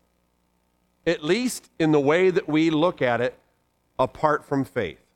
at 1.07 1.23
least 1.23 1.71
in 1.79 1.91
the 1.91 1.99
way 1.99 2.29
that 2.29 2.47
we 2.47 2.69
look 2.69 3.01
at 3.01 3.19
it 3.19 3.37
apart 3.97 4.45
from 4.45 4.63
faith. 4.63 5.08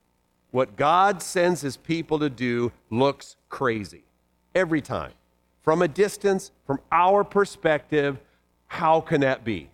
What 0.54 0.76
God 0.76 1.24
sends 1.24 1.62
his 1.62 1.78
people 1.78 2.20
to 2.20 2.30
do 2.30 2.72
looks 2.92 3.38
crazy 3.50 4.04
every 4.54 4.82
time. 4.82 5.14
From 5.64 5.82
a 5.82 5.88
distance, 5.88 6.52
from 6.68 6.80
our 6.92 7.24
perspective, 7.24 8.20
how 8.68 9.02
can 9.02 9.22
that 9.22 9.44
be? 9.44 9.72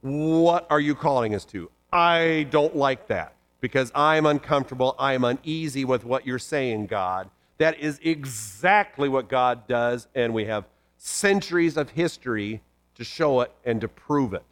What 0.00 0.66
are 0.70 0.80
you 0.80 0.94
calling 0.94 1.34
us 1.34 1.44
to? 1.46 1.70
I 1.92 2.46
don't 2.48 2.74
like 2.74 3.08
that 3.08 3.34
because 3.60 3.92
I'm 3.94 4.24
uncomfortable. 4.24 4.96
I'm 4.98 5.22
uneasy 5.22 5.84
with 5.84 6.02
what 6.02 6.26
you're 6.26 6.38
saying, 6.38 6.86
God. 6.86 7.28
That 7.58 7.78
is 7.78 8.00
exactly 8.02 9.10
what 9.10 9.28
God 9.28 9.68
does, 9.68 10.08
and 10.14 10.32
we 10.32 10.46
have 10.46 10.64
centuries 10.96 11.76
of 11.76 11.90
history 11.90 12.62
to 12.94 13.04
show 13.04 13.42
it 13.42 13.52
and 13.66 13.82
to 13.82 13.88
prove 13.88 14.32
it. 14.32 14.44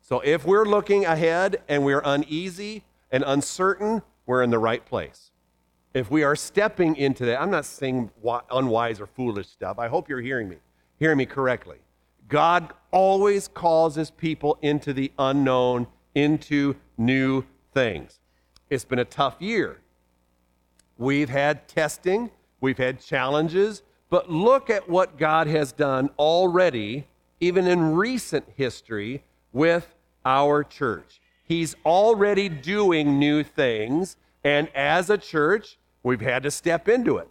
So 0.00 0.18
if 0.18 0.44
we're 0.44 0.64
looking 0.64 1.04
ahead 1.04 1.62
and 1.68 1.84
we're 1.84 2.02
uneasy 2.04 2.82
and 3.12 3.22
uncertain, 3.24 4.02
we're 4.26 4.42
in 4.42 4.50
the 4.50 4.58
right 4.58 4.84
place. 4.84 5.30
If 5.94 6.10
we 6.10 6.22
are 6.22 6.36
stepping 6.36 6.96
into 6.96 7.24
that, 7.26 7.40
I'm 7.40 7.50
not 7.50 7.64
saying 7.64 8.10
unwise 8.50 9.00
or 9.00 9.06
foolish 9.06 9.48
stuff. 9.48 9.78
I 9.78 9.88
hope 9.88 10.08
you're 10.08 10.20
hearing 10.20 10.48
me, 10.48 10.56
hearing 10.98 11.18
me 11.18 11.26
correctly. 11.26 11.78
God 12.28 12.72
always 12.90 13.48
calls 13.48 13.94
his 13.94 14.10
people 14.10 14.58
into 14.62 14.92
the 14.92 15.12
unknown, 15.18 15.86
into 16.14 16.76
new 16.96 17.44
things. 17.74 18.20
It's 18.70 18.84
been 18.84 19.00
a 19.00 19.04
tough 19.04 19.36
year. 19.38 19.80
We've 20.96 21.28
had 21.28 21.68
testing, 21.68 22.30
we've 22.60 22.78
had 22.78 23.00
challenges, 23.00 23.82
but 24.08 24.30
look 24.30 24.70
at 24.70 24.88
what 24.88 25.18
God 25.18 25.46
has 25.46 25.72
done 25.72 26.10
already, 26.18 27.06
even 27.40 27.66
in 27.66 27.94
recent 27.94 28.44
history, 28.56 29.24
with 29.52 29.94
our 30.24 30.62
church. 30.62 31.20
He's 31.52 31.76
already 31.84 32.48
doing 32.48 33.18
new 33.18 33.42
things, 33.42 34.16
and 34.42 34.68
as 34.74 35.10
a 35.10 35.18
church, 35.18 35.76
we've 36.02 36.22
had 36.22 36.42
to 36.44 36.50
step 36.50 36.88
into 36.88 37.18
it. 37.18 37.28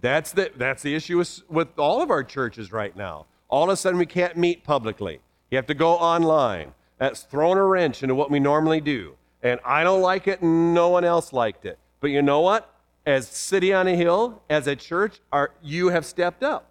That's 0.00 0.32
the, 0.32 0.50
that's 0.56 0.82
the 0.82 0.96
issue 0.96 1.18
with, 1.18 1.42
with 1.48 1.78
all 1.78 2.02
of 2.02 2.10
our 2.10 2.24
churches 2.24 2.72
right 2.72 2.96
now. 2.96 3.26
All 3.48 3.62
of 3.62 3.70
a 3.70 3.76
sudden, 3.76 3.98
we 3.98 4.06
can't 4.06 4.36
meet 4.36 4.64
publicly. 4.64 5.20
You 5.50 5.56
have 5.56 5.66
to 5.66 5.74
go 5.74 5.92
online. 5.92 6.74
That's 6.98 7.22
thrown 7.22 7.56
a 7.56 7.64
wrench 7.64 8.02
into 8.02 8.16
what 8.16 8.28
we 8.28 8.40
normally 8.40 8.80
do. 8.80 9.14
And 9.40 9.60
I 9.64 9.84
don't 9.84 10.02
like 10.02 10.26
it, 10.26 10.42
and 10.42 10.74
no 10.74 10.88
one 10.88 11.04
else 11.04 11.32
liked 11.32 11.64
it. 11.64 11.78
But 12.00 12.10
you 12.10 12.22
know 12.22 12.40
what? 12.40 12.74
as 13.06 13.28
City 13.28 13.72
on 13.72 13.86
a 13.86 13.94
Hill, 13.94 14.42
as 14.48 14.66
a 14.66 14.74
church, 14.74 15.20
are, 15.30 15.52
you 15.62 15.90
have 15.90 16.04
stepped 16.04 16.42
up. 16.42 16.70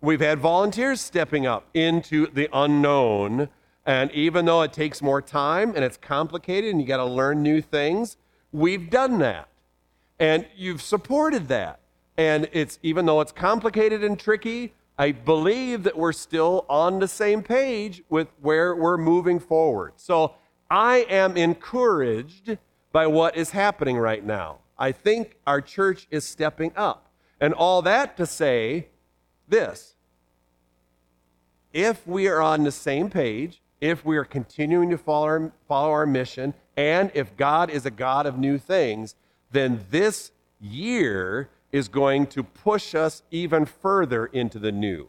We've 0.00 0.20
had 0.20 0.38
volunteers 0.38 1.00
stepping 1.00 1.46
up 1.46 1.66
into 1.74 2.26
the 2.28 2.48
unknown. 2.52 3.50
And 3.86 4.10
even 4.12 4.44
though 4.44 4.62
it 4.62 4.72
takes 4.72 5.00
more 5.00 5.22
time 5.22 5.72
and 5.74 5.84
it's 5.84 5.96
complicated 5.96 6.70
and 6.70 6.80
you 6.80 6.86
got 6.86 6.98
to 6.98 7.04
learn 7.04 7.42
new 7.42 7.60
things, 7.60 8.16
we've 8.52 8.90
done 8.90 9.18
that. 9.18 9.48
And 10.18 10.46
you've 10.54 10.82
supported 10.82 11.48
that. 11.48 11.80
And 12.16 12.48
it's 12.52 12.78
even 12.82 13.06
though 13.06 13.20
it's 13.20 13.32
complicated 13.32 14.04
and 14.04 14.18
tricky, 14.18 14.74
I 14.98 15.12
believe 15.12 15.84
that 15.84 15.96
we're 15.96 16.12
still 16.12 16.66
on 16.68 16.98
the 16.98 17.08
same 17.08 17.42
page 17.42 18.02
with 18.10 18.28
where 18.42 18.76
we're 18.76 18.98
moving 18.98 19.40
forward. 19.40 19.94
So 19.96 20.34
I 20.70 21.06
am 21.08 21.38
encouraged 21.38 22.58
by 22.92 23.06
what 23.06 23.34
is 23.36 23.50
happening 23.50 23.96
right 23.96 24.22
now. 24.22 24.58
I 24.78 24.92
think 24.92 25.36
our 25.46 25.62
church 25.62 26.06
is 26.10 26.24
stepping 26.24 26.72
up. 26.76 27.10
And 27.40 27.54
all 27.54 27.80
that 27.82 28.16
to 28.18 28.26
say 28.26 28.88
this 29.48 29.94
if 31.72 32.06
we 32.06 32.28
are 32.28 32.42
on 32.42 32.64
the 32.64 32.72
same 32.72 33.08
page, 33.08 33.62
if 33.80 34.04
we 34.04 34.16
are 34.16 34.24
continuing 34.24 34.90
to 34.90 34.98
follow 34.98 35.26
our, 35.26 35.52
follow 35.68 35.90
our 35.90 36.06
mission, 36.06 36.54
and 36.76 37.10
if 37.14 37.36
God 37.36 37.70
is 37.70 37.86
a 37.86 37.90
God 37.90 38.26
of 38.26 38.38
new 38.38 38.58
things, 38.58 39.14
then 39.50 39.84
this 39.90 40.32
year 40.60 41.48
is 41.72 41.88
going 41.88 42.26
to 42.26 42.42
push 42.42 42.94
us 42.94 43.22
even 43.30 43.64
further 43.64 44.26
into 44.26 44.58
the 44.58 44.72
new. 44.72 45.08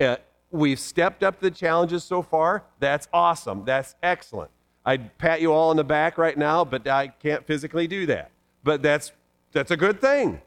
Uh, 0.00 0.16
we've 0.50 0.78
stepped 0.78 1.22
up 1.22 1.40
the 1.40 1.50
challenges 1.50 2.04
so 2.04 2.22
far. 2.22 2.64
That's 2.78 3.08
awesome. 3.12 3.64
That's 3.64 3.94
excellent. 4.02 4.50
I'd 4.84 5.16
pat 5.18 5.40
you 5.40 5.52
all 5.52 5.70
on 5.70 5.76
the 5.76 5.84
back 5.84 6.18
right 6.18 6.36
now, 6.36 6.64
but 6.64 6.86
I 6.86 7.08
can't 7.08 7.46
physically 7.46 7.86
do 7.86 8.06
that 8.06 8.32
but 8.64 8.82
that's, 8.82 9.12
that's 9.52 9.70
a 9.70 9.76
good 9.76 10.00
thing. 10.00 10.40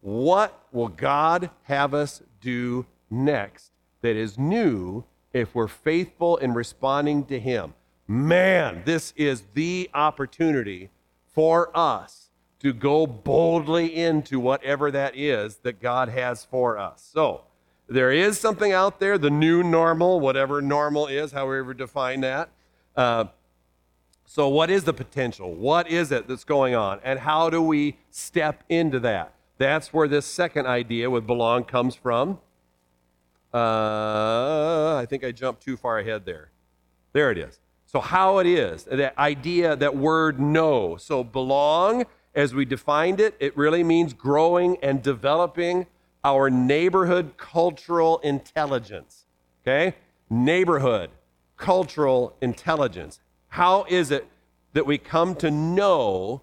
What 0.00 0.66
will 0.72 0.88
God 0.88 1.50
have 1.64 1.94
us 1.94 2.22
do 2.40 2.86
next 3.10 3.72
that 4.02 4.16
is 4.16 4.38
new 4.38 5.04
if 5.36 5.54
we're 5.54 5.68
faithful 5.68 6.36
in 6.38 6.54
responding 6.54 7.24
to 7.26 7.38
Him? 7.38 7.74
Man, 8.08 8.82
this 8.84 9.12
is 9.16 9.42
the 9.54 9.90
opportunity 9.92 10.90
for 11.26 11.70
us 11.76 12.30
to 12.60 12.72
go 12.72 13.06
boldly 13.06 13.94
into 13.94 14.40
whatever 14.40 14.90
that 14.90 15.16
is 15.16 15.56
that 15.56 15.80
God 15.80 16.08
has 16.08 16.44
for 16.44 16.78
us. 16.78 17.08
So, 17.12 17.42
there 17.88 18.10
is 18.10 18.40
something 18.40 18.72
out 18.72 18.98
there, 18.98 19.16
the 19.18 19.30
new 19.30 19.62
normal, 19.62 20.18
whatever 20.18 20.60
normal 20.60 21.06
is, 21.06 21.30
however 21.32 21.72
define 21.72 22.22
that. 22.22 22.48
Uh, 22.96 23.26
so, 24.24 24.48
what 24.48 24.70
is 24.70 24.84
the 24.84 24.92
potential? 24.92 25.54
What 25.54 25.88
is 25.88 26.10
it 26.10 26.26
that's 26.26 26.44
going 26.44 26.74
on? 26.74 26.98
And 27.04 27.18
how 27.18 27.50
do 27.50 27.60
we 27.62 27.98
step 28.10 28.64
into 28.68 28.98
that? 29.00 29.34
That's 29.58 29.92
where 29.92 30.08
this 30.08 30.26
second 30.26 30.66
idea 30.66 31.10
with 31.10 31.26
belong 31.26 31.64
comes 31.64 31.94
from. 31.94 32.40
Uh, 33.56 34.96
I 34.96 35.06
think 35.08 35.24
I 35.24 35.32
jumped 35.32 35.62
too 35.62 35.78
far 35.78 35.98
ahead 35.98 36.26
there. 36.26 36.50
There 37.14 37.30
it 37.30 37.38
is. 37.38 37.58
So, 37.86 38.00
how 38.00 38.36
it 38.38 38.46
is, 38.46 38.84
that 38.84 39.16
idea, 39.16 39.76
that 39.76 39.96
word 39.96 40.38
know. 40.38 40.98
So, 40.98 41.24
belong, 41.24 42.04
as 42.34 42.54
we 42.54 42.66
defined 42.66 43.18
it, 43.18 43.34
it 43.40 43.56
really 43.56 43.82
means 43.82 44.12
growing 44.12 44.76
and 44.82 45.02
developing 45.02 45.86
our 46.22 46.50
neighborhood 46.50 47.38
cultural 47.38 48.18
intelligence. 48.18 49.24
Okay? 49.62 49.96
Neighborhood 50.28 51.08
cultural 51.56 52.36
intelligence. 52.42 53.20
How 53.48 53.86
is 53.88 54.10
it 54.10 54.26
that 54.74 54.84
we 54.84 54.98
come 54.98 55.34
to 55.36 55.50
know 55.50 56.42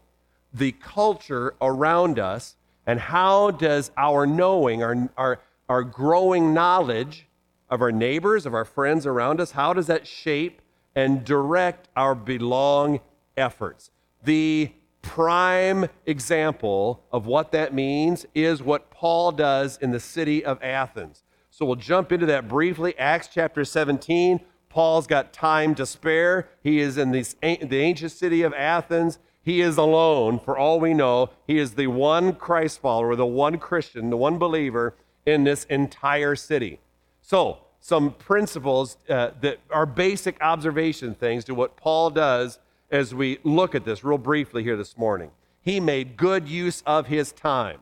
the 0.51 0.71
culture 0.71 1.53
around 1.61 2.17
us? 2.17 2.55
And 2.87 2.99
how 2.99 3.51
does 3.51 3.91
our 3.95 4.25
knowing, 4.25 4.81
our, 4.81 5.09
our, 5.15 5.39
our 5.69 5.83
growing 5.83 6.53
knowledge 6.53 7.27
of 7.69 7.81
our 7.81 7.91
neighbors, 7.91 8.45
of 8.45 8.53
our 8.53 8.65
friends 8.65 9.05
around 9.05 9.39
us, 9.39 9.51
how 9.51 9.73
does 9.73 9.87
that 9.87 10.05
shape 10.05 10.61
and 10.95 11.23
direct 11.25 11.87
our 11.95 12.13
belong 12.13 12.99
efforts? 13.35 13.89
The 14.23 14.71
prime 15.01 15.87
example 16.05 17.03
of 17.11 17.25
what 17.25 17.51
that 17.51 17.73
means 17.73 18.25
is 18.33 18.61
what 18.61 18.89
Paul 18.89 19.31
does 19.31 19.77
in 19.77 19.91
the 19.91 19.99
city 19.99 20.43
of 20.43 20.61
Athens. 20.63 21.23
So 21.49 21.65
we'll 21.65 21.75
jump 21.75 22.11
into 22.11 22.25
that 22.27 22.47
briefly. 22.47 22.97
Acts 22.97 23.29
chapter 23.31 23.65
17. 23.65 24.39
Paul's 24.69 25.05
got 25.05 25.33
time 25.33 25.75
to 25.75 25.85
spare. 25.85 26.49
He 26.63 26.79
is 26.79 26.97
in 26.97 27.11
this, 27.11 27.35
the 27.41 27.79
ancient 27.79 28.11
city 28.11 28.41
of 28.41 28.53
Athens. 28.53 29.19
He 29.43 29.61
is 29.61 29.77
alone, 29.77 30.39
for 30.39 30.57
all 30.57 30.79
we 30.79 30.93
know. 30.93 31.29
He 31.45 31.59
is 31.59 31.75
the 31.75 31.87
one 31.87 32.33
Christ 32.33 32.79
follower, 32.79 33.15
the 33.15 33.25
one 33.25 33.59
Christian, 33.59 34.09
the 34.09 34.17
one 34.17 34.37
believer 34.37 34.95
in 35.25 35.43
this 35.43 35.65
entire 35.65 36.35
city. 36.35 36.79
So, 37.21 37.59
some 37.79 38.11
principles 38.13 38.97
uh, 39.09 39.31
that 39.41 39.59
are 39.69 39.85
basic 39.85 40.41
observation 40.41 41.15
things 41.15 41.43
to 41.45 41.53
what 41.53 41.75
Paul 41.75 42.09
does 42.09 42.59
as 42.91 43.13
we 43.13 43.39
look 43.43 43.75
at 43.75 43.83
this 43.83 44.03
real 44.03 44.17
briefly 44.17 44.63
here 44.63 44.77
this 44.77 44.97
morning. 44.97 45.31
He 45.61 45.79
made 45.79 46.15
good 46.15 46.47
use 46.47 46.81
of 46.85 47.07
his 47.07 47.31
time. 47.33 47.79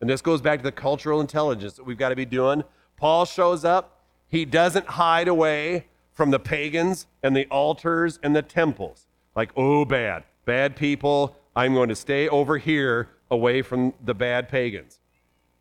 And 0.00 0.10
this 0.10 0.22
goes 0.22 0.40
back 0.40 0.60
to 0.60 0.64
the 0.64 0.72
cultural 0.72 1.20
intelligence 1.20 1.74
that 1.74 1.84
we've 1.84 1.98
got 1.98 2.08
to 2.08 2.16
be 2.16 2.24
doing. 2.24 2.64
Paul 2.96 3.24
shows 3.24 3.64
up, 3.64 4.02
he 4.26 4.44
doesn't 4.44 4.86
hide 4.86 5.28
away 5.28 5.86
from 6.12 6.30
the 6.30 6.40
pagans 6.40 7.06
and 7.22 7.36
the 7.36 7.46
altars 7.46 8.18
and 8.22 8.34
the 8.34 8.42
temples. 8.42 9.06
Like, 9.36 9.50
oh, 9.56 9.84
bad, 9.84 10.24
bad 10.46 10.74
people. 10.74 11.36
I'm 11.54 11.74
going 11.74 11.88
to 11.90 11.96
stay 11.96 12.28
over 12.28 12.58
here 12.58 13.08
away 13.30 13.62
from 13.62 13.94
the 14.04 14.14
bad 14.14 14.48
pagans. 14.48 14.98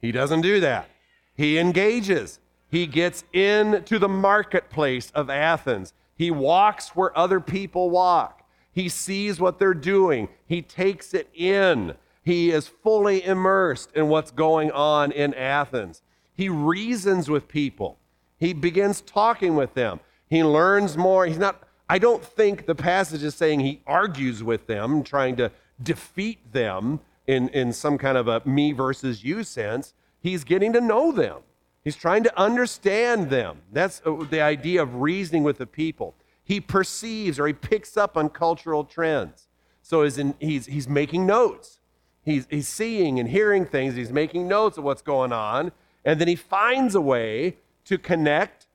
He 0.01 0.11
doesn't 0.11 0.41
do 0.41 0.59
that. 0.61 0.89
He 1.37 1.57
engages. 1.57 2.39
He 2.69 2.87
gets 2.87 3.23
into 3.31 3.99
the 3.99 4.09
marketplace 4.09 5.11
of 5.15 5.29
Athens. 5.29 5.93
He 6.17 6.31
walks 6.31 6.95
where 6.95 7.17
other 7.17 7.39
people 7.39 7.89
walk. 7.89 8.43
He 8.71 8.89
sees 8.89 9.39
what 9.39 9.59
they're 9.59 9.73
doing. 9.73 10.27
He 10.45 10.61
takes 10.61 11.13
it 11.13 11.29
in. 11.33 11.93
He 12.23 12.51
is 12.51 12.67
fully 12.67 13.23
immersed 13.23 13.91
in 13.93 14.09
what's 14.09 14.31
going 14.31 14.71
on 14.71 15.11
in 15.11 15.33
Athens. 15.33 16.01
He 16.35 16.49
reasons 16.49 17.29
with 17.29 17.47
people. 17.47 17.97
He 18.37 18.53
begins 18.53 19.01
talking 19.01 19.55
with 19.55 19.73
them. 19.73 19.99
He 20.29 20.43
learns 20.43 20.97
more. 20.97 21.25
He's 21.25 21.37
not, 21.37 21.63
I 21.89 21.99
don't 21.99 22.23
think 22.23 22.65
the 22.65 22.75
passage 22.75 23.23
is 23.23 23.33
saying 23.33 23.61
he 23.61 23.81
argues 23.87 24.43
with 24.43 24.67
them, 24.67 25.03
trying 25.03 25.37
to 25.37 25.51
defeat 25.81 26.51
them 26.51 26.99
in, 27.25 27.49
in 27.49 27.73
some 27.73 27.97
kind 27.97 28.17
of 28.17 28.27
a 28.27 28.41
me 28.45 28.73
versus 28.73 29.23
you 29.23 29.43
sense. 29.43 29.93
He's 30.19 30.43
getting 30.43 30.73
to 30.73 30.81
know 30.81 31.11
them. 31.11 31.41
He's 31.83 31.95
trying 31.95 32.23
to 32.23 32.39
understand 32.39 33.29
them. 33.29 33.61
That's 33.71 34.01
uh, 34.05 34.25
the 34.29 34.41
idea 34.41 34.81
of 34.81 34.95
reasoning 34.95 35.43
with 35.43 35.57
the 35.57 35.67
people. 35.67 36.15
He 36.43 36.59
perceives 36.59 37.39
or 37.39 37.47
he 37.47 37.53
picks 37.53 37.95
up 37.97 38.17
on 38.17 38.29
cultural 38.29 38.83
trends. 38.83 39.47
So 39.81 40.01
in, 40.01 40.35
he's, 40.39 40.65
he's 40.65 40.87
making 40.87 41.25
notes. 41.25 41.79
He's, 42.23 42.45
he's 42.49 42.67
seeing 42.67 43.19
and 43.19 43.29
hearing 43.29 43.65
things. 43.65 43.95
He's 43.95 44.11
making 44.11 44.47
notes 44.47 44.77
of 44.77 44.83
what's 44.83 45.01
going 45.01 45.31
on. 45.31 45.71
And 46.03 46.19
then 46.19 46.27
he 46.27 46.35
finds 46.35 46.93
a 46.93 47.01
way 47.01 47.57
to 47.85 47.97
connect 47.97 48.67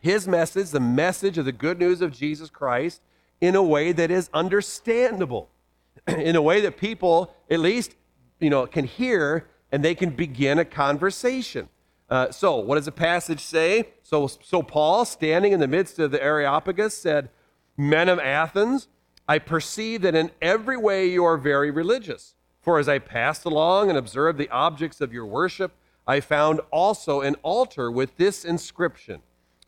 his 0.00 0.28
message, 0.28 0.70
the 0.70 0.80
message 0.80 1.38
of 1.38 1.44
the 1.44 1.52
good 1.52 1.78
news 1.78 2.00
of 2.00 2.12
Jesus 2.12 2.50
Christ, 2.50 3.00
in 3.40 3.54
a 3.54 3.62
way 3.62 3.92
that 3.92 4.10
is 4.10 4.28
understandable, 4.34 5.48
in 6.06 6.36
a 6.36 6.42
way 6.42 6.60
that 6.60 6.76
people 6.76 7.34
at 7.50 7.60
least 7.60 7.94
you 8.40 8.50
know 8.50 8.66
can 8.66 8.84
hear 8.84 9.46
and 9.70 9.84
they 9.84 9.94
can 9.94 10.10
begin 10.10 10.58
a 10.58 10.64
conversation. 10.64 11.68
Uh, 12.10 12.30
so, 12.30 12.56
what 12.56 12.76
does 12.76 12.86
the 12.86 12.92
passage 12.92 13.40
say? 13.40 13.90
So, 14.02 14.26
so 14.26 14.62
Paul, 14.62 15.04
standing 15.04 15.52
in 15.52 15.60
the 15.60 15.68
midst 15.68 15.98
of 15.98 16.10
the 16.10 16.22
Areopagus, 16.22 16.96
said, 16.96 17.28
"Men 17.76 18.08
of 18.08 18.18
Athens, 18.18 18.88
I 19.28 19.38
perceive 19.38 20.00
that 20.02 20.14
in 20.14 20.30
every 20.40 20.78
way 20.78 21.06
you 21.06 21.22
are 21.24 21.36
very 21.36 21.70
religious. 21.70 22.34
For 22.62 22.78
as 22.78 22.88
I 22.88 22.98
passed 22.98 23.44
along 23.44 23.90
and 23.90 23.98
observed 23.98 24.38
the 24.38 24.48
objects 24.48 25.02
of 25.02 25.12
your 25.12 25.26
worship, 25.26 25.72
I 26.06 26.20
found 26.20 26.60
also 26.70 27.20
an 27.20 27.36
altar 27.42 27.90
with 27.90 28.16
this 28.16 28.44
inscription 28.44 29.20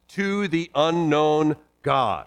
To 0.09 0.49
the 0.49 0.71
unknown 0.75 1.57
God. 1.83 2.27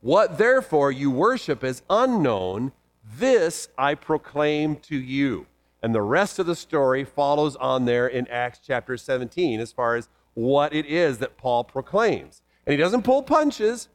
What 0.00 0.38
therefore 0.38 0.92
you 0.92 1.10
worship 1.10 1.62
as 1.64 1.82
unknown, 1.90 2.72
this 3.18 3.68
I 3.76 3.94
proclaim 3.94 4.76
to 4.76 4.96
you. 4.96 5.46
And 5.82 5.94
the 5.94 6.02
rest 6.02 6.38
of 6.38 6.46
the 6.46 6.54
story 6.54 7.04
follows 7.04 7.56
on 7.56 7.84
there 7.84 8.06
in 8.06 8.28
Acts 8.28 8.60
chapter 8.64 8.96
17 8.96 9.58
as 9.58 9.72
far 9.72 9.96
as 9.96 10.08
what 10.34 10.72
it 10.72 10.86
is 10.86 11.18
that 11.18 11.36
Paul 11.36 11.64
proclaims. 11.64 12.40
And 12.64 12.72
he 12.72 12.76
doesn't 12.76 13.02
pull 13.02 13.22
punches, 13.22 13.88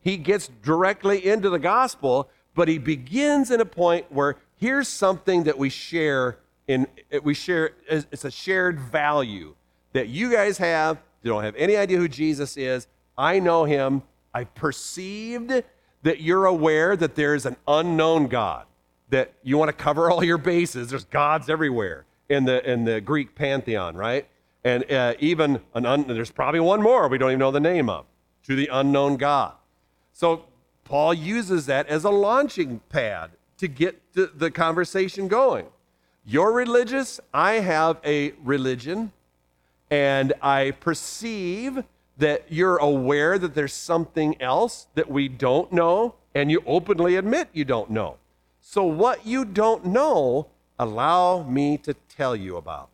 he 0.00 0.16
gets 0.16 0.48
directly 0.62 1.26
into 1.26 1.50
the 1.50 1.58
gospel, 1.58 2.28
but 2.54 2.68
he 2.68 2.78
begins 2.78 3.50
in 3.50 3.60
a 3.60 3.64
point 3.64 4.10
where 4.10 4.36
here's 4.56 4.88
something 4.88 5.44
that 5.44 5.58
we 5.58 5.68
share 5.68 6.38
in 6.68 6.86
we 7.22 7.34
share 7.34 7.72
it's 7.88 8.24
a 8.24 8.30
shared 8.30 8.78
value 8.78 9.54
that 9.92 10.08
you 10.08 10.30
guys 10.30 10.58
have. 10.58 10.98
You 11.22 11.30
don't 11.30 11.42
have 11.42 11.56
any 11.56 11.76
idea 11.76 11.98
who 11.98 12.08
jesus 12.08 12.56
is. 12.56 12.86
I 13.16 13.38
know 13.38 13.64
him. 13.64 14.02
I 14.34 14.44
perceived 14.44 15.62
that 16.02 16.20
you're 16.20 16.46
aware 16.46 16.96
that 16.96 17.14
there's 17.14 17.46
an 17.46 17.56
unknown 17.66 18.28
god 18.28 18.66
that 19.12 19.32
you 19.42 19.56
want 19.56 19.68
to 19.68 19.72
cover 19.72 20.10
all 20.10 20.24
your 20.24 20.38
bases 20.38 20.90
there's 20.90 21.04
gods 21.04 21.48
everywhere 21.48 22.04
in 22.28 22.44
the 22.44 22.68
in 22.70 22.84
the 22.84 23.00
greek 23.00 23.34
pantheon 23.34 23.94
right 23.94 24.26
and 24.64 24.90
uh, 24.92 25.14
even 25.18 25.60
an 25.74 25.86
un, 25.86 26.04
there's 26.08 26.30
probably 26.30 26.60
one 26.60 26.82
more 26.82 27.08
we 27.08 27.18
don't 27.18 27.30
even 27.30 27.38
know 27.38 27.50
the 27.50 27.60
name 27.60 27.88
of 27.88 28.04
to 28.42 28.56
the 28.56 28.68
unknown 28.72 29.16
god 29.16 29.54
so 30.12 30.44
paul 30.84 31.14
uses 31.14 31.66
that 31.66 31.86
as 31.86 32.04
a 32.04 32.10
launching 32.10 32.80
pad 32.88 33.30
to 33.62 33.68
get 33.68 34.12
the, 34.14 34.28
the 34.34 34.50
conversation 34.50 35.28
going. 35.28 35.66
You're 36.26 36.50
religious, 36.50 37.20
I 37.32 37.52
have 37.60 37.98
a 38.04 38.32
religion, 38.42 39.12
and 39.88 40.32
I 40.42 40.72
perceive 40.72 41.84
that 42.18 42.46
you're 42.48 42.78
aware 42.78 43.38
that 43.38 43.54
there's 43.54 43.72
something 43.72 44.40
else 44.42 44.88
that 44.96 45.08
we 45.08 45.28
don't 45.28 45.72
know, 45.72 46.16
and 46.34 46.50
you 46.50 46.60
openly 46.66 47.14
admit 47.14 47.50
you 47.52 47.64
don't 47.64 47.88
know. 47.88 48.16
So, 48.64 48.84
what 48.84 49.26
you 49.26 49.44
don't 49.44 49.86
know, 49.86 50.46
allow 50.78 51.42
me 51.42 51.76
to 51.78 51.94
tell 52.08 52.36
you 52.36 52.56
about. 52.56 52.90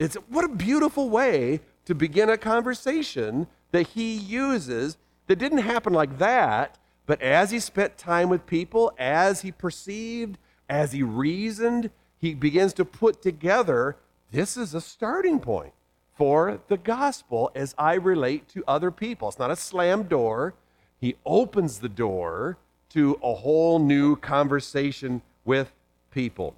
It's 0.00 0.16
what 0.28 0.44
a 0.44 0.48
beautiful 0.48 1.08
way 1.08 1.60
to 1.84 1.94
begin 1.94 2.28
a 2.28 2.36
conversation 2.36 3.46
that 3.70 3.86
he 3.88 4.14
uses 4.14 4.98
that 5.28 5.38
didn't 5.38 5.58
happen 5.58 5.92
like 5.92 6.18
that, 6.18 6.76
but 7.06 7.22
as 7.22 7.52
he 7.52 7.60
spent 7.60 7.96
time 7.96 8.28
with 8.28 8.46
people, 8.46 8.92
as 8.98 9.42
he 9.42 9.52
perceived, 9.52 10.38
as 10.68 10.90
he 10.90 11.04
reasoned, 11.04 11.90
he 12.18 12.34
begins 12.34 12.72
to 12.74 12.84
put 12.84 13.22
together 13.22 13.96
this 14.32 14.56
is 14.56 14.74
a 14.74 14.80
starting 14.80 15.38
point 15.38 15.72
for 16.16 16.60
the 16.66 16.76
gospel 16.76 17.52
as 17.54 17.76
I 17.78 17.94
relate 17.94 18.48
to 18.48 18.64
other 18.66 18.90
people. 18.90 19.28
It's 19.28 19.38
not 19.38 19.52
a 19.52 19.56
slam 19.56 20.02
door, 20.02 20.54
he 21.00 21.14
opens 21.24 21.78
the 21.78 21.88
door 21.88 22.58
to 22.90 23.18
a 23.22 23.34
whole 23.34 23.78
new 23.78 24.16
conversation 24.16 25.22
with 25.44 25.72
people. 26.10 26.54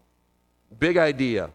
Big 0.78 0.96
idea. 0.96 1.50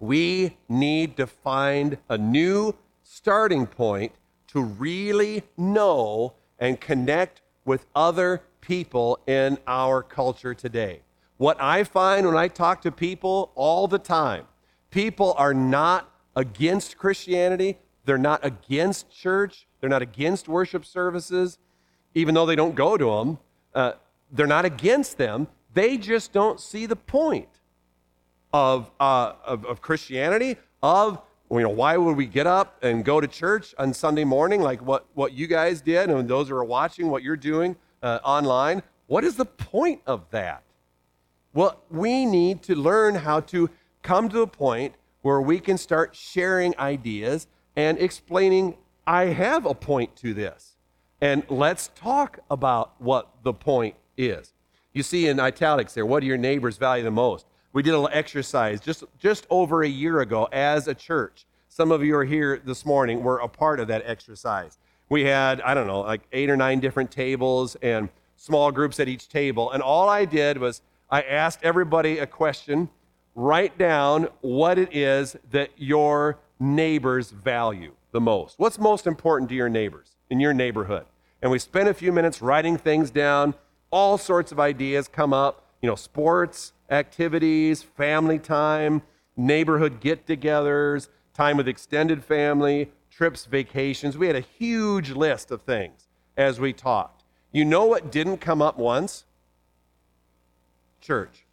We 0.00 0.56
need 0.68 1.16
to 1.16 1.26
find 1.26 1.98
a 2.08 2.16
new 2.16 2.74
starting 3.02 3.66
point 3.66 4.12
to 4.48 4.62
really 4.62 5.42
know 5.56 6.34
and 6.58 6.80
connect 6.80 7.42
with 7.64 7.86
other 7.94 8.42
people 8.60 9.18
in 9.26 9.58
our 9.66 10.02
culture 10.02 10.54
today. 10.54 11.00
What 11.36 11.60
I 11.60 11.84
find 11.84 12.26
when 12.26 12.36
I 12.36 12.48
talk 12.48 12.82
to 12.82 12.92
people 12.92 13.52
all 13.54 13.86
the 13.88 13.98
time, 13.98 14.44
people 14.90 15.34
are 15.36 15.54
not 15.54 16.12
against 16.34 16.98
Christianity, 16.98 17.78
they're 18.04 18.18
not 18.18 18.44
against 18.44 19.10
church, 19.10 19.66
they're 19.80 19.90
not 19.90 20.02
against 20.02 20.48
worship 20.48 20.84
services, 20.84 21.58
even 22.14 22.34
though 22.34 22.46
they 22.46 22.56
don't 22.56 22.74
go 22.74 22.96
to 22.96 23.04
them. 23.04 23.38
Uh, 23.74 23.92
they're 24.32 24.46
not 24.46 24.64
against 24.64 25.18
them. 25.18 25.48
They 25.74 25.96
just 25.96 26.32
don't 26.32 26.60
see 26.60 26.86
the 26.86 26.96
point 26.96 27.48
of, 28.52 28.90
uh, 28.98 29.32
of, 29.44 29.64
of 29.64 29.80
Christianity, 29.80 30.56
of 30.82 31.20
you 31.50 31.60
know, 31.60 31.70
why 31.70 31.96
would 31.96 32.16
we 32.16 32.26
get 32.26 32.46
up 32.46 32.82
and 32.82 33.04
go 33.04 33.20
to 33.20 33.26
church 33.26 33.74
on 33.78 33.94
Sunday 33.94 34.24
morning 34.24 34.60
like 34.60 34.82
what, 34.82 35.06
what 35.14 35.32
you 35.32 35.46
guys 35.46 35.80
did 35.80 36.10
and 36.10 36.28
those 36.28 36.48
who 36.48 36.54
are 36.54 36.64
watching 36.64 37.08
what 37.08 37.22
you're 37.22 37.36
doing 37.36 37.76
uh, 38.02 38.18
online? 38.22 38.82
What 39.06 39.24
is 39.24 39.36
the 39.36 39.46
point 39.46 40.02
of 40.06 40.28
that? 40.30 40.62
Well, 41.54 41.82
we 41.90 42.26
need 42.26 42.62
to 42.64 42.74
learn 42.74 43.14
how 43.14 43.40
to 43.40 43.70
come 44.02 44.28
to 44.28 44.42
a 44.42 44.46
point 44.46 44.94
where 45.22 45.40
we 45.40 45.58
can 45.58 45.78
start 45.78 46.14
sharing 46.14 46.78
ideas 46.78 47.46
and 47.76 47.98
explaining, 47.98 48.76
I 49.06 49.26
have 49.26 49.64
a 49.64 49.74
point 49.74 50.14
to 50.16 50.34
this. 50.34 50.76
And 51.20 51.44
let's 51.48 51.88
talk 51.94 52.38
about 52.50 52.92
what 52.98 53.28
the 53.42 53.52
point 53.52 53.96
is. 54.16 54.52
You 54.92 55.02
see 55.02 55.26
in 55.26 55.40
italics 55.40 55.94
there, 55.94 56.06
what 56.06 56.20
do 56.20 56.26
your 56.26 56.38
neighbors 56.38 56.76
value 56.76 57.04
the 57.04 57.10
most? 57.10 57.46
We 57.72 57.82
did 57.82 57.90
a 57.90 57.98
little 57.98 58.16
exercise 58.16 58.80
just, 58.80 59.04
just 59.18 59.46
over 59.50 59.82
a 59.82 59.88
year 59.88 60.20
ago 60.20 60.48
as 60.52 60.88
a 60.88 60.94
church. 60.94 61.46
Some 61.68 61.92
of 61.92 62.02
you 62.02 62.16
are 62.16 62.24
here 62.24 62.60
this 62.64 62.86
morning, 62.86 63.22
were 63.22 63.38
a 63.38 63.48
part 63.48 63.78
of 63.78 63.88
that 63.88 64.02
exercise. 64.06 64.78
We 65.08 65.24
had, 65.24 65.60
I 65.62 65.74
don't 65.74 65.86
know, 65.86 66.00
like 66.00 66.22
eight 66.32 66.50
or 66.50 66.56
nine 66.56 66.80
different 66.80 67.10
tables 67.10 67.76
and 67.82 68.08
small 68.36 68.72
groups 68.72 68.98
at 69.00 69.08
each 69.08 69.28
table. 69.28 69.70
And 69.70 69.82
all 69.82 70.08
I 70.08 70.24
did 70.24 70.58
was 70.58 70.82
I 71.10 71.22
asked 71.22 71.60
everybody 71.62 72.18
a 72.18 72.26
question 72.26 72.88
write 73.34 73.78
down 73.78 74.28
what 74.40 74.78
it 74.78 74.94
is 74.94 75.36
that 75.50 75.70
your 75.76 76.38
neighbors 76.58 77.30
value 77.30 77.92
the 78.10 78.20
most. 78.20 78.58
What's 78.58 78.78
most 78.78 79.06
important 79.06 79.48
to 79.50 79.54
your 79.54 79.68
neighbors 79.68 80.16
in 80.30 80.40
your 80.40 80.54
neighborhood? 80.54 81.06
And 81.42 81.50
we 81.50 81.58
spent 81.58 81.88
a 81.88 81.94
few 81.94 82.12
minutes 82.12 82.42
writing 82.42 82.76
things 82.76 83.10
down. 83.10 83.54
All 83.90 84.18
sorts 84.18 84.52
of 84.52 84.60
ideas 84.60 85.08
come 85.08 85.32
up, 85.32 85.64
you 85.80 85.88
know, 85.88 85.94
sports, 85.94 86.72
activities, 86.90 87.82
family 87.82 88.38
time, 88.38 89.02
neighborhood 89.36 90.00
get 90.00 90.26
togethers, 90.26 91.08
time 91.32 91.56
with 91.56 91.68
extended 91.68 92.24
family, 92.24 92.90
trips, 93.10 93.46
vacations. 93.46 94.18
We 94.18 94.26
had 94.26 94.36
a 94.36 94.40
huge 94.40 95.10
list 95.10 95.50
of 95.50 95.62
things 95.62 96.08
as 96.36 96.60
we 96.60 96.72
talked. 96.72 97.24
You 97.52 97.64
know 97.64 97.86
what 97.86 98.12
didn't 98.12 98.38
come 98.38 98.60
up 98.60 98.78
once? 98.78 99.24
Church. 101.00 101.44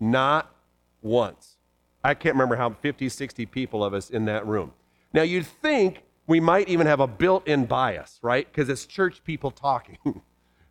Not 0.00 0.54
once. 1.00 1.56
I 2.02 2.14
can't 2.14 2.34
remember 2.34 2.56
how 2.56 2.70
50, 2.70 3.08
60 3.08 3.46
people 3.46 3.82
of 3.82 3.94
us 3.94 4.10
in 4.10 4.26
that 4.26 4.46
room. 4.46 4.72
Now, 5.12 5.22
you'd 5.22 5.46
think 5.46 6.02
we 6.26 6.40
might 6.40 6.68
even 6.68 6.86
have 6.86 7.00
a 7.00 7.06
built 7.06 7.46
in 7.46 7.66
bias, 7.66 8.18
right? 8.22 8.46
Because 8.50 8.68
it's 8.68 8.86
church 8.86 9.22
people 9.24 9.50
talking. 9.50 9.98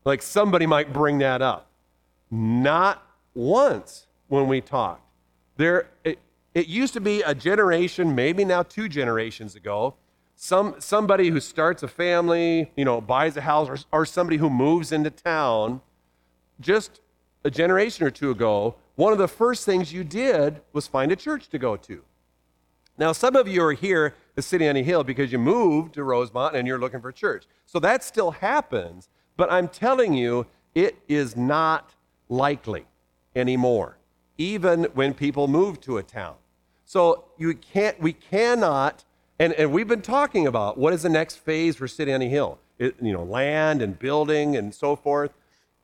like 0.06 0.22
somebody 0.22 0.66
might 0.66 0.92
bring 0.92 1.20
that 1.20 1.42
up. 1.42 1.70
Not 2.32 3.06
once 3.34 4.08
when 4.28 4.48
we 4.48 4.62
talked. 4.62 5.02
There, 5.58 5.90
it, 6.04 6.20
it 6.54 6.68
used 6.68 6.94
to 6.94 7.02
be 7.02 7.22
a 7.22 7.36
generation, 7.36 8.16
maybe 8.16 8.44
now 8.44 8.64
two 8.64 8.90
generations 8.90 9.56
ago, 9.56 9.96
some, 10.36 10.76
somebody 10.80 11.30
who 11.30 11.40
starts 11.40 11.84
a 11.84 11.88
family, 11.88 12.72
you 12.76 12.86
know, 12.86 13.00
buys 13.00 13.38
a 13.38 13.42
house, 13.42 13.70
or, 13.70 13.78
or 13.92 14.06
somebody 14.06 14.38
who 14.38 14.50
moves 14.50 14.92
into 14.92 15.10
town, 15.10 15.82
just 16.60 17.02
a 17.44 17.52
generation 17.52 18.06
or 18.06 18.10
two 18.10 18.32
ago, 18.32 18.76
one 18.96 19.12
of 19.12 19.20
the 19.20 19.28
first 19.28 19.66
things 19.66 19.94
you 19.94 20.04
did 20.04 20.62
was 20.72 20.88
find 20.88 21.12
a 21.12 21.16
church 21.16 21.50
to 21.50 21.60
go 21.60 21.76
to. 21.78 22.04
Now, 22.98 23.12
some 23.12 23.36
of 23.36 23.48
you 23.48 23.64
are 23.64 23.74
here 23.74 24.16
at 24.38 24.44
City 24.44 24.68
on 24.68 24.76
a 24.76 24.84
Hill 24.84 25.04
because 25.04 25.32
you 25.32 25.40
moved 25.40 25.96
to 25.96 26.04
Rosemont 26.04 26.56
and 26.56 26.68
you're 26.68 26.80
looking 26.80 27.02
for 27.02 27.12
church. 27.12 27.46
So 27.66 27.80
that 27.80 28.04
still 28.04 28.32
happens, 28.32 29.10
but 29.36 29.52
I'm 29.52 29.68
telling 29.68 30.14
you, 30.14 30.46
it 30.76 30.98
is 31.08 31.36
not 31.36 31.96
likely 32.30 32.86
anymore, 33.36 33.98
even 34.38 34.86
when 34.94 35.14
people 35.14 35.48
move 35.48 35.82
to 35.82 35.98
a 35.98 36.04
town. 36.04 36.36
So 36.86 37.26
you 37.38 37.56
can't, 37.56 38.00
we 38.00 38.14
cannot, 38.14 39.04
and, 39.40 39.54
and 39.54 39.72
we've 39.72 39.88
been 39.88 40.02
talking 40.02 40.46
about 40.46 40.78
what 40.78 40.94
is 40.94 41.02
the 41.04 41.10
next 41.10 41.38
phase 41.38 41.76
for 41.76 41.88
City 41.88 42.14
on 42.14 42.22
a 42.22 42.30
Hill. 42.30 42.60
It, 42.78 42.96
you 43.02 43.14
know, 43.14 43.24
land 43.24 43.82
and 43.82 43.98
building 43.98 44.56
and 44.56 44.74
so 44.74 44.96
forth. 44.96 45.32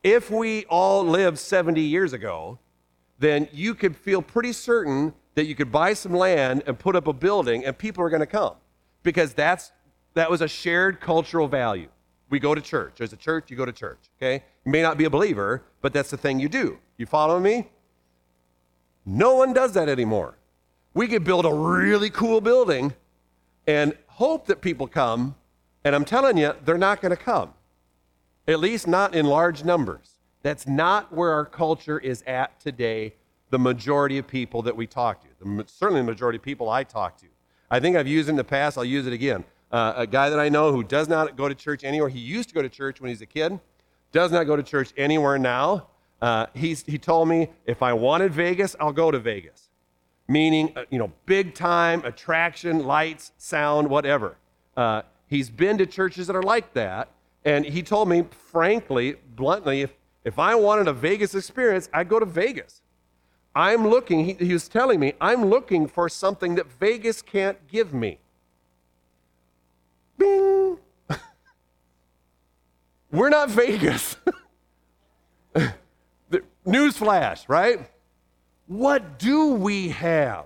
If 0.04 0.30
we 0.30 0.66
all 0.66 1.04
lived 1.04 1.40
70 1.40 1.82
years 1.82 2.14
ago, 2.14 2.60
then 3.18 3.48
you 3.52 3.76
could 3.76 3.96
feel 3.96 4.22
pretty 4.22 4.54
certain 4.54 5.14
that 5.40 5.46
you 5.46 5.56
could 5.56 5.72
buy 5.72 5.94
some 5.94 6.12
land 6.12 6.64
and 6.68 6.78
put 6.78 6.98
up 6.98 7.08
a 7.08 7.14
building 7.14 7.64
and 7.64 7.78
people 7.78 8.04
are 8.04 8.10
going 8.10 8.20
to 8.20 8.26
come 8.26 8.56
because 9.04 9.34
that's 9.34 9.72
that 10.14 10.30
was 10.30 10.42
a 10.42 10.50
shared 10.50 11.00
cultural 11.00 11.48
value. 11.48 11.88
We 12.30 12.40
go 12.40 12.54
to 12.54 12.60
church. 12.60 12.96
There's 12.98 13.14
a 13.14 13.18
church, 13.18 13.50
you 13.50 13.56
go 13.56 13.64
to 13.64 13.72
church, 13.72 14.00
okay? 14.18 14.44
You 14.66 14.72
may 14.74 14.82
not 14.82 14.98
be 14.98 15.06
a 15.06 15.10
believer, 15.10 15.64
but 15.82 15.94
that's 15.94 16.10
the 16.10 16.18
thing 16.18 16.42
you 16.42 16.50
do. 16.50 16.78
You 16.98 17.06
follow 17.06 17.40
me? 17.40 17.70
No 19.06 19.36
one 19.36 19.54
does 19.54 19.72
that 19.76 19.88
anymore. 19.88 20.36
We 20.94 21.08
could 21.08 21.24
build 21.24 21.46
a 21.46 21.54
really 21.54 22.10
cool 22.10 22.42
building 22.42 22.94
and 23.66 23.96
hope 24.08 24.46
that 24.48 24.60
people 24.60 24.88
come, 24.88 25.36
and 25.86 25.96
I'm 25.96 26.04
telling 26.04 26.38
you, 26.38 26.52
they're 26.66 26.78
not 26.78 27.02
going 27.02 27.16
to 27.16 27.24
come. 27.24 27.54
At 28.46 28.60
least 28.60 28.88
not 28.88 29.16
in 29.16 29.26
large 29.26 29.64
numbers. 29.64 30.16
That's 30.44 30.68
not 30.68 31.14
where 31.14 31.32
our 31.32 31.46
culture 31.46 31.98
is 31.98 32.26
at 32.28 32.60
today 32.60 33.14
the 33.52 33.60
majority 33.60 34.18
of 34.18 34.28
people 34.28 34.62
that 34.64 34.76
we 34.76 34.86
talk 34.86 35.22
to. 35.22 35.29
Certainly 35.68 36.02
the 36.02 36.08
majority 36.08 36.38
of 36.38 36.44
people 36.44 36.70
I 36.70 36.84
talk 36.84 37.18
to. 37.18 37.26
I 37.72 37.80
think 37.80 37.96
I've 37.96 38.08
used 38.08 38.30
it 38.30 38.32
in 38.32 38.36
the 38.36 38.44
past, 38.44 38.78
I'll 38.78 38.86
use 38.86 39.08
it 39.08 39.14
again. 39.14 39.44
Uh, 39.72 39.94
a 39.98 40.08
guy 40.08 40.30
that 40.30 40.40
I 40.40 40.50
know 40.50 40.72
who 40.72 40.84
does 40.84 41.08
not 41.08 41.36
go 41.36 41.48
to 41.48 41.54
church 41.54 41.84
anywhere, 41.84 42.10
he 42.10 42.20
used 42.20 42.50
to 42.50 42.56
go 42.56 42.62
to 42.62 42.70
church 42.70 43.00
when 43.00 43.10
he's 43.10 43.22
a 43.22 43.28
kid, 43.28 43.60
does 44.12 44.32
not 44.32 44.46
go 44.46 44.56
to 44.56 44.64
church 44.64 44.92
anywhere 44.98 45.38
now. 45.38 45.88
Uh, 46.22 46.48
he's, 46.54 46.84
he 46.86 46.98
told 46.98 47.28
me 47.28 47.50
if 47.66 47.84
I 47.84 47.94
wanted 47.94 48.34
Vegas, 48.34 48.76
I'll 48.80 48.92
go 48.92 49.12
to 49.12 49.20
Vegas. 49.20 49.70
Meaning, 50.28 50.74
uh, 50.76 50.86
you 50.90 51.00
know, 51.00 51.12
big 51.26 51.54
time 51.54 52.04
attraction, 52.04 52.86
lights, 52.86 53.32
sound, 53.38 53.90
whatever. 53.90 54.38
Uh, 54.76 55.04
he's 55.28 55.50
been 55.50 55.78
to 55.78 55.86
churches 55.86 56.28
that 56.28 56.36
are 56.36 56.44
like 56.44 56.74
that. 56.74 57.12
And 57.46 57.66
he 57.66 57.82
told 57.82 58.10
me, 58.10 58.26
frankly, 58.52 59.16
bluntly, 59.36 59.82
if, 59.82 59.94
if 60.26 60.38
I 60.40 60.56
wanted 60.56 60.88
a 60.88 60.94
Vegas 60.94 61.36
experience, 61.36 61.90
I'd 61.94 62.10
go 62.10 62.20
to 62.20 62.26
Vegas. 62.26 62.82
I'm 63.56 63.88
looking, 63.88 64.26
he, 64.26 64.34
he 64.34 64.54
was 64.54 64.68
telling 64.68 65.00
me, 65.00 65.14
I'm 65.20 65.46
looking 65.46 65.88
for 65.88 66.08
something 66.10 66.56
that 66.56 66.72
Vegas 66.72 67.22
can't 67.22 67.58
give 67.68 67.94
me. 67.94 68.20
Bing! 70.18 70.78
We're 73.12 73.30
not 73.30 73.50
Vegas. 73.50 74.18
Newsflash, 76.66 77.46
right? 77.48 77.90
What 78.68 79.18
do 79.18 79.54
we 79.54 79.90
have? 79.90 80.46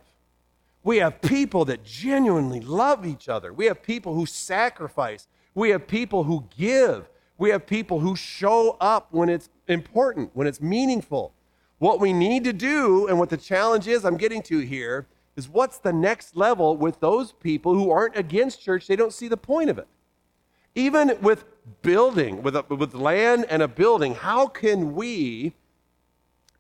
We 0.84 0.98
have 0.98 1.22
people 1.22 1.66
that 1.66 1.84
genuinely 1.84 2.62
love 2.62 3.06
each 3.06 3.28
other. 3.30 3.54
We 3.54 3.66
have 3.66 3.84
people 3.84 4.14
who 4.14 4.26
sacrifice. 4.26 5.28
We 5.54 5.70
have 5.70 5.88
people 5.88 6.24
who 6.24 6.46
give. 6.58 7.10
We 7.38 7.50
have 7.50 7.66
people 7.66 8.00
who 8.00 8.16
show 8.16 8.78
up 8.80 9.08
when 9.12 9.30
it's 9.30 9.50
important, 9.68 10.32
when 10.34 10.48
it's 10.48 10.62
meaningful. 10.62 11.34
What 11.80 12.00
we 12.00 12.14
need 12.14 12.44
to 12.46 12.54
do, 12.54 13.08
and 13.08 13.20
what 13.20 13.30
the 13.30 13.38
challenge 13.38 13.88
is 13.88 14.06
I'm 14.06 14.18
getting 14.18 14.42
to 14.44 14.60
here, 14.60 15.08
is 15.36 15.50
what's 15.50 15.80
the 15.80 15.94
next 15.94 16.36
level 16.36 16.78
with 16.78 17.00
those 17.00 17.32
people 17.32 17.74
who 17.74 17.90
aren't 17.90 18.16
against 18.16 18.62
church? 18.62 18.88
They 18.88 18.96
don't 18.96 19.14
see 19.14 19.28
the 19.28 19.38
point 19.38 19.70
of 19.70 19.78
it. 19.78 19.88
Even 20.76 21.18
with 21.22 21.46
building, 21.82 22.42
with, 22.44 22.56
a, 22.56 22.64
with 22.70 22.94
land 22.94 23.46
and 23.50 23.62
a 23.62 23.68
building, 23.68 24.16
how 24.16 24.48
can 24.48 24.96
we, 24.96 25.54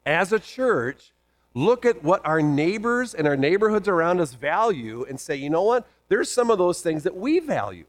as 0.05 0.31
a 0.31 0.39
church, 0.39 1.13
look 1.53 1.85
at 1.85 2.03
what 2.03 2.25
our 2.25 2.41
neighbors 2.41 3.13
and 3.13 3.27
our 3.27 3.37
neighborhoods 3.37 3.87
around 3.87 4.19
us 4.19 4.33
value 4.33 5.05
and 5.07 5.19
say, 5.19 5.35
you 5.35 5.49
know 5.49 5.63
what? 5.63 5.87
There's 6.09 6.31
some 6.31 6.49
of 6.49 6.57
those 6.57 6.81
things 6.81 7.03
that 7.03 7.15
we 7.15 7.39
value. 7.39 7.85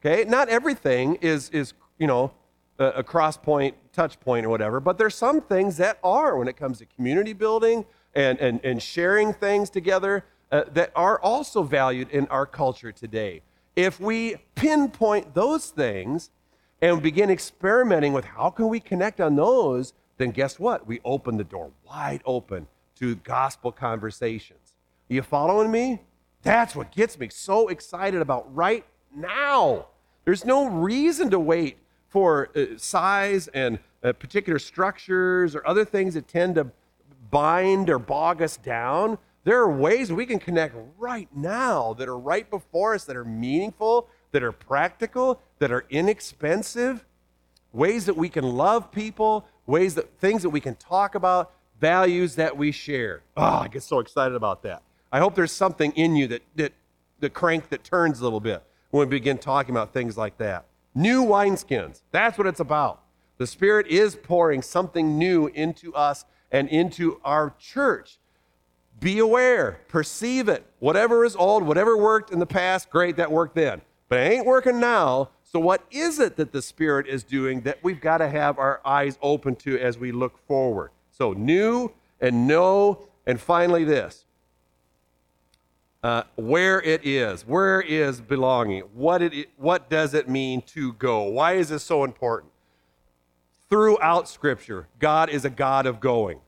Okay? 0.00 0.28
Not 0.28 0.48
everything 0.48 1.16
is, 1.16 1.50
is 1.50 1.74
you 1.98 2.06
know, 2.06 2.32
a, 2.78 2.86
a 2.86 3.02
cross 3.02 3.36
point, 3.36 3.76
touch 3.94 4.18
point, 4.20 4.44
or 4.44 4.48
whatever, 4.48 4.80
but 4.80 4.98
there's 4.98 5.14
some 5.14 5.40
things 5.40 5.76
that 5.76 5.98
are 6.02 6.36
when 6.36 6.48
it 6.48 6.56
comes 6.56 6.78
to 6.78 6.86
community 6.86 7.32
building 7.32 7.84
and, 8.14 8.38
and, 8.40 8.60
and 8.64 8.82
sharing 8.82 9.32
things 9.32 9.70
together 9.70 10.24
uh, 10.52 10.64
that 10.72 10.92
are 10.94 11.18
also 11.20 11.62
valued 11.62 12.10
in 12.10 12.26
our 12.28 12.46
culture 12.46 12.92
today. 12.92 13.40
If 13.76 14.00
we 14.00 14.36
pinpoint 14.54 15.34
those 15.34 15.70
things 15.70 16.30
and 16.80 17.02
begin 17.02 17.30
experimenting 17.30 18.12
with 18.12 18.24
how 18.24 18.50
can 18.50 18.68
we 18.68 18.78
connect 18.78 19.20
on 19.20 19.36
those, 19.36 19.94
then 20.18 20.30
guess 20.30 20.58
what? 20.58 20.86
We 20.86 21.00
open 21.04 21.36
the 21.36 21.44
door 21.44 21.70
wide 21.86 22.22
open 22.24 22.68
to 22.96 23.16
gospel 23.16 23.72
conversations. 23.72 24.74
Are 25.10 25.14
you 25.14 25.22
following 25.22 25.70
me? 25.70 26.02
That's 26.42 26.76
what 26.76 26.92
gets 26.92 27.18
me 27.18 27.28
so 27.30 27.68
excited 27.68 28.20
about 28.20 28.54
right 28.54 28.84
now. 29.14 29.86
There's 30.24 30.44
no 30.44 30.66
reason 30.66 31.30
to 31.30 31.40
wait 31.40 31.78
for 32.14 32.48
uh, 32.54 32.66
size 32.76 33.48
and 33.48 33.76
uh, 34.04 34.12
particular 34.12 34.60
structures 34.60 35.56
or 35.56 35.66
other 35.66 35.84
things 35.84 36.14
that 36.14 36.28
tend 36.28 36.54
to 36.54 36.70
bind 37.32 37.90
or 37.90 37.98
bog 37.98 38.40
us 38.40 38.56
down. 38.56 39.18
There 39.42 39.58
are 39.58 39.68
ways 39.68 40.12
we 40.12 40.24
can 40.24 40.38
connect 40.38 40.76
right 40.96 41.28
now 41.34 41.92
that 41.94 42.08
are 42.08 42.16
right 42.16 42.48
before 42.48 42.94
us, 42.94 43.02
that 43.06 43.16
are 43.16 43.24
meaningful, 43.24 44.06
that 44.30 44.44
are 44.44 44.52
practical, 44.52 45.40
that 45.58 45.72
are 45.72 45.86
inexpensive, 45.90 47.04
ways 47.72 48.06
that 48.06 48.16
we 48.16 48.28
can 48.28 48.44
love 48.44 48.92
people, 48.92 49.44
ways 49.66 49.96
that 49.96 50.16
things 50.20 50.42
that 50.42 50.50
we 50.50 50.60
can 50.60 50.76
talk 50.76 51.16
about, 51.16 51.50
values 51.80 52.36
that 52.36 52.56
we 52.56 52.70
share. 52.70 53.22
Oh, 53.36 53.42
I 53.42 53.66
get 53.66 53.82
so 53.82 53.98
excited 53.98 54.36
about 54.36 54.62
that. 54.62 54.82
I 55.10 55.18
hope 55.18 55.34
there's 55.34 55.50
something 55.50 55.90
in 55.96 56.14
you 56.14 56.28
that, 56.28 56.42
that 56.54 56.74
the 57.18 57.28
crank 57.28 57.70
that 57.70 57.82
turns 57.82 58.20
a 58.20 58.22
little 58.22 58.38
bit 58.38 58.62
when 58.90 59.08
we 59.08 59.10
begin 59.10 59.36
talking 59.36 59.74
about 59.74 59.92
things 59.92 60.16
like 60.16 60.38
that. 60.38 60.66
New 60.94 61.24
wineskins. 61.24 62.02
That's 62.12 62.38
what 62.38 62.46
it's 62.46 62.60
about. 62.60 63.02
The 63.38 63.46
Spirit 63.46 63.88
is 63.88 64.14
pouring 64.14 64.62
something 64.62 65.18
new 65.18 65.48
into 65.48 65.92
us 65.94 66.24
and 66.52 66.68
into 66.68 67.20
our 67.24 67.54
church. 67.58 68.18
Be 69.00 69.18
aware, 69.18 69.80
perceive 69.88 70.48
it. 70.48 70.64
Whatever 70.78 71.24
is 71.24 71.34
old, 71.34 71.64
whatever 71.64 71.96
worked 71.96 72.30
in 72.30 72.38
the 72.38 72.46
past, 72.46 72.90
great, 72.90 73.16
that 73.16 73.32
worked 73.32 73.56
then. 73.56 73.82
But 74.08 74.20
it 74.20 74.32
ain't 74.32 74.46
working 74.46 74.78
now. 74.78 75.30
So, 75.42 75.58
what 75.58 75.84
is 75.90 76.20
it 76.20 76.36
that 76.36 76.52
the 76.52 76.62
Spirit 76.62 77.08
is 77.08 77.24
doing 77.24 77.62
that 77.62 77.82
we've 77.82 78.00
got 78.00 78.18
to 78.18 78.28
have 78.28 78.58
our 78.58 78.80
eyes 78.84 79.18
open 79.20 79.56
to 79.56 79.78
as 79.78 79.98
we 79.98 80.12
look 80.12 80.38
forward? 80.46 80.90
So, 81.10 81.32
new 81.32 81.92
and 82.20 82.46
know, 82.46 83.08
and 83.26 83.40
finally, 83.40 83.82
this 83.82 84.24
uh, 86.04 86.22
where 86.36 86.82
it 86.82 87.00
is. 87.06 87.46
Where 87.46 87.80
is 87.80 88.20
belonging? 88.20 88.82
What, 88.92 89.22
it, 89.22 89.48
what 89.56 89.88
does 89.88 90.12
it 90.12 90.28
mean 90.28 90.60
to 90.66 90.92
go? 90.92 91.22
Why 91.22 91.54
is 91.54 91.70
this 91.70 91.82
so 91.82 92.04
important? 92.04 92.52
Throughout 93.70 94.28
Scripture, 94.28 94.86
God 94.98 95.30
is 95.30 95.46
a 95.46 95.50
God 95.50 95.86
of 95.86 96.00
going. 96.00 96.40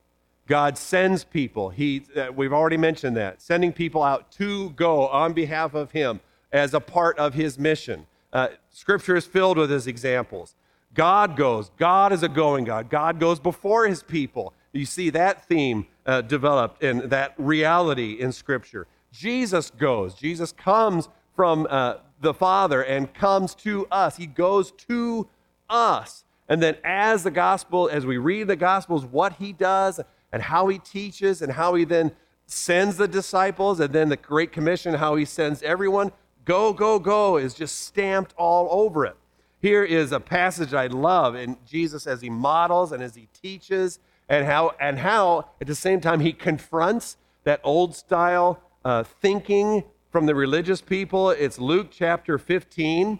God 0.46 0.76
sends 0.76 1.24
people. 1.24 1.70
He, 1.70 2.02
uh, 2.14 2.28
we've 2.36 2.52
already 2.52 2.76
mentioned 2.76 3.16
that. 3.16 3.40
Sending 3.40 3.72
people 3.72 4.02
out 4.02 4.30
to 4.32 4.70
go 4.70 5.08
on 5.08 5.32
behalf 5.32 5.72
of 5.72 5.90
Him 5.92 6.20
as 6.52 6.74
a 6.74 6.80
part 6.80 7.18
of 7.18 7.32
His 7.32 7.58
mission. 7.58 8.06
Uh, 8.34 8.48
scripture 8.68 9.16
is 9.16 9.24
filled 9.24 9.56
with 9.56 9.70
His 9.70 9.86
examples. 9.86 10.54
God 10.92 11.34
goes. 11.34 11.70
God 11.78 12.12
is 12.12 12.22
a 12.22 12.28
going 12.28 12.64
God. 12.64 12.90
God 12.90 13.18
goes 13.18 13.40
before 13.40 13.88
His 13.88 14.02
people. 14.02 14.52
You 14.72 14.84
see 14.84 15.08
that 15.10 15.46
theme 15.46 15.86
uh, 16.04 16.20
developed 16.20 16.82
and 16.82 17.04
that 17.04 17.32
reality 17.38 18.20
in 18.20 18.32
Scripture. 18.32 18.86
Jesus 19.18 19.70
goes. 19.70 20.14
Jesus 20.14 20.52
comes 20.52 21.08
from 21.34 21.66
uh, 21.70 21.96
the 22.20 22.34
Father 22.34 22.82
and 22.82 23.12
comes 23.14 23.54
to 23.56 23.86
us. 23.90 24.16
He 24.16 24.26
goes 24.26 24.70
to 24.88 25.28
us. 25.68 26.24
And 26.48 26.62
then, 26.62 26.76
as 26.84 27.24
the 27.24 27.30
gospel, 27.30 27.88
as 27.90 28.06
we 28.06 28.18
read 28.18 28.46
the 28.46 28.56
gospels, 28.56 29.04
what 29.04 29.34
he 29.34 29.52
does 29.52 30.00
and 30.32 30.42
how 30.42 30.68
he 30.68 30.78
teaches 30.78 31.42
and 31.42 31.52
how 31.52 31.74
he 31.74 31.84
then 31.84 32.12
sends 32.46 32.96
the 32.96 33.08
disciples, 33.08 33.80
and 33.80 33.92
then 33.92 34.08
the 34.08 34.16
Great 34.16 34.52
Commission, 34.52 34.94
how 34.94 35.16
he 35.16 35.24
sends 35.24 35.62
everyone, 35.64 36.12
go, 36.44 36.72
go, 36.72 36.98
go, 36.98 37.36
is 37.36 37.54
just 37.54 37.80
stamped 37.80 38.32
all 38.36 38.68
over 38.70 39.04
it. 39.04 39.16
Here 39.60 39.82
is 39.82 40.12
a 40.12 40.20
passage 40.20 40.72
I 40.72 40.86
love 40.86 41.34
in 41.34 41.56
Jesus 41.66 42.06
as 42.06 42.20
he 42.20 42.30
models 42.30 42.92
and 42.92 43.02
as 43.02 43.16
he 43.16 43.28
teaches, 43.42 43.98
and 44.28 44.46
how, 44.46 44.74
and 44.80 45.00
how 45.00 45.50
at 45.60 45.66
the 45.66 45.74
same 45.74 46.00
time 46.00 46.20
he 46.20 46.32
confronts 46.32 47.16
that 47.42 47.60
old 47.64 47.96
style 47.96 48.60
uh, 48.86 49.02
thinking 49.02 49.82
from 50.12 50.26
the 50.26 50.34
religious 50.36 50.80
people. 50.80 51.30
It's 51.30 51.58
Luke 51.58 51.88
chapter 51.90 52.38
15. 52.38 53.18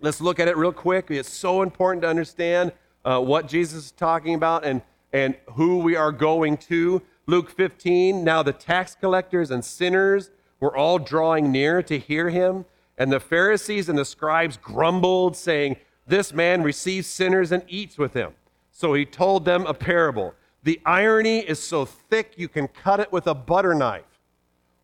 Let's 0.00 0.22
look 0.22 0.40
at 0.40 0.48
it 0.48 0.56
real 0.56 0.72
quick. 0.72 1.10
It's 1.10 1.28
so 1.28 1.60
important 1.60 2.00
to 2.00 2.08
understand 2.08 2.72
uh, 3.04 3.20
what 3.20 3.46
Jesus 3.46 3.84
is 3.84 3.92
talking 3.92 4.34
about 4.34 4.64
and, 4.64 4.80
and 5.12 5.36
who 5.52 5.80
we 5.80 5.96
are 5.96 6.12
going 6.12 6.56
to. 6.56 7.02
Luke 7.26 7.50
15. 7.50 8.24
Now 8.24 8.42
the 8.42 8.54
tax 8.54 8.94
collectors 8.98 9.50
and 9.50 9.62
sinners 9.62 10.30
were 10.60 10.74
all 10.74 10.98
drawing 10.98 11.52
near 11.52 11.82
to 11.82 11.98
hear 11.98 12.30
him. 12.30 12.64
And 12.96 13.12
the 13.12 13.20
Pharisees 13.20 13.90
and 13.90 13.98
the 13.98 14.06
scribes 14.06 14.56
grumbled, 14.56 15.36
saying, 15.36 15.76
This 16.06 16.32
man 16.32 16.62
receives 16.62 17.06
sinners 17.06 17.52
and 17.52 17.64
eats 17.68 17.98
with 17.98 18.14
them. 18.14 18.32
So 18.70 18.94
he 18.94 19.04
told 19.04 19.44
them 19.44 19.66
a 19.66 19.74
parable. 19.74 20.32
The 20.62 20.80
irony 20.86 21.40
is 21.40 21.62
so 21.62 21.84
thick 21.84 22.32
you 22.38 22.48
can 22.48 22.66
cut 22.66 22.98
it 22.98 23.12
with 23.12 23.26
a 23.26 23.34
butter 23.34 23.74
knife. 23.74 24.04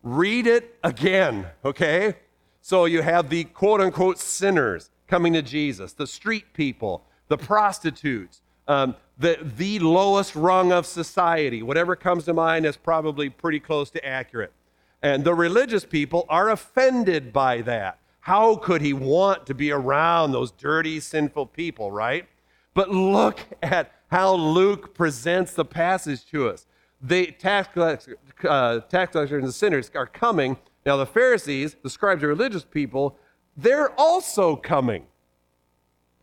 Read 0.05 0.45
it 0.45 0.77
again, 0.83 1.47
okay? 1.65 2.15
So 2.61 2.85
you 2.85 3.01
have 3.01 3.29
the 3.29 3.45
quote 3.45 3.81
unquote 3.81 4.19
sinners 4.19 4.91
coming 5.07 5.33
to 5.33 5.41
Jesus, 5.41 5.93
the 5.93 6.05
street 6.05 6.53
people, 6.53 7.03
the 7.27 7.39
prostitutes, 7.39 8.41
um, 8.67 8.95
the, 9.17 9.39
the 9.57 9.79
lowest 9.79 10.35
rung 10.35 10.71
of 10.71 10.85
society. 10.85 11.63
Whatever 11.63 11.95
comes 11.95 12.25
to 12.25 12.35
mind 12.35 12.67
is 12.67 12.77
probably 12.77 13.29
pretty 13.31 13.59
close 13.59 13.89
to 13.89 14.05
accurate. 14.05 14.53
And 15.01 15.23
the 15.23 15.33
religious 15.33 15.85
people 15.85 16.27
are 16.29 16.51
offended 16.51 17.33
by 17.33 17.61
that. 17.61 17.97
How 18.19 18.57
could 18.57 18.81
he 18.81 18.93
want 18.93 19.47
to 19.47 19.55
be 19.55 19.71
around 19.71 20.31
those 20.33 20.51
dirty, 20.51 20.99
sinful 20.99 21.47
people, 21.47 21.91
right? 21.91 22.27
But 22.75 22.91
look 22.91 23.39
at 23.63 23.91
how 24.11 24.35
Luke 24.35 24.93
presents 24.93 25.53
the 25.53 25.65
passage 25.65 26.27
to 26.27 26.47
us. 26.49 26.67
The 27.07 27.27
tax, 27.27 27.69
collectors, 27.71 28.15
uh, 28.47 28.79
tax 28.79 29.11
collectors 29.11 29.43
and 29.43 29.53
sinners 29.53 29.91
are 29.93 30.07
coming. 30.07 30.57
Now, 30.85 30.97
the 30.97 31.05
Pharisees, 31.05 31.75
the 31.83 31.89
scribes, 31.89 32.21
the 32.21 32.27
religious 32.27 32.63
people, 32.63 33.17
they're 33.55 33.91
also 33.99 34.55
coming. 34.55 35.05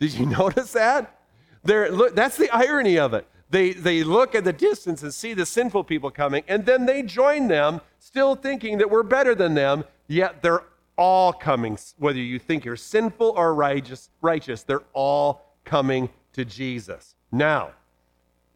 Did 0.01 0.14
you 0.14 0.26
notice 0.41 0.72
that? 0.72 1.20
They're, 1.62 1.91
look, 1.93 2.16
that's 2.16 2.37
the 2.37 2.51
irony 2.51 2.99
of 2.99 3.14
it. 3.14 3.28
They, 3.51 3.72
they 3.74 4.03
look 4.03 4.35
at 4.35 4.45
the 4.45 4.53
distance 4.53 5.03
and 5.03 5.14
see 5.14 5.35
the 5.35 5.47
sinful 5.47 5.85
people 5.85 6.11
coming, 6.11 6.43
and 6.49 6.66
then 6.66 6.87
they 6.87 7.03
join 7.03 7.47
them, 7.47 7.80
still 7.99 8.35
thinking 8.35 8.78
that 8.78 8.91
we're 8.91 9.03
better 9.03 9.35
than 9.35 9.55
them, 9.55 9.85
yet 10.09 10.43
they're 10.43 10.64
all 10.97 11.33
coming, 11.33 11.78
whether 11.99 12.18
you 12.18 12.39
think 12.39 12.64
you're 12.64 12.76
sinful 12.76 13.35
or 13.37 13.55
righteous, 13.55 14.11
righteous 14.20 14.62
they're 14.62 14.83
all 14.95 15.55
coming 15.64 16.09
to 16.33 16.45
Jesus. 16.45 17.14
Now, 17.30 17.72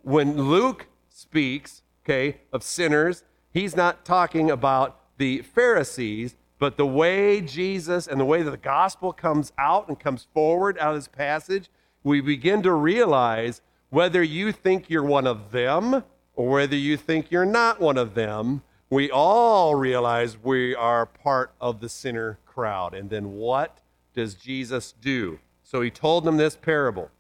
when 0.03 0.37
Luke 0.37 0.87
speaks, 1.09 1.83
okay, 2.07 2.39
of 2.53 2.63
sinners, 2.63 3.25
he's 3.53 3.75
not 3.75 4.05
talking 4.05 4.49
about 4.49 5.01
the 5.19 5.43
Pharisees, 5.43 6.37
but 6.59 6.77
the 6.77 6.87
way 6.87 7.41
Jesus 7.41 8.07
and 8.07 8.21
the 8.21 8.25
way 8.25 8.43
that 8.43 8.51
the 8.53 8.57
gospel 8.57 9.13
comes 9.13 9.53
out 9.59 9.89
and 9.89 9.99
comes 9.99 10.29
forward 10.33 10.79
out 10.79 10.95
of 10.95 10.99
this 10.99 11.09
passage, 11.09 11.69
we 12.05 12.21
begin 12.21 12.63
to 12.63 12.73
realize 12.73 13.61
whether 13.91 14.23
you 14.23 14.53
think 14.53 14.89
you're 14.89 15.03
one 15.03 15.27
of 15.27 15.51
them 15.51 16.05
or 16.35 16.49
whether 16.51 16.77
you 16.77 16.97
think 16.97 17.33
you're 17.33 17.45
not 17.45 17.81
one 17.81 17.99
of 17.99 18.15
them, 18.15 18.63
we 18.89 19.11
all 19.11 19.75
realize 19.75 20.39
we 20.41 20.77
are 20.77 21.07
part 21.07 21.53
of 21.61 21.81
the 21.81 21.89
sinner 21.89 22.39
crowd. 22.47 22.95
And 22.95 23.11
then 23.11 23.33
what 23.33 23.79
does 24.15 24.35
Jesus 24.35 24.93
do? 24.93 25.41
So 25.65 25.81
he 25.81 25.91
told 25.91 26.23
them 26.23 26.37
this 26.37 26.55
parable. 26.55 27.11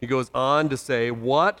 He 0.00 0.06
goes 0.06 0.30
on 0.34 0.70
to 0.70 0.78
say, 0.78 1.10
What 1.10 1.60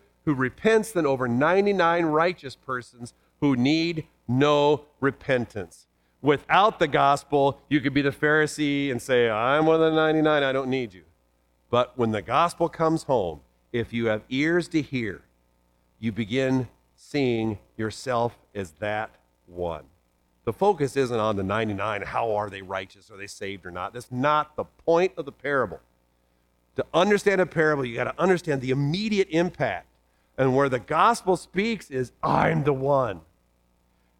who 0.25 0.33
repents 0.33 0.91
than 0.91 1.05
over 1.05 1.27
99 1.27 2.05
righteous 2.05 2.55
persons 2.55 3.13
who 3.39 3.55
need 3.55 4.05
no 4.27 4.85
repentance. 4.99 5.87
Without 6.21 6.77
the 6.77 6.87
gospel, 6.87 7.59
you 7.67 7.81
could 7.81 7.93
be 7.93 8.03
the 8.03 8.11
Pharisee 8.11 8.91
and 8.91 9.01
say, 9.01 9.29
I'm 9.29 9.65
one 9.65 9.75
of 9.75 9.81
the 9.81 9.95
99, 9.95 10.43
I 10.43 10.51
don't 10.51 10.69
need 10.69 10.93
you. 10.93 11.03
But 11.71 11.97
when 11.97 12.11
the 12.11 12.21
gospel 12.21 12.69
comes 12.69 13.03
home, 13.03 13.41
if 13.71 13.91
you 13.91 14.07
have 14.07 14.21
ears 14.29 14.67
to 14.69 14.81
hear, 14.81 15.21
you 15.99 16.11
begin 16.11 16.67
seeing 16.95 17.57
yourself 17.77 18.37
as 18.53 18.71
that 18.73 19.15
one. 19.47 19.85
The 20.43 20.53
focus 20.53 20.97
isn't 20.97 21.19
on 21.19 21.35
the 21.35 21.43
99, 21.43 22.01
how 22.01 22.35
are 22.35 22.49
they 22.49 22.61
righteous, 22.61 23.09
are 23.09 23.17
they 23.17 23.27
saved 23.27 23.65
or 23.65 23.71
not. 23.71 23.93
That's 23.93 24.11
not 24.11 24.55
the 24.55 24.65
point 24.65 25.13
of 25.17 25.25
the 25.25 25.31
parable. 25.31 25.79
To 26.75 26.85
understand 26.93 27.41
a 27.41 27.45
parable, 27.45 27.85
you 27.85 27.95
got 27.95 28.05
to 28.05 28.19
understand 28.19 28.61
the 28.61 28.71
immediate 28.71 29.27
impact. 29.31 29.87
And 30.37 30.55
where 30.55 30.69
the 30.69 30.79
gospel 30.79 31.37
speaks 31.37 31.91
is, 31.91 32.11
I'm 32.23 32.63
the 32.63 32.73
one. 32.73 33.21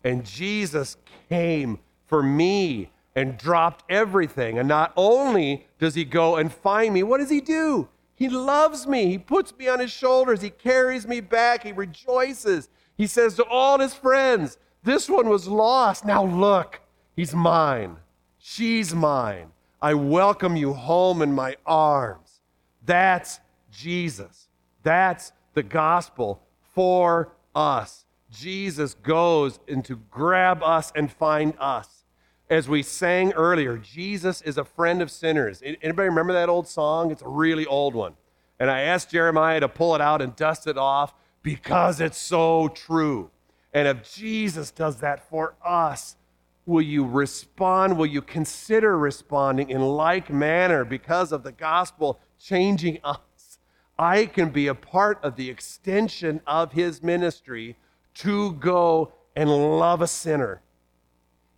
And 0.03 0.25
Jesus 0.25 0.97
came 1.29 1.79
for 2.07 2.21
me 2.21 2.89
and 3.15 3.37
dropped 3.37 3.83
everything. 3.89 4.59
And 4.59 4.67
not 4.67 4.93
only 4.95 5.67
does 5.79 5.95
he 5.95 6.05
go 6.05 6.37
and 6.37 6.51
find 6.51 6.93
me, 6.93 7.03
what 7.03 7.19
does 7.19 7.29
he 7.29 7.41
do? 7.41 7.87
He 8.15 8.29
loves 8.29 8.85
me. 8.85 9.07
He 9.07 9.17
puts 9.17 9.57
me 9.57 9.67
on 9.67 9.79
his 9.79 9.91
shoulders. 9.91 10.41
He 10.41 10.51
carries 10.51 11.07
me 11.07 11.21
back. 11.21 11.63
He 11.63 11.71
rejoices. 11.71 12.69
He 12.95 13.07
says 13.07 13.35
to 13.35 13.43
all 13.45 13.79
his 13.79 13.93
friends, 13.93 14.57
This 14.83 15.09
one 15.09 15.27
was 15.27 15.47
lost. 15.47 16.05
Now 16.05 16.23
look, 16.23 16.81
he's 17.15 17.33
mine. 17.33 17.97
She's 18.37 18.93
mine. 18.93 19.51
I 19.81 19.95
welcome 19.95 20.55
you 20.55 20.73
home 20.73 21.23
in 21.23 21.33
my 21.33 21.55
arms. 21.65 22.41
That's 22.85 23.39
Jesus. 23.71 24.47
That's 24.83 25.31
the 25.53 25.63
gospel 25.63 26.41
for 26.73 27.33
us. 27.55 28.05
Jesus 28.29 28.93
goes 28.93 29.59
and 29.67 29.83
to 29.85 29.97
grab 30.09 30.63
us 30.63 30.91
and 30.95 31.11
find 31.11 31.53
us. 31.59 32.05
As 32.49 32.67
we 32.67 32.83
sang 32.83 33.33
earlier, 33.33 33.77
Jesus 33.77 34.41
is 34.41 34.57
a 34.57 34.65
friend 34.65 35.01
of 35.01 35.09
sinners. 35.09 35.61
Anybody 35.63 36.09
remember 36.09 36.33
that 36.33 36.49
old 36.49 36.67
song? 36.67 37.11
It's 37.11 37.21
a 37.21 37.27
really 37.27 37.65
old 37.65 37.95
one. 37.95 38.13
And 38.59 38.69
I 38.69 38.81
asked 38.81 39.11
Jeremiah 39.11 39.59
to 39.59 39.69
pull 39.69 39.95
it 39.95 40.01
out 40.01 40.21
and 40.21 40.35
dust 40.35 40.67
it 40.67 40.77
off 40.77 41.13
because 41.43 41.99
it's 41.99 42.17
so 42.17 42.67
true. 42.69 43.31
And 43.73 43.87
if 43.87 44.13
Jesus 44.13 44.71
does 44.71 44.97
that 44.97 45.29
for 45.29 45.55
us, 45.65 46.15
will 46.65 46.81
you 46.81 47.05
respond? 47.05 47.97
Will 47.97 48.05
you 48.05 48.21
consider 48.21 48.97
responding 48.97 49.69
in 49.69 49.81
like 49.81 50.29
manner 50.29 50.85
because 50.85 51.31
of 51.31 51.43
the 51.43 51.51
gospel 51.51 52.19
changing 52.39 52.99
us? 53.03 53.19
I 54.01 54.25
can 54.25 54.49
be 54.49 54.65
a 54.65 54.73
part 54.73 55.23
of 55.23 55.35
the 55.35 55.51
extension 55.51 56.41
of 56.47 56.71
his 56.71 57.03
ministry 57.03 57.77
to 58.15 58.53
go 58.53 59.13
and 59.35 59.47
love 59.47 60.01
a 60.01 60.07
sinner. 60.07 60.63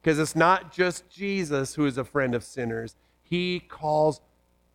Because 0.02 0.20
it's 0.20 0.36
not 0.36 0.74
just 0.74 1.10
Jesus 1.10 1.76
who 1.76 1.86
is 1.86 1.98
a 1.98 2.04
friend 2.04 2.36
of 2.36 2.44
sinners, 2.44 2.98
he 3.22 3.62
calls 3.62 4.20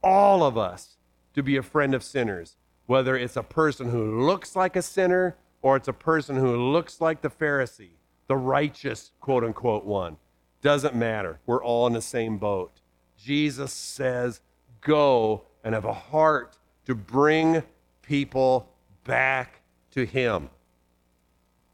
all 0.03 0.45
of 0.45 0.57
us 0.57 0.97
to 1.35 1.43
be 1.43 1.59
a 1.59 1.63
friend 1.63 1.95
of 1.95 2.03
sinners, 2.03 2.57
whether 2.87 3.15
it's 3.19 3.37
a 3.37 3.43
person 3.43 3.91
who 3.91 4.25
looks 4.25 4.57
like 4.57 4.75
a 4.75 4.81
sinner 4.81 5.37
or 5.61 5.77
it's 5.77 5.89
a 5.89 5.93
person 5.93 6.37
who 6.37 6.73
looks 6.73 7.03
like 7.03 7.21
the 7.21 7.29
Pharisee, 7.29 7.99
the 8.29 8.37
righteous, 8.37 9.13
quote 9.21 9.45
unquote, 9.45 9.85
one. 9.85 10.17
Doesn't 10.63 10.97
matter. 10.97 11.39
We're 11.45 11.63
all 11.63 11.87
in 11.87 11.93
the 11.93 12.01
same 12.01 12.39
boat. 12.39 12.81
Jesus 13.19 13.75
says, 13.75 14.41
Go 14.81 15.45
and 15.63 15.75
have 15.75 15.85
a 15.85 15.93
heart 15.93 16.58
to 16.89 16.95
bring 16.95 17.63
people 18.01 18.67
back 19.05 19.61
to 19.91 20.05
Him. 20.05 20.49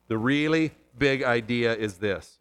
The 0.08 0.18
really 0.18 0.72
big 0.98 1.22
idea 1.22 1.74
is 1.74 1.94
this 1.94 2.38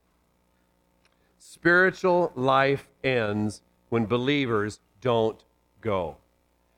spiritual 1.37 2.31
life 2.35 2.89
ends 3.03 3.61
when 3.89 4.05
believers 4.05 4.79
don't 5.01 5.43
go. 5.81 6.17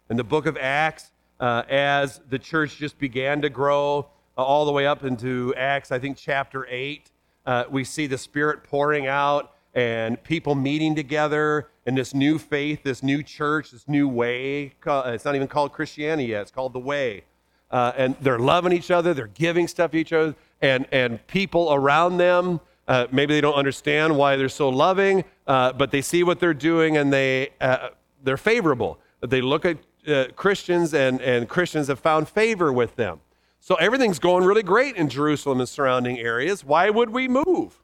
In 0.09 0.17
the 0.17 0.23
book 0.23 0.45
of 0.45 0.57
Acts, 0.57 1.11
uh, 1.39 1.63
as 1.69 2.19
the 2.29 2.39
church 2.39 2.75
just 2.75 2.99
began 2.99 3.41
to 3.41 3.49
grow 3.49 4.09
uh, 4.37 4.43
all 4.43 4.65
the 4.65 4.71
way 4.73 4.85
up 4.85 5.05
into 5.05 5.55
Acts, 5.55 5.93
I 5.93 5.99
think 5.99 6.17
chapter 6.17 6.67
8, 6.69 7.09
uh, 7.45 7.63
we 7.69 7.85
see 7.85 8.05
the 8.05 8.17
Spirit 8.17 8.65
pouring 8.65 9.07
out 9.07 9.54
and 9.75 10.21
people 10.23 10.55
meeting 10.55 10.95
together 10.95 11.67
in 11.85 11.93
this 11.93 12.13
new 12.13 12.39
faith, 12.39 12.81
this 12.83 13.03
new 13.03 13.21
church, 13.21 13.71
this 13.71 13.87
new 13.87 14.07
way. 14.07 14.73
It's 14.85 15.25
not 15.25 15.35
even 15.35 15.47
called 15.47 15.73
Christianity 15.73 16.29
yet, 16.29 16.43
it's 16.43 16.51
called 16.51 16.73
the 16.73 16.79
way. 16.79 17.25
Uh, 17.69 17.91
and 17.97 18.15
they're 18.21 18.39
loving 18.39 18.71
each 18.71 18.89
other, 18.89 19.13
they're 19.13 19.27
giving 19.27 19.67
stuff 19.67 19.91
to 19.91 19.97
each 19.97 20.13
other, 20.13 20.33
and, 20.61 20.87
and 20.91 21.25
people 21.27 21.73
around 21.73 22.17
them, 22.17 22.61
uh, 22.87 23.07
maybe 23.11 23.33
they 23.33 23.41
don't 23.41 23.55
understand 23.55 24.15
why 24.15 24.35
they're 24.35 24.47
so 24.47 24.69
loving, 24.69 25.23
uh, 25.45 25.73
but 25.73 25.91
they 25.91 26.01
see 26.01 26.23
what 26.23 26.39
they're 26.39 26.53
doing 26.53 26.97
and 26.97 27.11
they, 27.11 27.49
uh, 27.59 27.89
they're 28.23 28.37
favorable. 28.37 28.99
They 29.21 29.41
look 29.41 29.65
at 29.65 29.77
uh, 30.07 30.27
Christians, 30.35 30.93
and, 30.93 31.19
and 31.21 31.49
Christians 31.49 31.87
have 31.87 31.99
found 31.99 32.29
favor 32.29 32.71
with 32.71 32.95
them. 32.95 33.19
So 33.59 33.75
everything's 33.75 34.19
going 34.19 34.43
really 34.43 34.61
great 34.61 34.95
in 34.95 35.09
Jerusalem 35.09 35.59
and 35.59 35.67
surrounding 35.67 36.19
areas. 36.19 36.63
Why 36.63 36.91
would 36.91 37.09
we 37.09 37.27
move? 37.27 37.79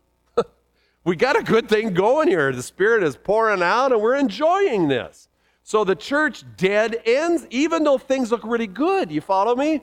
We 1.04 1.16
got 1.16 1.40
a 1.40 1.44
good 1.44 1.68
thing 1.68 1.94
going 1.94 2.28
here. 2.28 2.52
The 2.52 2.62
Spirit 2.62 3.04
is 3.04 3.16
pouring 3.16 3.64
out, 3.64 3.92
and 3.92 4.02
we're 4.02 4.16
enjoying 4.16 4.88
this. 4.88 5.28
So 5.64 5.84
the 5.84 5.96
church 5.96 6.44
dead 6.58 7.02
ends, 7.06 7.48
even 7.50 7.84
though 7.84 7.98
things 7.98 8.32
look 8.32 8.44
really 8.44 8.68
good. 8.68 9.12
You 9.12 9.22
follow 9.22 9.56
me? 9.56 9.82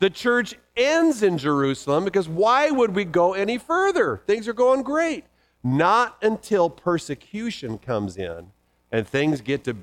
The 0.00 0.10
church 0.10 0.54
ends 0.76 1.22
in 1.22 1.38
Jerusalem 1.38 2.04
because 2.04 2.28
why 2.28 2.70
would 2.70 2.94
we 2.94 3.04
go 3.04 3.34
any 3.34 3.56
further? 3.58 4.20
Things 4.26 4.48
are 4.48 4.52
going 4.52 4.82
great. 4.82 5.24
Not 5.62 6.16
until 6.22 6.68
persecution 6.68 7.78
comes 7.78 8.16
in 8.16 8.50
and 8.90 9.06
things 9.06 9.40
get 9.40 9.62
to, 9.64 9.76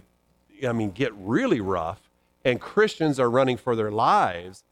I 0.68 0.74
mean, 0.74 0.92
get 0.92 1.14
really 1.16 1.62
rough 1.62 2.10
and 2.44 2.60
Christians 2.60 3.20
are 3.20 3.30
running 3.30 3.56
for 3.56 3.76
their 3.76 3.92
lives. 3.92 4.64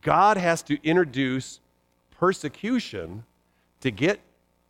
God 0.00 0.36
has 0.36 0.62
to 0.64 0.78
introduce 0.82 1.60
persecution 2.18 3.24
to 3.80 3.90
get 3.90 4.18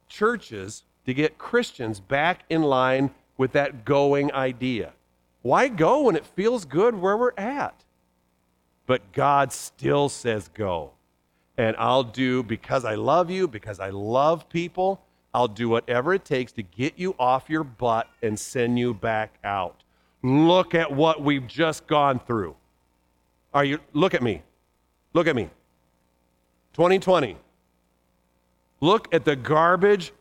churches, 0.09 0.84
to 1.07 1.14
get 1.14 1.38
Christians 1.38 2.00
back 2.00 2.44
in 2.50 2.62
line 2.62 3.11
with 3.36 3.52
that 3.52 3.84
going 3.84 4.32
idea. 4.32 4.92
Why 5.42 5.68
go 5.68 6.02
when 6.02 6.16
it 6.16 6.26
feels 6.26 6.64
good 6.64 6.94
where 6.94 7.16
we're 7.16 7.32
at? 7.36 7.84
But 8.86 9.12
God 9.12 9.52
still 9.52 10.09
says 10.09 10.48
go. 10.52 10.92
And 11.57 11.76
I'll 11.78 12.02
do, 12.02 12.42
because 12.42 12.84
I 12.84 12.96
love 12.96 13.30
you, 13.30 13.48
because 13.48 13.80
I 13.80 13.90
love 13.90 14.48
people, 14.48 15.00
I'll 15.32 15.48
do 15.48 15.68
whatever 15.68 16.14
it 16.14 16.24
takes 16.24 16.52
to 16.52 16.62
get 16.62 16.98
you 16.98 17.14
off 17.18 17.48
your 17.48 17.64
butt 17.64 18.09
and 18.22 18.38
send 18.38 18.78
you 18.78 18.92
back 18.92 19.38
out. 19.44 19.84
Look 20.22 20.74
at 20.74 20.90
what 20.90 21.22
we've 21.22 21.46
just 21.46 21.86
gone 21.86 22.18
through. 22.18 22.57
Are 23.54 23.64
you 23.64 23.78
look 23.92 24.14
at 24.14 24.22
me. 24.22 24.42
Look 25.12 25.26
at 25.26 25.36
me. 25.36 25.50
2020. 26.74 27.36
Look 28.81 29.12
at 29.14 29.24
the 29.24 29.37
garbage 29.37 30.12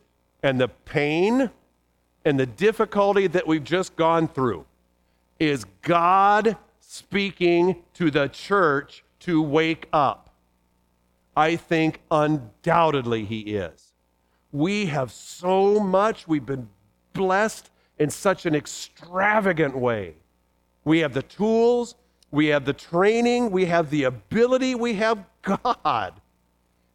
and 0.41 0.60
the 0.60 0.68
pain 0.68 1.49
and 2.24 2.39
the 2.39 2.45
difficulty 2.45 3.28
that 3.28 3.47
we've 3.47 3.64
just 3.64 3.95
gone 3.95 4.28
through. 4.28 4.66
Is 5.39 5.66
God 5.82 6.58
speaking 6.80 7.84
to 7.95 8.10
the 8.10 8.28
church 8.28 9.03
to 9.22 9.41
wake 9.41 9.88
up? 9.91 10.30
I 11.36 11.56
think 11.58 12.01
undoubtedly 12.10 13.26
He 13.26 13.41
is. 13.41 13.93
We 14.51 14.86
have 14.86 15.12
so 15.12 15.80
much, 15.80 16.28
we've 16.28 16.45
been 16.45 16.70
blessed 17.14 17.70
in 17.99 18.10
such 18.10 18.45
an 18.45 18.56
extravagant 18.56 19.78
way. 19.78 20.16
We 20.86 20.99
have 20.99 21.14
the 21.14 21.24
tools, 21.24 21.95
we 22.32 22.47
have 22.47 22.66
the 22.66 22.74
training, 22.74 23.51
we 23.51 23.66
have 23.66 23.89
the 23.89 24.03
ability, 24.03 24.76
we 24.76 24.93
have 24.95 25.26
God. 25.41 26.22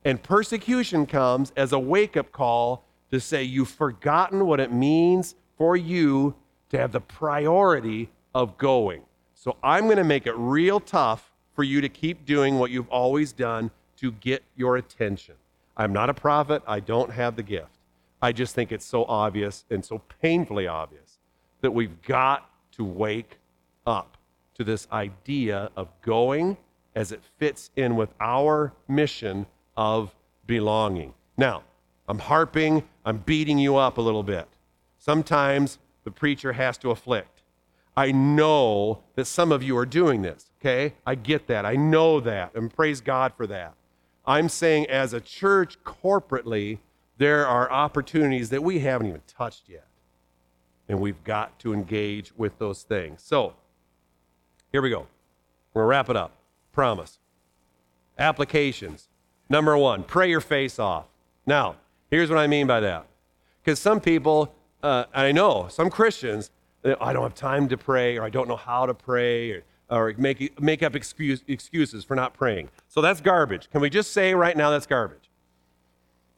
And 0.05 0.22
persecution 0.22 1.07
comes 1.07 1.53
as 1.57 1.72
a 1.72 1.78
wake 1.78 2.16
up 2.16 2.32
call 2.32 2.84
to 3.11 3.20
say, 3.20 3.42
You've 3.42 3.68
forgotten 3.68 4.46
what 4.46 4.61
it 4.61 4.72
means 4.72 5.34
for 5.57 5.76
you 5.76 6.34
to 6.70 6.78
have 6.78 6.92
the 6.92 7.01
priority 7.01 8.09
of 8.34 8.57
going. 8.57 9.03
So 9.34 9.57
I'm 9.62 9.84
going 9.84 9.96
to 9.96 10.05
make 10.05 10.26
it 10.26 10.34
real 10.36 10.80
tough 10.80 11.32
for 11.55 11.64
you 11.64 11.80
to 11.80 11.88
keep 11.88 12.24
doing 12.24 12.59
what 12.59 12.70
you've 12.70 12.88
always 12.88 13.32
done 13.32 13.70
to 13.96 14.12
get 14.12 14.42
your 14.57 14.76
attention. 14.76 15.34
I'm 15.76 15.92
not 15.92 16.09
a 16.11 16.14
prophet, 16.14 16.62
I 16.66 16.80
don't 16.80 17.11
have 17.11 17.36
the 17.36 17.42
gift. 17.42 17.78
I 18.22 18.32
just 18.32 18.55
think 18.55 18.70
it's 18.70 18.84
so 18.84 19.05
obvious 19.05 19.64
and 19.70 19.84
so 19.84 20.03
painfully 20.20 20.66
obvious 20.66 21.18
that 21.61 21.70
we've 21.70 22.01
got 22.03 22.51
to 22.72 22.84
wake 22.84 23.38
up 23.86 24.16
to 24.55 24.64
this 24.64 24.86
idea 24.92 25.70
of 25.76 25.88
going 26.03 26.57
as 26.94 27.12
it 27.12 27.22
fits 27.38 27.70
in 27.76 27.96
with 27.96 28.11
our 28.20 28.72
mission 28.88 29.46
of 29.77 30.14
belonging. 30.47 31.14
Now, 31.37 31.62
I'm 32.09 32.18
harping, 32.18 32.83
I'm 33.05 33.18
beating 33.18 33.59
you 33.59 33.77
up 33.77 33.99
a 33.99 34.01
little 34.01 34.23
bit. 34.23 34.49
Sometimes 34.99 35.79
the 36.05 36.11
preacher 36.11 36.53
has 36.53 36.77
to 36.79 36.91
afflict. 36.91 37.43
I 37.97 38.12
know 38.12 39.03
that 39.14 39.27
some 39.27 39.53
of 39.53 39.62
you 39.62 39.77
are 39.77 39.87
doing 39.87 40.23
this, 40.23 40.51
okay? 40.61 40.95
I 41.07 41.14
get 41.14 41.47
that. 41.49 41.66
I 41.66 41.77
know 41.77 42.21
that, 42.21 42.55
and 42.55 42.73
praise 42.73 43.01
God 43.01 43.33
for 43.37 43.47
that. 43.47 43.75
I'm 44.25 44.49
saying, 44.49 44.87
as 44.89 45.12
a 45.12 45.21
church 45.21 45.77
corporately, 45.85 46.79
there 47.18 47.47
are 47.47 47.71
opportunities 47.71 48.51
that 48.51 48.62
we 48.62 48.79
haven't 48.79 49.09
even 49.09 49.23
touched 49.27 49.68
yet. 49.68 49.87
And 50.89 51.01
we've 51.01 51.23
got 51.25 51.59
to 51.61 51.75
engage 51.75 52.33
with 52.37 52.59
those 52.59 52.83
things. 52.83 53.23
So, 53.23 53.55
here 54.73 54.83
we 54.83 54.91
go. 54.91 55.07
We're 55.75 55.83
going 55.83 55.85
to 55.85 55.91
wrap 55.91 56.11
it 56.11 56.16
up. 56.16 56.33
Promise. 56.73 57.18
Applications. 58.18 59.10
Number 59.51 59.76
one, 59.76 60.05
pray 60.05 60.30
your 60.30 60.40
face 60.40 60.78
off. 60.78 61.07
Now, 61.44 61.76
here's 62.11 62.30
what 62.30 62.38
I 62.38 62.46
mean 62.46 62.66
by 62.68 62.80
that. 62.80 63.07
Because 63.62 63.80
some 63.80 64.01
people, 64.01 64.55
uh, 64.82 65.05
I 65.12 65.32
know, 65.32 65.66
some 65.68 65.90
Christians, 65.90 66.51
I 66.84 67.12
don't 67.12 67.24
have 67.24 67.34
time 67.34 67.68
to 67.68 67.76
pray, 67.76 68.16
or 68.16 68.22
I 68.22 68.30
don't 68.30 68.48
know 68.48 68.57
how 68.57 68.86
to 68.86 68.94
pray, 68.94 69.51
or, 69.51 69.62
or 69.90 70.14
make, 70.16 70.59
make 70.61 70.82
up 70.82 70.94
excuse, 70.94 71.42
excuses 71.48 72.05
for 72.05 72.14
not 72.14 72.32
praying. 72.32 72.70
So 72.88 73.03
that's 73.03 73.20
garbage. 73.20 73.68
Can 73.70 73.80
we 73.80 73.90
just 73.90 74.12
say 74.12 74.34
right 74.34 74.57
now 74.57 74.70
that's 74.70 74.86
garbage? 74.86 75.28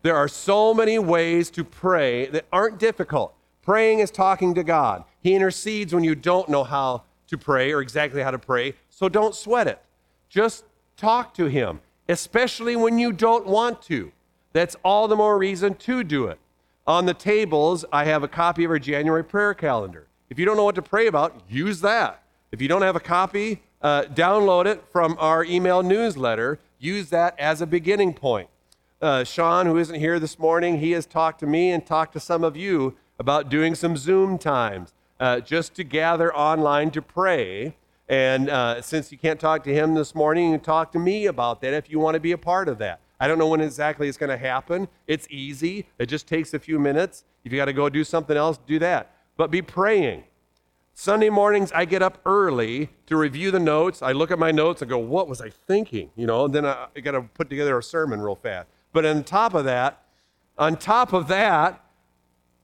There 0.00 0.16
are 0.16 0.26
so 0.26 0.74
many 0.74 0.98
ways 0.98 1.50
to 1.50 1.62
pray 1.62 2.26
that 2.26 2.46
aren't 2.50 2.78
difficult. 2.78 3.34
Praying 3.60 4.00
is 4.00 4.10
talking 4.10 4.54
to 4.54 4.64
God. 4.64 5.04
He 5.20 5.34
intercedes 5.34 5.94
when 5.94 6.02
you 6.02 6.16
don't 6.16 6.48
know 6.48 6.64
how 6.64 7.04
to 7.28 7.38
pray 7.38 7.72
or 7.72 7.80
exactly 7.80 8.22
how 8.22 8.32
to 8.32 8.38
pray, 8.38 8.74
so 8.90 9.08
don't 9.08 9.34
sweat 9.34 9.68
it. 9.68 9.80
Just 10.28 10.64
talk 10.96 11.34
to 11.34 11.46
Him, 11.46 11.80
especially 12.12 12.76
when 12.76 12.98
you 12.98 13.10
don't 13.10 13.46
want 13.46 13.82
to. 13.82 14.12
That's 14.52 14.76
all 14.84 15.08
the 15.08 15.16
more 15.16 15.38
reason 15.38 15.74
to 15.74 16.04
do 16.04 16.26
it. 16.26 16.38
On 16.86 17.06
the 17.06 17.14
tables, 17.14 17.84
I 17.92 18.04
have 18.04 18.22
a 18.22 18.28
copy 18.28 18.64
of 18.64 18.70
our 18.70 18.78
January 18.78 19.24
prayer 19.24 19.54
calendar. 19.54 20.06
If 20.28 20.38
you 20.38 20.44
don't 20.44 20.56
know 20.56 20.64
what 20.64 20.74
to 20.74 20.82
pray 20.82 21.06
about, 21.06 21.40
use 21.48 21.80
that. 21.80 22.22
If 22.50 22.60
you 22.60 22.68
don't 22.68 22.82
have 22.82 22.96
a 22.96 23.00
copy, 23.00 23.62
uh, 23.80 24.02
download 24.02 24.66
it 24.66 24.84
from 24.90 25.16
our 25.18 25.44
email 25.44 25.82
newsletter. 25.82 26.58
Use 26.78 27.08
that 27.10 27.38
as 27.38 27.60
a 27.60 27.66
beginning 27.66 28.12
point. 28.12 28.48
Uh, 29.00 29.24
Sean, 29.24 29.66
who 29.66 29.78
isn't 29.78 29.98
here 29.98 30.20
this 30.20 30.38
morning, 30.38 30.78
he 30.78 30.92
has 30.92 31.06
talked 31.06 31.40
to 31.40 31.46
me 31.46 31.70
and 31.70 31.84
talked 31.84 32.12
to 32.12 32.20
some 32.20 32.44
of 32.44 32.56
you 32.56 32.94
about 33.18 33.48
doing 33.48 33.74
some 33.74 33.96
Zoom 33.96 34.38
times 34.38 34.92
uh, 35.18 35.40
just 35.40 35.74
to 35.76 35.84
gather 35.84 36.34
online 36.34 36.90
to 36.90 37.00
pray. 37.00 37.74
And 38.08 38.50
uh, 38.50 38.82
since 38.82 39.10
you 39.12 39.18
can't 39.18 39.40
talk 39.40 39.64
to 39.64 39.72
him 39.72 39.94
this 39.94 40.14
morning, 40.14 40.52
you 40.52 40.58
talk 40.58 40.92
to 40.92 40.98
me 40.98 41.26
about 41.26 41.60
that 41.62 41.72
if 41.72 41.90
you 41.90 41.98
want 41.98 42.14
to 42.14 42.20
be 42.20 42.32
a 42.32 42.38
part 42.38 42.68
of 42.68 42.78
that. 42.78 43.00
I 43.20 43.28
don't 43.28 43.38
know 43.38 43.46
when 43.46 43.60
exactly 43.60 44.08
it's 44.08 44.18
going 44.18 44.30
to 44.30 44.36
happen. 44.36 44.88
It's 45.06 45.28
easy, 45.30 45.86
it 45.98 46.06
just 46.06 46.26
takes 46.26 46.52
a 46.54 46.58
few 46.58 46.78
minutes. 46.78 47.24
If 47.44 47.52
you 47.52 47.58
got 47.58 47.66
to 47.66 47.72
go 47.72 47.88
do 47.88 48.04
something 48.04 48.36
else, 48.36 48.58
do 48.66 48.78
that. 48.80 49.14
But 49.36 49.50
be 49.50 49.62
praying. 49.62 50.24
Sunday 50.94 51.30
mornings, 51.30 51.72
I 51.72 51.84
get 51.84 52.02
up 52.02 52.18
early 52.26 52.90
to 53.06 53.16
review 53.16 53.50
the 53.50 53.60
notes. 53.60 54.02
I 54.02 54.12
look 54.12 54.30
at 54.30 54.38
my 54.38 54.50
notes 54.50 54.82
and 54.82 54.90
go, 54.90 54.98
What 54.98 55.28
was 55.28 55.40
I 55.40 55.48
thinking? 55.48 56.10
You 56.16 56.26
know, 56.26 56.44
and 56.44 56.54
then 56.54 56.66
I, 56.66 56.88
I 56.94 57.00
got 57.00 57.12
to 57.12 57.22
put 57.22 57.48
together 57.48 57.78
a 57.78 57.82
sermon 57.82 58.20
real 58.20 58.34
fast. 58.34 58.68
But 58.92 59.06
on 59.06 59.24
top 59.24 59.54
of 59.54 59.64
that, 59.64 60.02
on 60.58 60.76
top 60.76 61.12
of 61.12 61.28
that, 61.28 61.82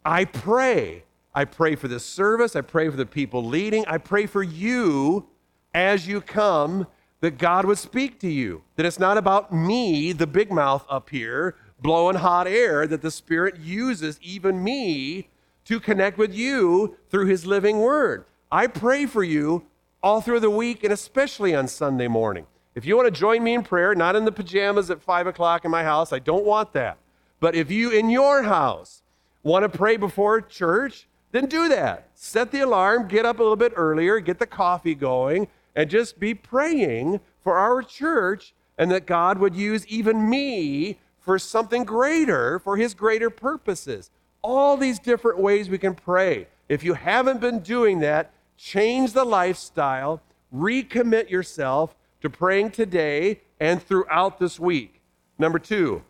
I 0.04 0.24
pray. 0.26 1.04
I 1.38 1.44
pray 1.44 1.76
for 1.76 1.86
this 1.86 2.04
service. 2.04 2.56
I 2.56 2.62
pray 2.62 2.88
for 2.88 2.96
the 2.96 3.06
people 3.06 3.44
leading. 3.44 3.86
I 3.86 3.98
pray 3.98 4.26
for 4.26 4.42
you 4.42 5.28
as 5.72 6.08
you 6.08 6.20
come 6.20 6.88
that 7.20 7.38
God 7.38 7.64
would 7.64 7.78
speak 7.78 8.18
to 8.22 8.28
you. 8.28 8.64
That 8.74 8.84
it's 8.84 8.98
not 8.98 9.16
about 9.16 9.54
me, 9.54 10.10
the 10.10 10.26
big 10.26 10.50
mouth 10.50 10.84
up 10.90 11.10
here, 11.10 11.54
blowing 11.80 12.16
hot 12.16 12.48
air, 12.48 12.88
that 12.88 13.02
the 13.02 13.12
Spirit 13.12 13.56
uses 13.60 14.18
even 14.20 14.64
me 14.64 15.28
to 15.66 15.78
connect 15.78 16.18
with 16.18 16.34
you 16.34 16.96
through 17.08 17.26
His 17.26 17.46
living 17.46 17.78
word. 17.78 18.24
I 18.50 18.66
pray 18.66 19.06
for 19.06 19.22
you 19.22 19.64
all 20.02 20.20
through 20.20 20.40
the 20.40 20.50
week 20.50 20.82
and 20.82 20.92
especially 20.92 21.54
on 21.54 21.68
Sunday 21.68 22.08
morning. 22.08 22.48
If 22.74 22.84
you 22.84 22.96
want 22.96 23.14
to 23.14 23.16
join 23.16 23.44
me 23.44 23.54
in 23.54 23.62
prayer, 23.62 23.94
not 23.94 24.16
in 24.16 24.24
the 24.24 24.32
pajamas 24.32 24.90
at 24.90 25.00
5 25.00 25.28
o'clock 25.28 25.64
in 25.64 25.70
my 25.70 25.84
house, 25.84 26.12
I 26.12 26.18
don't 26.18 26.44
want 26.44 26.72
that. 26.72 26.98
But 27.38 27.54
if 27.54 27.70
you 27.70 27.92
in 27.92 28.10
your 28.10 28.42
house 28.42 29.02
want 29.44 29.62
to 29.62 29.68
pray 29.68 29.96
before 29.96 30.40
church, 30.40 31.06
then 31.32 31.46
do 31.46 31.68
that. 31.68 32.08
Set 32.14 32.50
the 32.50 32.60
alarm, 32.60 33.08
get 33.08 33.26
up 33.26 33.38
a 33.38 33.42
little 33.42 33.56
bit 33.56 33.72
earlier, 33.76 34.20
get 34.20 34.38
the 34.38 34.46
coffee 34.46 34.94
going, 34.94 35.48
and 35.74 35.90
just 35.90 36.18
be 36.18 36.34
praying 36.34 37.20
for 37.42 37.56
our 37.56 37.82
church 37.82 38.54
and 38.78 38.90
that 38.90 39.06
God 39.06 39.38
would 39.38 39.54
use 39.54 39.86
even 39.86 40.28
me 40.28 40.98
for 41.18 41.38
something 41.38 41.84
greater, 41.84 42.58
for 42.58 42.76
his 42.76 42.94
greater 42.94 43.28
purposes. 43.28 44.10
All 44.40 44.76
these 44.76 44.98
different 44.98 45.38
ways 45.38 45.68
we 45.68 45.78
can 45.78 45.94
pray. 45.94 46.46
If 46.68 46.82
you 46.82 46.94
haven't 46.94 47.40
been 47.40 47.60
doing 47.60 48.00
that, 48.00 48.32
change 48.56 49.12
the 49.12 49.24
lifestyle, 49.24 50.22
recommit 50.54 51.28
yourself 51.28 51.94
to 52.22 52.30
praying 52.30 52.70
today 52.70 53.40
and 53.60 53.82
throughout 53.82 54.38
this 54.38 54.58
week. 54.58 55.00
Number 55.38 55.58
two, 55.58 56.02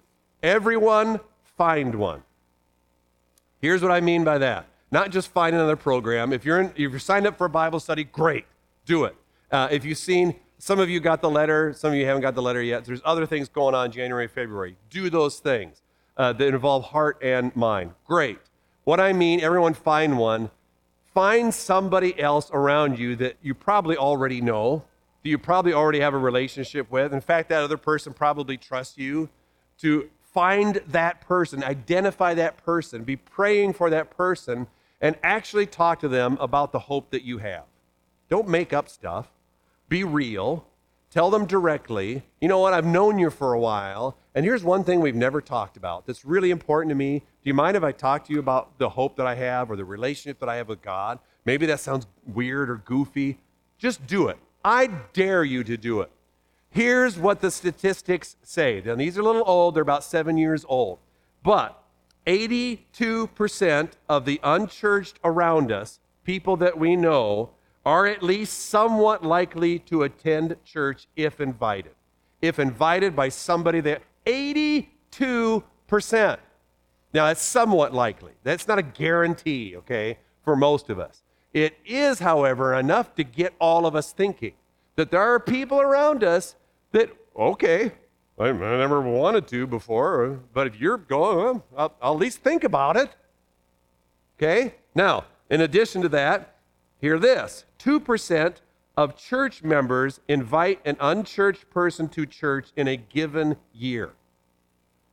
everyone 0.43 1.21
find 1.57 1.95
one. 1.95 2.23
Here's 3.61 3.83
what 3.83 3.91
I 3.91 4.01
mean 4.01 4.25
by 4.25 4.39
that. 4.39 4.67
Not 4.91 5.11
just 5.11 5.29
find 5.29 5.55
another 5.55 5.77
program. 5.77 6.33
If 6.33 6.45
you're, 6.45 6.61
in, 6.61 6.67
if 6.71 6.79
you're 6.79 6.99
signed 6.99 7.27
up 7.27 7.37
for 7.37 7.45
a 7.45 7.51
Bible 7.51 7.81
study, 7.81 8.05
great, 8.05 8.47
do 8.85 9.05
it. 9.05 9.15
Uh, 9.51 9.69
if 9.71 9.85
you've 9.85 9.99
seen, 9.99 10.35
some 10.59 10.79
of 10.79 10.89
you 10.91 10.99
got 11.01 11.21
the 11.21 11.31
letter, 11.31 11.73
some 11.73 11.93
of 11.93 11.99
you 11.99 12.07
haven't 12.07 12.23
got 12.23 12.35
the 12.35 12.43
letter 12.43 12.63
yet. 12.63 12.85
There's 12.85 13.03
other 13.05 13.27
things 13.27 13.49
going 13.49 13.75
on 13.75 13.93
January, 13.93 14.29
February. 14.29 14.77
Do 14.91 15.11
those 15.11 15.39
things. 15.39 15.83
uh, 16.19 16.33
that 16.35 16.49
involve 16.49 16.85
heart 16.85 17.17
and 17.23 17.55
mind. 17.57 17.93
Great. 18.05 18.39
What 18.85 19.01
I 19.01 19.13
mean, 19.13 19.41
everyone 19.41 19.73
find 19.75 20.19
one. 20.19 20.51
Find 21.15 21.55
somebody 21.55 22.19
else 22.21 22.51
around 22.53 22.99
you 22.99 23.17
that 23.17 23.37
you 23.41 23.55
probably 23.55 23.97
already 23.97 24.41
know, 24.41 24.85
that 25.23 25.29
you 25.29 25.39
probably 25.39 25.73
already 25.73 26.01
have 26.01 26.15
a 26.15 26.19
relationship 26.19 26.91
with. 26.91 27.15
In 27.15 27.21
fact, 27.21 27.49
that 27.49 27.63
other 27.63 27.77
person 27.77 28.13
probably 28.13 28.57
trusts 28.57 28.99
you 28.99 29.29
to 29.81 30.11
find 30.35 30.81
that 30.89 31.21
person, 31.21 31.63
identify 31.65 32.35
that 32.35 32.63
person, 32.65 33.05
be 33.05 33.17
praying 33.17 33.73
for 33.73 33.91
that 33.91 34.11
person, 34.11 34.67
and 35.01 35.17
actually 35.23 35.67
talk 35.67 36.01
to 36.01 36.09
them 36.09 36.37
about 36.41 36.73
the 36.73 36.79
hope 36.79 37.11
that 37.11 37.23
you 37.23 37.39
have. 37.39 37.65
Don't 38.29 38.49
make 38.49 38.73
up 38.73 38.89
stuff. 38.89 39.29
Be 39.89 40.05
real. 40.05 40.67
Tell 41.11 41.31
them 41.31 41.47
directly, 41.47 42.23
you 42.39 42.49
know 42.49 42.59
what, 42.59 42.75
I've 42.75 42.85
known 42.85 43.19
you 43.19 43.31
for 43.31 43.55
a 43.55 43.59
while, 43.59 44.19
and 44.35 44.45
here's 44.45 44.63
one 44.63 44.85
thing 44.85 45.01
we've 45.01 45.15
never 45.15 45.41
talked 45.41 45.79
about 45.79 46.07
that's 46.07 46.23
really 46.23 46.51
important 46.51 46.91
to 46.91 46.95
me. 46.95 47.21
Do 47.21 47.25
you 47.45 47.55
mind 47.55 47.79
if 47.79 47.83
I 47.83 47.93
talk 47.93 48.27
to 48.27 48.33
you 48.35 48.39
about 48.39 48.77
the 48.77 48.91
hope 48.91 49.17
that 49.17 49.27
I 49.27 49.35
have 49.35 49.71
or 49.71 49.77
the 49.77 49.87
relationship 49.87 50.39
that 50.41 50.51
I 50.51 50.57
have 50.57 50.69
with 50.69 50.83
God? 50.83 51.19
Maybe 51.47 51.65
that 51.65 51.81
sounds 51.81 52.07
weird 52.27 52.69
or 52.69 52.77
goofy. 52.77 53.39
Just 53.79 54.07
do 54.07 54.29
it. 54.29 54.37
I 54.63 54.89
dare 55.15 55.45
you 55.45 55.65
to 55.65 55.79
do 55.79 56.03
it. 56.03 56.11
Here's 56.69 57.19
what 57.19 57.41
the 57.41 57.51
statistics 57.51 58.37
say. 58.43 58.83
Now, 58.85 58.97
these 58.97 59.17
are 59.17 59.23
a 59.23 59.25
little 59.25 59.45
old, 59.47 59.75
they're 59.75 59.83
about 59.83 60.05
seven 60.05 60.37
years 60.37 60.67
old. 60.69 60.99
But 61.43 61.78
82% 62.29 63.91
of 64.09 64.25
the 64.27 64.39
unchurched 64.45 65.19
around 65.25 65.73
us, 65.73 65.99
people 66.25 66.59
that 66.59 66.79
we 66.79 66.95
know, 66.95 67.51
are 67.87 68.07
at 68.07 68.23
least 68.23 68.69
somewhat 68.69 69.25
likely 69.25 69.79
to 69.79 70.03
attend 70.03 70.55
church 70.63 71.09
if 71.17 71.41
invited. 71.41 71.95
If 72.43 72.59
invited 72.59 73.17
by 73.17 73.31
somebody 73.31 73.81
that 73.81 74.03
82%. 74.27 74.87
Now, 77.15 77.27
that's 77.27 77.41
somewhat 77.41 77.95
likely. 77.95 78.33
That's 78.45 78.69
not 78.69 78.79
a 78.79 78.83
guarantee, 78.83 79.75
okay, 79.77 80.19
for 80.45 80.55
most 80.55 80.91
of 80.91 81.01
us. 81.01 81.23
It 81.55 81.79
is, 81.87 82.19
however, 82.19 82.75
enough 82.75 83.15
to 83.15 83.25
get 83.25 83.55
all 83.59 83.87
of 83.87 83.97
us 83.97 84.13
thinking 84.13 84.53
that 84.97 85.11
there 85.11 85.23
are 85.23 85.41
people 85.41 85.81
around 85.81 86.23
us 86.23 86.57
that, 86.93 87.11
okay, 87.35 87.93
I 88.41 88.53
never 88.53 89.01
wanted 89.01 89.49
to 89.49 89.67
before, 89.67 90.41
but 90.53 90.67
if 90.67 90.81
you're 90.81 90.99
going, 90.99 91.63
I'll, 91.77 91.95
I'll 92.01 92.15
at 92.15 92.21
least 92.21 92.39
think 92.39 92.63
about 92.63 92.97
it. 92.97 93.11
Okay? 94.39 94.75
Now, 94.95 95.25
in 95.51 95.61
addition 95.61 96.03
to 96.03 96.09
that, 96.11 96.57
hear 97.01 97.19
this 97.19 97.65
2% 97.81 98.55
of 98.97 99.17
church 99.17 99.63
members 99.63 100.21
invite 100.29 100.81
an 100.85 100.97
unchurched 101.01 101.69
person 101.71 102.09
to 102.11 102.27
church 102.27 102.69
in 102.77 102.87
a 102.89 102.97
given 102.97 103.57
year. 103.73 104.13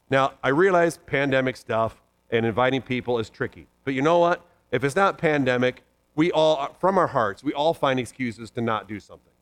Now, 0.10 0.34
I 0.44 0.50
realize 0.50 0.98
pandemic 0.98 1.58
stuff 1.58 2.02
and 2.30 2.46
inviting 2.46 2.82
people 2.82 3.18
is 3.18 3.30
tricky, 3.30 3.68
but 3.84 3.94
you 3.94 4.02
know 4.02 4.20
what? 4.20 4.46
If 4.72 4.84
it's 4.84 4.96
not 4.96 5.18
pandemic, 5.18 5.84
we 6.16 6.32
all, 6.32 6.76
from 6.80 6.98
our 6.98 7.08
hearts, 7.08 7.44
we 7.44 7.54
all 7.54 7.74
find 7.74 8.00
excuses 8.00 8.52
to 8.52 8.62
not 8.62 8.88
do 8.88 9.00
something. 9.00 9.34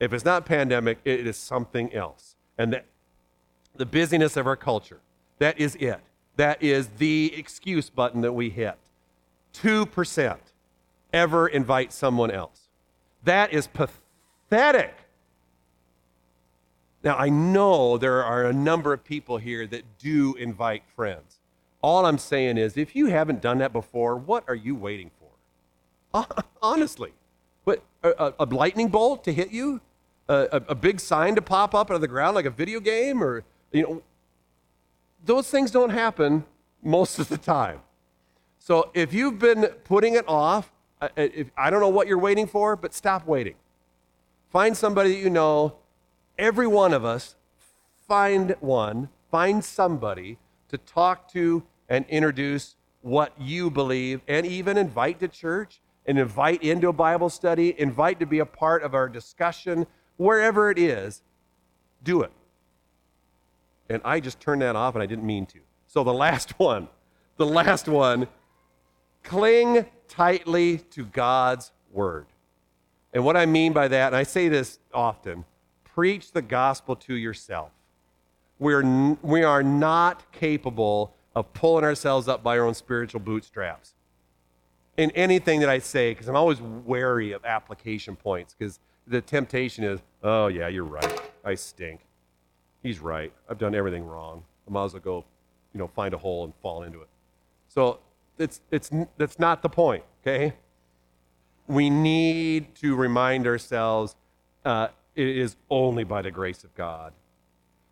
If 0.00 0.12
it's 0.12 0.24
not 0.24 0.44
pandemic, 0.44 0.98
it 1.04 1.26
is 1.26 1.36
something 1.36 1.92
else. 1.94 2.36
And 2.58 2.72
that, 2.72 2.86
the 3.76 3.86
busyness 3.86 4.36
of 4.36 4.46
our 4.46 4.56
culture, 4.56 5.00
that 5.38 5.58
is 5.58 5.74
it. 5.76 6.00
That 6.36 6.62
is 6.62 6.88
the 6.98 7.32
excuse 7.36 7.90
button 7.90 8.22
that 8.22 8.32
we 8.32 8.50
hit. 8.50 8.76
2% 9.54 10.38
ever 11.12 11.46
invite 11.46 11.92
someone 11.92 12.30
else. 12.30 12.68
That 13.24 13.52
is 13.52 13.66
pathetic. 13.66 14.94
Now, 17.04 17.16
I 17.16 17.28
know 17.28 17.98
there 17.98 18.22
are 18.22 18.44
a 18.44 18.52
number 18.52 18.92
of 18.92 19.04
people 19.04 19.38
here 19.38 19.66
that 19.66 19.82
do 19.98 20.34
invite 20.36 20.84
friends. 20.94 21.38
All 21.82 22.06
I'm 22.06 22.18
saying 22.18 22.58
is, 22.58 22.76
if 22.76 22.94
you 22.94 23.06
haven't 23.06 23.42
done 23.42 23.58
that 23.58 23.72
before, 23.72 24.16
what 24.16 24.44
are 24.48 24.54
you 24.54 24.74
waiting 24.74 25.10
for? 25.18 26.34
Honestly. 26.62 27.12
But 27.64 27.82
a, 28.02 28.34
a 28.38 28.44
lightning 28.44 28.88
bolt 28.88 29.24
to 29.24 29.32
hit 29.32 29.50
you? 29.50 29.80
A, 30.28 30.62
a, 30.68 30.74
big 30.74 31.00
sign 31.00 31.34
to 31.34 31.42
pop 31.42 31.74
up 31.74 31.90
out 31.90 31.94
of 31.94 32.00
the 32.00 32.08
ground 32.08 32.36
like 32.36 32.46
a 32.46 32.50
video 32.50 32.80
game? 32.80 33.22
Or, 33.22 33.44
you 33.72 33.82
know, 33.82 34.02
those 35.24 35.48
things 35.50 35.70
don't 35.70 35.90
happen 35.90 36.44
most 36.82 37.18
of 37.18 37.28
the 37.28 37.38
time. 37.38 37.80
So 38.58 38.90
if 38.94 39.12
you've 39.12 39.38
been 39.38 39.64
putting 39.84 40.14
it 40.14 40.24
off, 40.28 40.72
if, 41.16 41.50
I 41.56 41.70
don't 41.70 41.80
know 41.80 41.88
what 41.88 42.06
you're 42.06 42.18
waiting 42.18 42.46
for, 42.46 42.76
but 42.76 42.94
stop 42.94 43.26
waiting. 43.26 43.54
Find 44.50 44.76
somebody 44.76 45.14
that 45.14 45.18
you 45.18 45.30
know. 45.30 45.76
Every 46.38 46.66
one 46.66 46.94
of 46.94 47.04
us, 47.04 47.36
find 48.08 48.56
one, 48.60 49.10
find 49.30 49.64
somebody 49.64 50.38
to 50.68 50.78
talk 50.78 51.30
to 51.32 51.62
and 51.88 52.06
introduce 52.08 52.76
what 53.02 53.32
you 53.38 53.70
believe, 53.70 54.22
and 54.26 54.46
even 54.46 54.78
invite 54.78 55.20
to 55.20 55.28
church 55.28 55.80
and 56.06 56.18
invite 56.18 56.62
into 56.62 56.88
a 56.88 56.92
Bible 56.92 57.28
study, 57.28 57.78
invite 57.78 58.18
to 58.20 58.26
be 58.26 58.38
a 58.38 58.46
part 58.46 58.82
of 58.82 58.94
our 58.94 59.08
discussion, 59.08 59.86
wherever 60.16 60.70
it 60.70 60.78
is, 60.78 61.22
do 62.02 62.22
it. 62.22 62.32
And 63.92 64.02
I 64.04 64.20
just 64.20 64.40
turned 64.40 64.62
that 64.62 64.76
off 64.76 64.94
and 64.94 65.02
I 65.02 65.06
didn't 65.06 65.26
mean 65.26 65.46
to. 65.46 65.58
So 65.86 66.04
the 66.04 66.14
last 66.14 66.50
one, 66.58 66.88
the 67.36 67.46
last 67.46 67.88
one, 67.88 68.28
cling 69.22 69.86
tightly 70.08 70.78
to 70.78 71.04
God's 71.04 71.72
word. 71.90 72.26
And 73.12 73.24
what 73.24 73.36
I 73.36 73.46
mean 73.46 73.72
by 73.72 73.88
that, 73.88 74.08
and 74.08 74.16
I 74.16 74.22
say 74.22 74.48
this 74.48 74.78
often, 74.94 75.44
preach 75.84 76.32
the 76.32 76.42
gospel 76.42 76.96
to 76.96 77.14
yourself. 77.14 77.70
We're, 78.58 79.16
we 79.22 79.42
are 79.42 79.62
not 79.62 80.32
capable 80.32 81.14
of 81.34 81.52
pulling 81.52 81.84
ourselves 81.84 82.28
up 82.28 82.42
by 82.42 82.58
our 82.58 82.64
own 82.64 82.74
spiritual 82.74 83.20
bootstraps. 83.20 83.94
In 84.96 85.10
anything 85.12 85.60
that 85.60 85.68
I 85.68 85.78
say, 85.78 86.12
because 86.12 86.28
I'm 86.28 86.36
always 86.36 86.60
wary 86.60 87.32
of 87.32 87.44
application 87.44 88.14
points, 88.14 88.54
because 88.56 88.78
the 89.06 89.20
temptation 89.20 89.84
is, 89.84 90.00
oh, 90.22 90.46
yeah, 90.46 90.68
you're 90.68 90.84
right. 90.84 91.20
I 91.44 91.54
stink. 91.54 92.00
He's 92.82 93.00
right. 93.00 93.32
I've 93.48 93.58
done 93.58 93.74
everything 93.74 94.04
wrong. 94.04 94.44
I 94.68 94.72
might 94.72 94.84
as 94.84 94.92
well 94.92 95.02
go, 95.02 95.24
you 95.72 95.78
know, 95.78 95.88
find 95.88 96.14
a 96.14 96.18
hole 96.18 96.44
and 96.44 96.52
fall 96.62 96.82
into 96.82 97.00
it. 97.00 97.08
So 97.68 98.00
it's, 98.38 98.60
it's, 98.70 98.90
that's 99.16 99.38
not 99.38 99.62
the 99.62 99.68
point, 99.68 100.04
okay? 100.22 100.54
We 101.66 101.90
need 101.90 102.74
to 102.76 102.96
remind 102.96 103.46
ourselves 103.46 104.16
uh, 104.64 104.88
it 105.14 105.28
is 105.28 105.56
only 105.70 106.04
by 106.04 106.22
the 106.22 106.30
grace 106.30 106.64
of 106.64 106.74
God. 106.74 107.12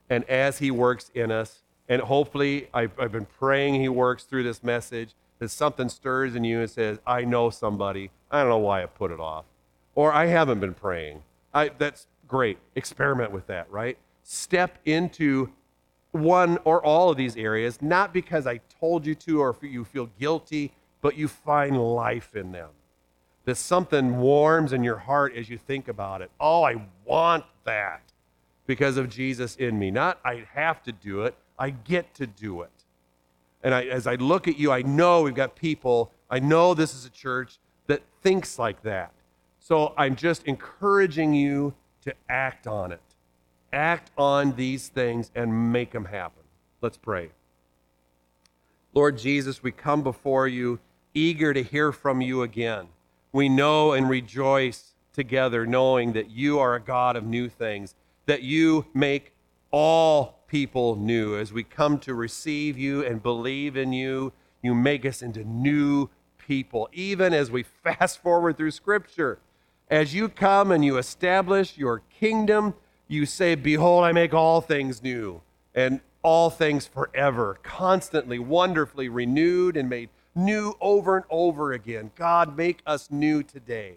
And 0.09 0.25
as 0.25 0.59
He 0.59 0.71
works 0.71 1.11
in 1.15 1.31
us, 1.31 1.61
and 1.89 2.03
hopefully 2.03 2.69
I've, 2.75 2.93
I've 2.99 3.13
been 3.13 3.27
praying 3.27 3.81
He 3.81 3.89
works 3.89 4.25
through 4.25 4.43
this 4.43 4.63
message, 4.63 5.15
that 5.39 5.51
something 5.51 5.89
stirs 5.89 6.35
in 6.35 6.45
you 6.45 6.61
and 6.61 6.71
says, 6.71 6.99
I 7.07 7.23
know 7.23 7.49
somebody. 7.51 8.11
I 8.31 8.41
don't 8.41 8.51
know 8.51 8.59
why 8.59 8.83
I 8.83 8.87
put 8.87 9.11
it 9.11 9.21
off. 9.21 9.47
Or 9.95 10.13
I 10.13 10.27
haven't 10.27 10.61
been 10.61 10.75
praying. 10.75 11.23
I, 11.55 11.71
that's 11.71 12.07
great. 12.29 12.59
Experiment 12.75 13.33
with 13.33 13.47
that, 13.47 13.71
right? 13.71 13.97
Step 14.33 14.79
into 14.85 15.51
one 16.13 16.57
or 16.63 16.85
all 16.85 17.11
of 17.11 17.17
these 17.17 17.37
areas, 17.37 17.83
not 17.83 18.13
because 18.13 18.47
I 18.47 18.61
told 18.79 19.05
you 19.05 19.17
to 19.17 19.41
or 19.41 19.57
you 19.61 19.85
feel 19.85 20.09
guilty, 20.21 20.71
but 21.01 21.17
you 21.17 21.27
find 21.27 21.77
life 21.77 22.37
in 22.37 22.53
them. 22.53 22.69
That 23.45 23.57
something 23.57 24.19
warms 24.19 24.73
in 24.73 24.85
your 24.85 24.99
heart 24.99 25.35
as 25.35 25.51
you 25.51 25.59
think 25.59 25.89
about 25.89 26.23
it. 26.23 26.31
Oh, 26.39 26.63
I 26.63 26.81
want 27.05 27.45
that 27.65 28.03
because 28.69 28.97
of 28.99 29.09
Jesus 29.09 29.57
in 29.57 29.77
me. 29.81 29.91
Not 29.91 30.21
I 30.25 30.47
have 30.55 30.81
to 30.85 30.93
do 30.93 31.23
it, 31.23 31.35
I 31.59 31.71
get 31.71 32.15
to 32.15 32.29
do 32.29 32.63
it. 32.63 32.71
And 33.65 33.75
I, 33.75 33.87
as 33.87 34.07
I 34.07 34.15
look 34.15 34.47
at 34.47 34.57
you, 34.57 34.71
I 34.71 34.83
know 34.83 35.23
we've 35.23 35.35
got 35.35 35.57
people, 35.57 36.13
I 36.31 36.39
know 36.39 36.73
this 36.73 36.95
is 36.95 37.05
a 37.05 37.11
church 37.11 37.59
that 37.89 38.01
thinks 38.23 38.61
like 38.61 38.81
that. 38.85 39.11
So 39.59 39.93
I'm 39.97 40.15
just 40.15 40.45
encouraging 40.45 41.35
you 41.35 41.75
to 42.05 42.15
act 42.29 42.69
on 42.69 42.93
it 42.93 43.01
act 43.73 44.11
on 44.17 44.57
these 44.57 44.89
things 44.89 45.31
and 45.35 45.73
make 45.73 45.93
them 45.93 46.07
happen. 46.07 46.43
Let's 46.81 46.97
pray. 46.97 47.31
Lord 48.93 49.19
Jesus, 49.19 49.63
we 49.63 49.71
come 49.71 50.03
before 50.03 50.49
you 50.49 50.81
eager 51.15 51.55
to 51.55 51.63
hear 51.63 51.93
from 51.93 52.21
you 52.21 52.43
again. 52.43 52.89
We 53.33 53.49
know 53.49 53.93
and 53.93 54.09
rejoice 54.09 54.95
together 55.13 55.67
knowing 55.67 56.13
that 56.13 56.31
you 56.31 56.59
are 56.59 56.75
a 56.75 56.81
God 56.81 57.17
of 57.17 57.25
new 57.25 57.49
things, 57.49 57.95
that 58.27 58.43
you 58.43 58.87
make 58.95 59.33
all 59.71 60.41
people 60.47 60.97
new. 60.97 61.37
As 61.37 61.53
we 61.53 61.63
come 61.63 61.99
to 62.01 62.15
receive 62.15 62.77
you 62.77 63.05
and 63.05 63.23
believe 63.23 63.77
in 63.77 63.93
you, 63.93 64.33
you 64.63 64.75
make 64.75 65.07
us 65.07 65.23
into 65.23 65.45
new 65.45 66.09
people. 66.39 66.89
Even 66.93 67.33
as 67.33 67.51
we 67.51 67.63
fast 67.85 68.21
forward 68.21 68.57
through 68.57 68.73
Scripture, 68.73 69.39
as 69.89 70.15
you 70.15 70.29
come 70.29 70.71
and 70.71 70.85
you 70.85 70.99
establish 70.99 71.77
your 71.77 72.03
kingdom, 72.19 72.75
you 73.11 73.27
say, 73.27 73.57
Behold, 73.57 74.05
I 74.05 74.13
make 74.13 74.33
all 74.33 74.61
things 74.61 75.03
new, 75.03 75.43
and 75.75 76.01
all 76.23 76.49
things 76.49 76.87
forever, 76.87 77.59
constantly, 77.63 78.39
wonderfully 78.39 79.09
renewed 79.09 79.77
and 79.77 79.89
made 79.89 80.11
new 80.35 80.77
over 80.81 81.17
and 81.17 81.27
over 81.29 81.73
again. 81.73 82.13
God, 82.15 82.57
make 82.57 82.81
us 82.87 83.11
new 83.11 83.43
today. 83.43 83.97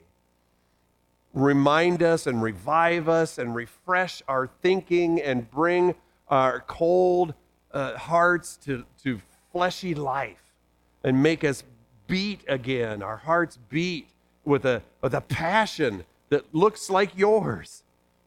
Remind 1.32 2.01
us 2.01 2.26
and 2.26 2.41
revive 2.41 3.07
us 3.07 3.38
and 3.38 3.53
refresh 3.53 4.24
our 4.28 4.49
thinking 4.61 5.22
and 5.22 5.49
bring 5.49 5.93
our 6.28 6.61
cold 6.61 7.36
uh, 7.72 7.97
hearts 7.97 8.57
to, 8.57 8.86
to 9.03 9.22
fleshy 9.51 9.93
life 9.93 10.43
and 11.03 11.22
make 11.22 11.43
us 11.43 11.64
beat 12.07 12.41
again. 12.47 13.03
Our 13.03 13.18
hearts 13.18 13.59
beat 13.70 14.09
with 14.43 14.66
a, 14.66 14.82
with 15.01 15.14
a 15.14 15.22
passion 15.22 16.05
that 16.30 16.53
looks 16.53 16.89
like 16.89 17.16
yours 17.16 17.82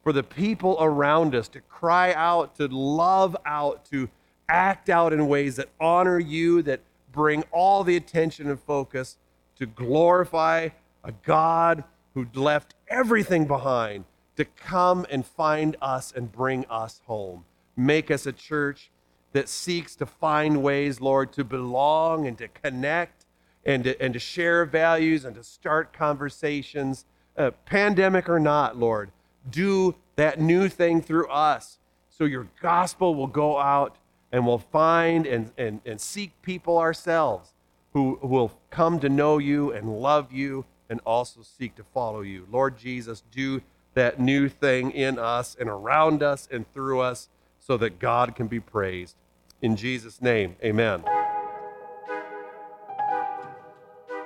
for 0.07 0.13
the 0.13 0.23
people 0.23 0.77
around 0.79 1.35
us, 1.35 1.49
to 1.49 1.61
cry 1.63 2.13
out, 2.13 2.55
to 2.55 2.69
love 2.69 3.37
out, 3.45 3.85
to 3.85 4.09
act 4.49 4.89
out 4.89 5.13
in 5.13 5.27
ways 5.27 5.57
that 5.57 5.69
honor 5.81 6.21
you, 6.21 6.63
that 6.63 6.79
bring 7.11 7.43
all 7.51 7.83
the 7.83 7.97
attention 7.97 8.49
and 8.49 8.61
focus 8.61 9.17
to 9.59 9.67
glorify 9.67 10.69
a 11.03 11.11
God 11.25 11.83
who 12.15 12.25
left 12.35 12.77
everything 12.87 13.47
behind 13.47 14.05
to 14.37 14.45
come 14.45 15.05
and 15.11 15.27
find 15.27 15.75
us 15.83 16.13
and 16.15 16.31
bring 16.31 16.65
us 16.67 17.01
home. 17.07 17.45
Make 17.77 18.09
us 18.09 18.27
a 18.27 18.33
church 18.33 18.93
that 19.33 19.49
seeks 19.49 19.97
to 19.97 20.07
find 20.07 20.63
ways, 20.63 21.01
Lord, 21.01 21.33
to 21.33 21.43
belong 21.43 22.29
and 22.29 22.39
to 22.39 22.47
connect 22.47 23.27
and 23.65 23.83
to, 23.83 24.01
and 24.01 24.15
to 24.15 24.21
share 24.21 24.67
values 24.67 25.25
and 25.25 25.35
to 25.35 25.43
start 25.43 25.93
conversations, 25.93 27.07
uh, 27.37 27.51
pandemic 27.65 28.29
or 28.29 28.39
not, 28.39 28.77
Lord. 28.77 29.11
Do 29.51 29.95
that 30.17 30.41
new 30.41 30.69
thing 30.69 31.03
through 31.03 31.29
us 31.29 31.79
so 32.09 32.25
your 32.25 32.49
gospel 32.61 33.15
will 33.15 33.27
go 33.27 33.59
out 33.59 33.97
and 34.33 34.47
we'll 34.47 34.59
find 34.59 35.27
and, 35.27 35.53
and, 35.57 35.81
and 35.85 36.01
seek 36.01 36.31
people 36.43 36.79
ourselves 36.79 37.53
who, 37.93 38.19
who 38.21 38.29
will 38.29 38.53
come 38.71 38.99
to 39.01 39.09
know 39.09 39.39
you 39.39 39.73
and 39.73 40.01
love 40.01 40.33
you 40.33 40.65
and 40.89 41.01
also 41.05 41.41
seek 41.43 41.75
to 41.77 41.85
follow 41.85 42.21
you. 42.21 42.47
Lord 42.51 42.79
Jesus, 42.79 43.23
do 43.31 43.63
that 43.95 44.21
new 44.21 44.49
thing 44.49 44.91
in 44.91 45.19
us 45.19 45.57
and 45.59 45.69
around 45.69 46.23
us 46.23 46.49
and 46.51 46.71
through 46.73 47.01
us 47.01 47.29
so 47.59 47.77
that 47.77 47.99
God 47.99 48.35
can 48.35 48.47
be 48.47 48.61
praised. 48.61 49.17
In 49.63 49.77
Jesus' 49.77 50.21
name, 50.21 50.57
amen. 50.63 51.03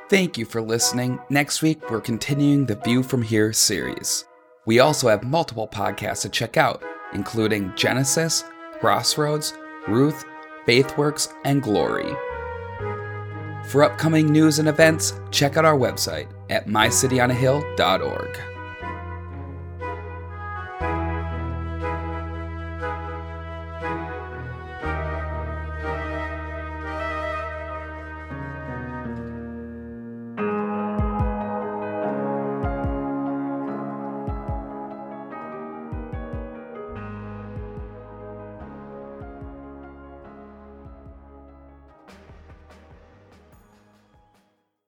Thank 0.08 0.36
you 0.36 0.44
for 0.44 0.60
listening. 0.60 1.20
Next 1.30 1.62
week, 1.62 1.88
we're 1.88 2.00
continuing 2.00 2.66
the 2.66 2.74
View 2.74 3.04
from 3.04 3.22
Here 3.22 3.52
series. 3.52 4.24
We 4.66 4.78
also 4.78 5.08
have 5.08 5.24
multiple 5.24 5.66
podcasts 5.66 6.22
to 6.22 6.28
check 6.28 6.56
out, 6.56 6.82
including 7.12 7.72
Genesis, 7.76 8.44
Crossroads, 8.78 9.54
Ruth, 9.88 10.24
Faithworks, 10.66 11.32
and 11.44 11.62
Glory. 11.62 12.14
For 13.68 13.82
upcoming 13.82 14.30
news 14.30 14.58
and 14.58 14.68
events, 14.68 15.14
check 15.30 15.56
out 15.56 15.64
our 15.64 15.76
website 15.76 16.28
at 16.50 16.66
mycityonahill.org. 16.66 18.59